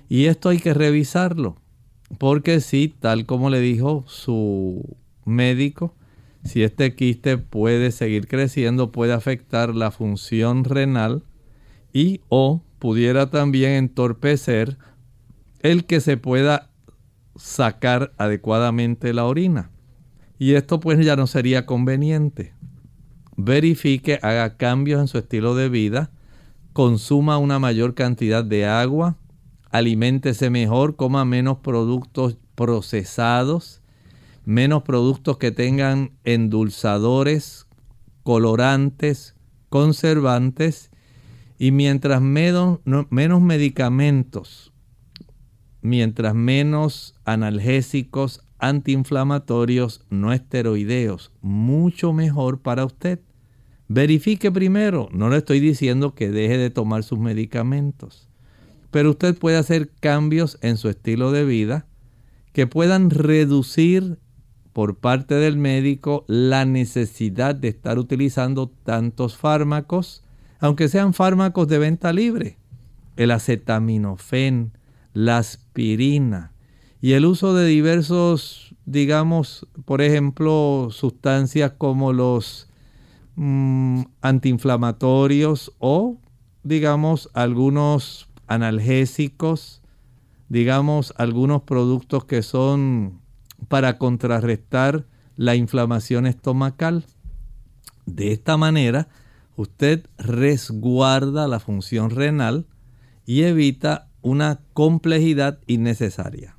Y 0.09 0.25
esto 0.25 0.49
hay 0.49 0.59
que 0.59 0.73
revisarlo, 0.73 1.55
porque 2.17 2.59
si, 2.59 2.89
tal 2.89 3.25
como 3.25 3.49
le 3.49 3.61
dijo 3.61 4.03
su 4.05 4.97
médico, 5.25 5.95
si 6.43 6.63
este 6.63 6.95
quiste 6.95 7.37
puede 7.37 7.91
seguir 7.91 8.27
creciendo, 8.27 8.91
puede 8.91 9.13
afectar 9.13 9.75
la 9.75 9.91
función 9.91 10.63
renal 10.63 11.23
y 11.93 12.21
o 12.29 12.63
pudiera 12.79 13.29
también 13.29 13.73
entorpecer 13.73 14.77
el 15.59 15.85
que 15.85 15.99
se 16.01 16.17
pueda 16.17 16.71
sacar 17.35 18.13
adecuadamente 18.17 19.13
la 19.13 19.25
orina. 19.25 19.69
Y 20.39 20.55
esto 20.55 20.79
pues 20.79 21.03
ya 21.05 21.15
no 21.15 21.27
sería 21.27 21.65
conveniente. 21.65 22.53
Verifique, 23.37 24.19
haga 24.23 24.57
cambios 24.57 24.99
en 24.99 25.07
su 25.07 25.19
estilo 25.19 25.55
de 25.55 25.69
vida, 25.69 26.11
consuma 26.73 27.37
una 27.37 27.59
mayor 27.59 27.93
cantidad 27.93 28.43
de 28.43 28.65
agua, 28.65 29.17
aliméntese 29.69 30.49
mejor, 30.49 30.95
coma 30.95 31.25
menos 31.25 31.59
productos 31.59 32.37
procesados, 32.55 33.80
menos 34.45 34.83
productos 34.83 35.37
que 35.37 35.51
tengan 35.51 36.11
endulzadores, 36.23 37.67
colorantes, 38.23 39.35
conservantes 39.69 40.91
y 41.57 41.71
mientras 41.71 42.21
menos, 42.21 42.79
medicamentos 43.41 44.71
mientras 45.81 46.35
menos 46.35 47.15
analgésicos, 47.25 48.41
antiinflamatorios, 48.59 50.05
no 50.09 50.31
esteroideos, 50.31 51.31
mucho 51.41 52.13
mejor 52.13 52.61
para 52.61 52.85
usted. 52.85 53.19
Verifique 53.87 54.51
primero, 54.51 55.09
no 55.11 55.29
le 55.29 55.37
estoy 55.37 55.59
diciendo 55.59 56.13
que 56.13 56.29
deje 56.29 56.57
de 56.57 56.69
tomar 56.69 57.03
sus 57.03 57.19
medicamentos, 57.19 58.29
pero 58.91 59.11
usted 59.11 59.37
puede 59.37 59.57
hacer 59.57 59.89
cambios 59.99 60.57
en 60.61 60.77
su 60.77 60.87
estilo 60.89 61.31
de 61.31 61.43
vida 61.43 61.87
que 62.53 62.67
puedan 62.67 63.09
reducir 63.09 64.19
por 64.73 64.95
parte 64.95 65.35
del 65.35 65.57
médico 65.57 66.25
la 66.27 66.65
necesidad 66.65 67.55
de 67.55 67.69
estar 67.69 67.99
utilizando 67.99 68.67
tantos 68.83 69.37
fármacos, 69.37 70.23
aunque 70.59 70.87
sean 70.87 71.13
fármacos 71.13 71.67
de 71.67 71.79
venta 71.79 72.13
libre. 72.13 72.57
El 73.17 73.31
acetaminofén, 73.31 74.71
la 75.13 75.37
aspirina 75.37 76.51
y 77.01 77.13
el 77.13 77.25
uso 77.25 77.55
de 77.55 77.65
diversos, 77.65 78.75
digamos, 78.85 79.67
por 79.85 80.01
ejemplo, 80.01 80.89
sustancias 80.91 81.73
como 81.77 82.13
los 82.13 82.69
mm, 83.35 84.03
antiinflamatorios 84.21 85.73
o, 85.79 86.17
digamos, 86.63 87.29
algunos 87.33 88.29
analgésicos, 88.45 89.81
digamos, 90.47 91.13
algunos 91.17 91.63
productos 91.63 92.25
que 92.25 92.43
son 92.43 93.20
para 93.67 93.97
contrarrestar 93.97 95.05
la 95.37 95.55
inflamación 95.55 96.25
estomacal. 96.25 97.05
De 98.05 98.31
esta 98.31 98.57
manera, 98.57 99.07
usted 99.55 100.05
resguarda 100.17 101.47
la 101.47 101.59
función 101.59 102.09
renal 102.09 102.65
y 103.25 103.43
evita 103.43 104.07
una 104.21 104.59
complejidad 104.73 105.59
innecesaria. 105.67 106.55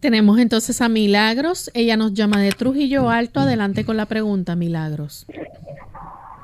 Tenemos 0.00 0.38
entonces 0.38 0.82
a 0.82 0.88
Milagros. 0.88 1.70
Ella 1.72 1.96
nos 1.96 2.12
llama 2.12 2.40
de 2.40 2.50
Trujillo 2.50 3.08
Alto. 3.08 3.40
Adelante 3.40 3.84
con 3.84 3.96
la 3.96 4.06
pregunta, 4.06 4.54
Milagros. 4.54 5.26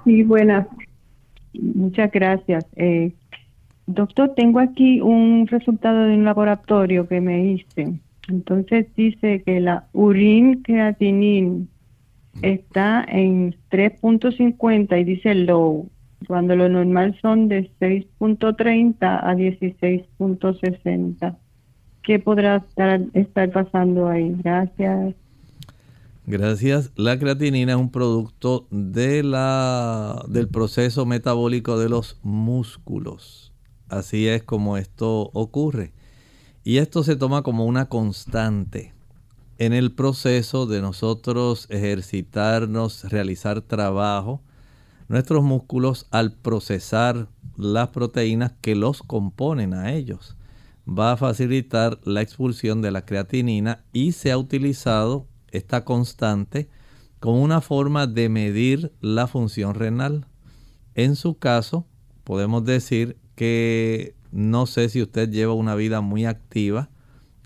Sí, 0.05 0.23
buenas. 0.23 0.67
Muchas 1.53 2.11
gracias. 2.11 2.65
Eh, 2.77 3.13
doctor, 3.87 4.33
tengo 4.35 4.61
aquí 4.61 5.01
un 5.01 5.47
resultado 5.47 6.05
de 6.05 6.15
un 6.15 6.25
laboratorio 6.25 7.07
que 7.07 7.21
me 7.21 7.53
hice. 7.53 8.01
Entonces 8.31 8.87
dice 8.97 9.43
que 9.45 9.61
la 9.61 9.89
urin 9.93 10.63
creatinine 10.63 11.67
está 12.43 13.05
en 13.09 13.57
3.50 13.71 15.01
y 15.01 15.05
dice 15.05 15.35
low 15.35 15.89
cuando 16.27 16.55
lo 16.55 16.69
normal 16.69 17.19
son 17.21 17.49
de 17.49 17.71
6.30 17.81 18.97
a 19.01 19.35
16.60. 19.35 21.37
¿Qué 22.03 22.19
podrá 22.19 22.57
estar, 22.57 23.01
estar 23.15 23.51
pasando 23.51 24.09
ahí? 24.09 24.35
Gracias. 24.43 25.15
Gracias. 26.27 26.93
La 26.97 27.19
creatinina 27.19 27.73
es 27.73 27.79
un 27.79 27.91
producto 27.91 28.67
de 28.71 29.23
la, 29.23 30.23
del 30.29 30.49
proceso 30.49 31.07
metabólico 31.07 31.79
de 31.79 31.89
los 31.89 32.19
músculos. 32.23 33.53
Así 33.89 34.29
es 34.29 34.43
como 34.43 34.77
esto 34.77 35.31
ocurre. 35.33 35.93
Y 36.63 36.79
esto 36.79 37.03
se 37.03 37.17
toma 37.17 37.43
como 37.43 37.65
una 37.65 37.89
constante 37.89 38.93
en 39.59 39.73
el 39.73 39.93
proceso 39.93 40.67
de 40.67 40.81
nosotros 40.81 41.67
ejercitarnos, 41.71 43.05
realizar 43.05 43.61
trabajo 43.61 44.43
nuestros 45.09 45.43
músculos 45.43 46.07
al 46.11 46.33
procesar 46.33 47.29
las 47.57 47.89
proteínas 47.89 48.53
que 48.61 48.75
los 48.75 49.03
componen 49.03 49.75
a 49.75 49.93
ellos. 49.93 50.37
Va 50.89 51.13
a 51.13 51.17
facilitar 51.17 51.99
la 52.05 52.23
expulsión 52.23 52.81
de 52.81 52.91
la 52.91 53.05
creatinina 53.05 53.85
y 53.93 54.13
se 54.13 54.31
ha 54.31 54.39
utilizado 54.39 55.27
esta 55.51 55.85
constante 55.85 56.69
como 57.19 57.43
una 57.43 57.61
forma 57.61 58.07
de 58.07 58.29
medir 58.29 58.93
la 59.01 59.27
función 59.27 59.75
renal. 59.75 60.27
En 60.95 61.17
su 61.17 61.39
caso, 61.39 61.87
podemos 62.25 62.65
decir 62.65 63.19
que 63.35 64.15
no 64.33 64.67
sé 64.67 64.89
si 64.89 65.03
usted 65.03 65.31
lleva 65.31 65.55
una 65.55 65.75
vida 65.75 66.01
muy 66.01 66.25
activa 66.25 66.91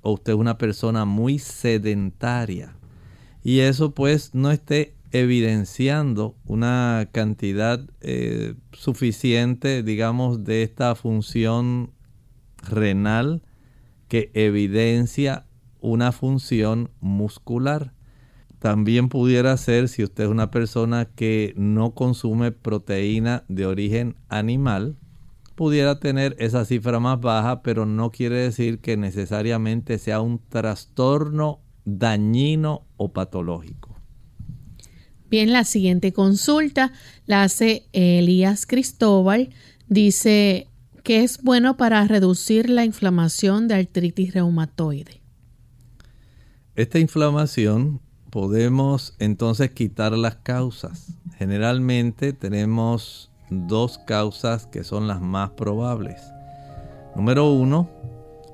o 0.02 0.12
usted 0.12 0.32
es 0.32 0.38
una 0.38 0.58
persona 0.58 1.04
muy 1.04 1.38
sedentaria. 1.38 2.76
Y 3.42 3.60
eso 3.60 3.94
pues 3.94 4.34
no 4.34 4.50
esté 4.50 4.94
evidenciando 5.12 6.36
una 6.44 7.08
cantidad 7.12 7.80
eh, 8.00 8.54
suficiente, 8.72 9.82
digamos, 9.82 10.44
de 10.44 10.62
esta 10.62 10.94
función 10.94 11.92
renal 12.62 13.42
que 14.08 14.30
evidencia 14.34 15.46
una 15.80 16.12
función 16.12 16.90
muscular. 17.00 17.92
También 18.58 19.08
pudiera 19.08 19.56
ser 19.56 19.88
si 19.88 20.02
usted 20.02 20.24
es 20.24 20.30
una 20.30 20.50
persona 20.50 21.04
que 21.04 21.54
no 21.56 21.94
consume 21.94 22.50
proteína 22.50 23.44
de 23.48 23.66
origen 23.66 24.16
animal, 24.28 24.96
pudiera 25.54 26.00
tener 26.00 26.36
esa 26.38 26.64
cifra 26.64 27.00
más 27.00 27.20
baja, 27.20 27.62
pero 27.62 27.86
no 27.86 28.10
quiere 28.10 28.36
decir 28.36 28.80
que 28.80 28.96
necesariamente 28.96 29.98
sea 29.98 30.20
un 30.20 30.40
trastorno 30.48 31.60
dañino 31.84 32.86
o 32.96 33.12
patológico. 33.12 33.94
Bien, 35.30 35.52
la 35.52 35.64
siguiente 35.64 36.12
consulta 36.12 36.92
la 37.26 37.42
hace 37.42 37.88
Elías 37.92 38.66
Cristóbal. 38.66 39.50
Dice 39.88 40.68
que 41.02 41.22
es 41.22 41.42
bueno 41.42 41.76
para 41.76 42.06
reducir 42.06 42.70
la 42.70 42.84
inflamación 42.84 43.68
de 43.68 43.74
artritis 43.74 44.32
reumatoide. 44.32 45.20
Esta 46.76 46.98
inflamación 46.98 48.00
podemos 48.30 49.14
entonces 49.18 49.70
quitar 49.70 50.12
las 50.12 50.36
causas. 50.36 51.12
Generalmente 51.36 52.32
tenemos 52.32 53.30
dos 53.50 53.98
causas 53.98 54.66
que 54.66 54.84
son 54.84 55.08
las 55.08 55.20
más 55.20 55.50
probables. 55.50 56.22
Número 57.16 57.50
uno, 57.50 57.88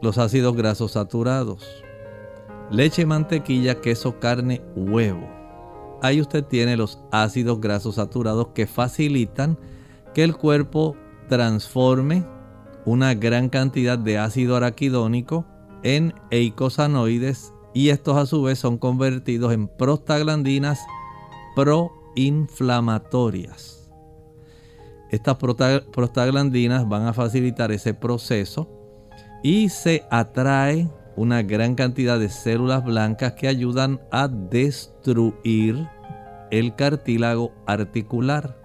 los 0.02 0.18
ácidos 0.18 0.56
grasos 0.56 0.92
saturados. 0.92 1.66
Leche, 2.70 3.06
mantequilla, 3.06 3.80
queso, 3.80 4.20
carne, 4.20 4.62
huevo 4.76 5.40
ahí 6.02 6.20
usted 6.20 6.44
tiene 6.44 6.76
los 6.76 6.98
ácidos 7.10 7.58
grasos 7.60 7.94
saturados 7.96 8.48
que 8.48 8.66
facilitan 8.66 9.58
que 10.14 10.22
el 10.24 10.36
cuerpo 10.36 10.96
transforme 11.28 12.26
una 12.84 13.14
gran 13.14 13.48
cantidad 13.48 13.98
de 13.98 14.18
ácido 14.18 14.56
araquidónico 14.56 15.46
en 15.82 16.12
eicosanoides 16.30 17.54
y 17.74 17.88
estos 17.90 18.16
a 18.16 18.24
su 18.26 18.42
vez 18.42 18.58
son 18.58 18.76
convertidos 18.78 19.52
en 19.52 19.68
prostaglandinas 19.68 20.80
proinflamatorias. 21.54 23.79
Estas 25.10 25.36
prostaglandinas 25.36 26.88
van 26.88 27.06
a 27.06 27.12
facilitar 27.12 27.72
ese 27.72 27.94
proceso 27.94 28.68
y 29.42 29.68
se 29.68 30.04
atrae 30.10 30.88
una 31.16 31.42
gran 31.42 31.74
cantidad 31.74 32.18
de 32.18 32.28
células 32.28 32.84
blancas 32.84 33.32
que 33.32 33.48
ayudan 33.48 34.00
a 34.12 34.28
destruir 34.28 35.88
el 36.50 36.74
cartílago 36.76 37.52
articular. 37.66 38.60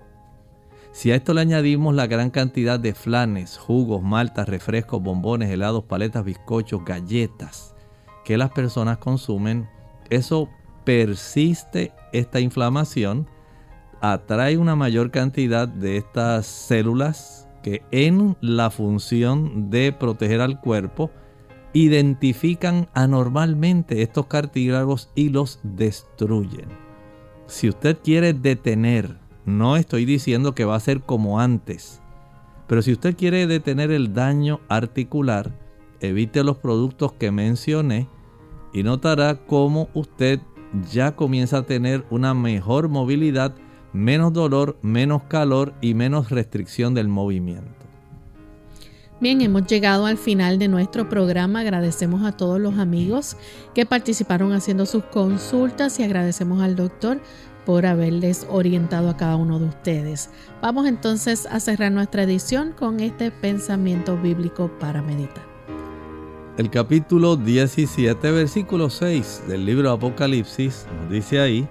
Si 0.91 1.11
a 1.11 1.15
esto 1.15 1.33
le 1.33 1.41
añadimos 1.41 1.93
la 1.93 2.07
gran 2.07 2.29
cantidad 2.29 2.79
de 2.79 2.93
flanes, 2.93 3.57
jugos, 3.57 4.01
maltas, 4.01 4.47
refrescos, 4.47 5.01
bombones, 5.01 5.49
helados, 5.49 5.83
paletas, 5.83 6.23
bizcochos, 6.23 6.85
galletas 6.85 7.75
que 8.23 8.37
las 8.37 8.51
personas 8.51 8.99
consumen, 8.99 9.67
eso 10.09 10.49
persiste 10.85 11.91
esta 12.13 12.39
inflamación, 12.39 13.27
atrae 14.11 14.57
una 14.57 14.75
mayor 14.75 15.11
cantidad 15.11 15.67
de 15.67 15.97
estas 15.97 16.45
células 16.45 17.47
que 17.63 17.83
en 17.91 18.35
la 18.41 18.69
función 18.69 19.69
de 19.69 19.91
proteger 19.91 20.41
al 20.41 20.59
cuerpo 20.59 21.11
identifican 21.73 22.87
anormalmente 22.93 24.01
estos 24.01 24.27
cartílagos 24.27 25.09
y 25.15 25.29
los 25.29 25.59
destruyen. 25.63 26.69
Si 27.47 27.69
usted 27.69 27.97
quiere 28.03 28.33
detener 28.33 29.25
no 29.45 29.77
estoy 29.77 30.05
diciendo 30.05 30.55
que 30.55 30.65
va 30.65 30.75
a 30.75 30.79
ser 30.79 31.01
como 31.01 31.39
antes. 31.39 32.01
Pero 32.67 32.81
si 32.81 32.91
usted 32.91 33.15
quiere 33.15 33.45
detener 33.45 33.91
el 33.91 34.13
daño 34.13 34.59
articular, 34.67 35.51
evite 35.99 36.43
los 36.43 36.57
productos 36.57 37.13
que 37.13 37.31
mencioné 37.31 38.09
y 38.73 38.81
notará 38.81 39.45
cómo 39.45 39.87
usted 39.93 40.39
ya 40.91 41.15
comienza 41.15 41.59
a 41.59 41.65
tener 41.65 42.05
una 42.09 42.33
mejor 42.33 42.89
movilidad, 42.89 43.53
menos 43.95 44.33
dolor, 44.33 44.77
menos 44.81 45.23
calor 45.23 45.73
y 45.81 45.93
menos 45.93 46.29
restricción 46.29 46.93
del 46.93 47.07
movimiento. 47.07 47.71
Bien, 49.21 49.41
hemos 49.41 49.65
llegado 49.65 50.05
al 50.05 50.17
final 50.17 50.59
de 50.59 50.67
nuestro 50.67 51.07
programa. 51.07 51.61
Agradecemos 51.61 52.23
a 52.23 52.33
todos 52.33 52.59
los 52.59 52.77
amigos 52.77 53.37
que 53.73 53.85
participaron 53.85 54.51
haciendo 54.51 54.85
sus 54.85 55.05
consultas 55.05 55.99
y 55.99 56.03
agradecemos 56.03 56.61
al 56.61 56.75
doctor 56.75 57.21
por 57.65 57.85
haberles 57.85 58.45
orientado 58.49 59.09
a 59.09 59.17
cada 59.17 59.37
uno 59.37 59.57
de 59.57 59.67
ustedes. 59.67 60.29
Vamos 60.61 60.85
entonces 60.85 61.47
a 61.49 61.59
cerrar 61.61 61.91
nuestra 61.91 62.23
edición 62.23 62.73
con 62.73 62.99
este 62.99 63.31
pensamiento 63.31 64.17
bíblico 64.17 64.69
para 64.79 65.01
meditar. 65.01 65.43
El 66.57 66.69
capítulo 66.69 67.37
17, 67.37 68.31
versículo 68.31 68.89
6 68.89 69.43
del 69.47 69.65
libro 69.65 69.91
Apocalipsis 69.91 70.85
nos 71.01 71.11
dice 71.11 71.39
ahí, 71.39 71.67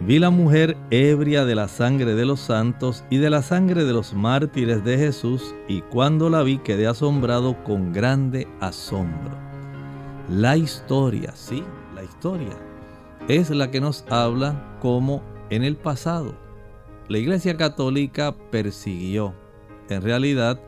vi 0.00 0.18
la 0.18 0.30
mujer 0.30 0.76
ebria 0.90 1.44
de 1.44 1.54
la 1.54 1.68
sangre 1.68 2.14
de 2.14 2.24
los 2.24 2.40
santos 2.40 3.04
y 3.10 3.18
de 3.18 3.30
la 3.30 3.42
sangre 3.42 3.84
de 3.84 3.92
los 3.92 4.14
mártires 4.14 4.84
de 4.84 4.98
Jesús, 4.98 5.54
y 5.68 5.82
cuando 5.82 6.30
la 6.30 6.42
vi 6.42 6.58
quedé 6.58 6.86
asombrado 6.86 7.62
con 7.64 7.92
grande 7.92 8.46
asombro. 8.60 9.36
La 10.28 10.56
historia, 10.56 11.32
sí, 11.34 11.62
la 11.94 12.02
historia 12.02 12.56
es 13.28 13.50
la 13.50 13.70
que 13.70 13.80
nos 13.80 14.04
habla 14.08 14.78
como 14.80 15.22
en 15.50 15.64
el 15.64 15.76
pasado 15.76 16.46
la 17.08 17.18
Iglesia 17.18 17.56
Católica 17.56 18.34
persiguió 18.50 19.32
en 19.88 20.02
realidad 20.02 20.60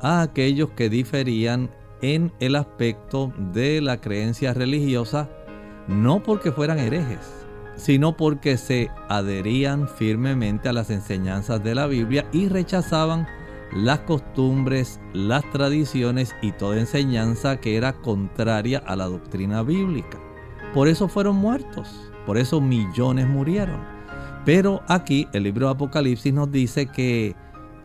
a 0.00 0.22
aquellos 0.22 0.70
que 0.70 0.88
diferían 0.88 1.70
en 2.00 2.32
el 2.38 2.54
aspecto 2.54 3.32
de 3.52 3.80
la 3.80 4.00
creencia 4.00 4.54
religiosa, 4.54 5.28
no 5.88 6.22
porque 6.22 6.52
fueran 6.52 6.78
herejes, 6.78 7.39
sino 7.80 8.16
porque 8.16 8.58
se 8.58 8.90
adherían 9.08 9.88
firmemente 9.88 10.68
a 10.68 10.72
las 10.72 10.90
enseñanzas 10.90 11.64
de 11.64 11.74
la 11.74 11.86
Biblia 11.86 12.26
y 12.30 12.48
rechazaban 12.48 13.26
las 13.72 14.00
costumbres, 14.00 15.00
las 15.14 15.48
tradiciones 15.50 16.34
y 16.42 16.52
toda 16.52 16.78
enseñanza 16.78 17.58
que 17.58 17.76
era 17.76 17.94
contraria 17.94 18.78
a 18.86 18.96
la 18.96 19.06
doctrina 19.06 19.62
bíblica. 19.62 20.18
Por 20.74 20.88
eso 20.88 21.08
fueron 21.08 21.36
muertos, 21.36 22.12
por 22.26 22.36
eso 22.36 22.60
millones 22.60 23.26
murieron. 23.26 23.80
Pero 24.44 24.82
aquí 24.86 25.26
el 25.32 25.44
libro 25.44 25.66
de 25.66 25.72
Apocalipsis 25.72 26.34
nos 26.34 26.52
dice 26.52 26.86
que 26.86 27.34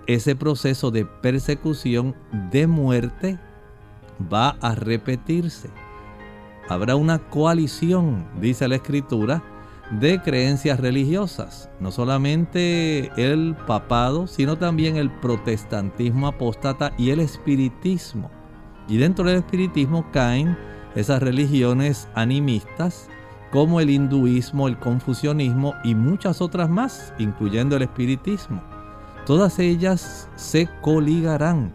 ese 0.07 0.35
proceso 0.35 0.91
de 0.91 1.05
persecución, 1.05 2.15
de 2.51 2.67
muerte, 2.67 3.39
va 4.31 4.57
a 4.61 4.75
repetirse. 4.75 5.69
Habrá 6.67 6.95
una 6.95 7.19
coalición, 7.29 8.27
dice 8.41 8.67
la 8.67 8.75
escritura, 8.75 9.43
de 9.91 10.21
creencias 10.21 10.79
religiosas. 10.79 11.69
No 11.79 11.91
solamente 11.91 13.11
el 13.17 13.55
papado, 13.67 14.27
sino 14.27 14.57
también 14.57 14.97
el 14.97 15.11
protestantismo 15.11 16.27
apóstata 16.27 16.91
y 16.97 17.11
el 17.11 17.19
espiritismo. 17.19 18.31
Y 18.87 18.97
dentro 18.97 19.25
del 19.25 19.37
espiritismo 19.37 20.05
caen 20.11 20.57
esas 20.95 21.21
religiones 21.21 22.07
animistas 22.15 23.09
como 23.51 23.79
el 23.79 23.89
hinduismo, 23.89 24.67
el 24.67 24.77
confucianismo 24.77 25.75
y 25.83 25.95
muchas 25.95 26.41
otras 26.41 26.69
más, 26.69 27.13
incluyendo 27.19 27.75
el 27.75 27.83
espiritismo. 27.83 28.61
Todas 29.25 29.59
ellas 29.59 30.29
se 30.35 30.69
coligarán 30.81 31.73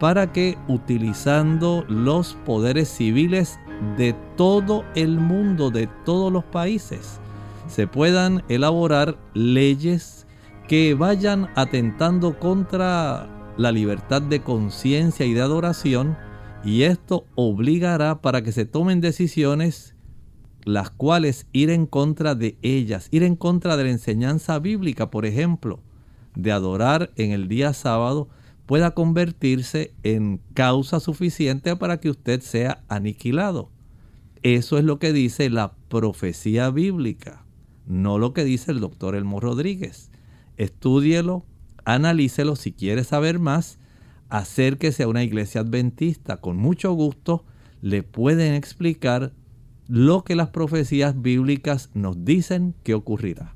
para 0.00 0.32
que 0.32 0.58
utilizando 0.68 1.84
los 1.88 2.34
poderes 2.44 2.88
civiles 2.88 3.58
de 3.96 4.14
todo 4.36 4.84
el 4.94 5.18
mundo, 5.18 5.70
de 5.70 5.86
todos 6.04 6.32
los 6.32 6.44
países, 6.44 7.20
se 7.66 7.86
puedan 7.86 8.44
elaborar 8.48 9.18
leyes 9.34 10.26
que 10.68 10.94
vayan 10.94 11.48
atentando 11.54 12.38
contra 12.38 13.28
la 13.56 13.72
libertad 13.72 14.22
de 14.22 14.42
conciencia 14.42 15.26
y 15.26 15.34
de 15.34 15.42
adoración 15.42 16.16
y 16.64 16.82
esto 16.82 17.26
obligará 17.34 18.22
para 18.22 18.42
que 18.42 18.52
se 18.52 18.64
tomen 18.64 19.00
decisiones 19.00 19.94
las 20.64 20.90
cuales 20.90 21.46
ir 21.52 21.68
en 21.68 21.86
contra 21.86 22.34
de 22.34 22.56
ellas, 22.62 23.08
ir 23.10 23.22
en 23.22 23.36
contra 23.36 23.76
de 23.76 23.84
la 23.84 23.90
enseñanza 23.90 24.58
bíblica, 24.58 25.10
por 25.10 25.26
ejemplo, 25.26 25.80
de 26.34 26.52
adorar 26.52 27.12
en 27.16 27.32
el 27.32 27.48
día 27.48 27.74
sábado, 27.74 28.28
pueda 28.64 28.92
convertirse 28.92 29.92
en 30.02 30.40
causa 30.54 31.00
suficiente 31.00 31.76
para 31.76 32.00
que 32.00 32.08
usted 32.08 32.40
sea 32.40 32.82
aniquilado. 32.88 33.70
Eso 34.42 34.78
es 34.78 34.84
lo 34.84 34.98
que 34.98 35.12
dice 35.12 35.50
la 35.50 35.74
profecía 35.88 36.70
bíblica, 36.70 37.43
no 37.86 38.18
lo 38.18 38.32
que 38.32 38.44
dice 38.44 38.72
el 38.72 38.80
doctor 38.80 39.14
Elmo 39.14 39.40
Rodríguez. 39.40 40.10
Estúdielo, 40.56 41.44
analícelo 41.84 42.56
si 42.56 42.72
quiere 42.72 43.04
saber 43.04 43.38
más 43.38 43.78
acérquese 44.28 45.04
a 45.04 45.08
una 45.08 45.22
iglesia 45.22 45.60
adventista. 45.60 46.38
Con 46.38 46.56
mucho 46.56 46.92
gusto 46.92 47.44
le 47.80 48.02
pueden 48.02 48.54
explicar 48.54 49.32
lo 49.86 50.24
que 50.24 50.34
las 50.34 50.48
profecías 50.48 51.20
bíblicas 51.20 51.90
nos 51.94 52.24
dicen 52.24 52.74
que 52.82 52.94
ocurrirá. 52.94 53.54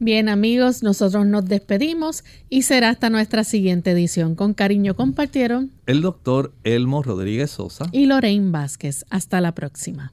Bien 0.00 0.28
amigos, 0.28 0.84
nosotros 0.84 1.26
nos 1.26 1.44
despedimos 1.46 2.22
y 2.48 2.62
será 2.62 2.90
hasta 2.90 3.10
nuestra 3.10 3.42
siguiente 3.42 3.90
edición. 3.90 4.36
Con 4.36 4.54
cariño 4.54 4.94
compartieron 4.94 5.72
el 5.86 6.02
doctor 6.02 6.54
Elmo 6.62 7.02
Rodríguez 7.02 7.50
Sosa 7.50 7.86
y 7.90 8.06
Lorraine 8.06 8.52
Vázquez. 8.52 9.04
Hasta 9.10 9.40
la 9.40 9.52
próxima. 9.52 10.12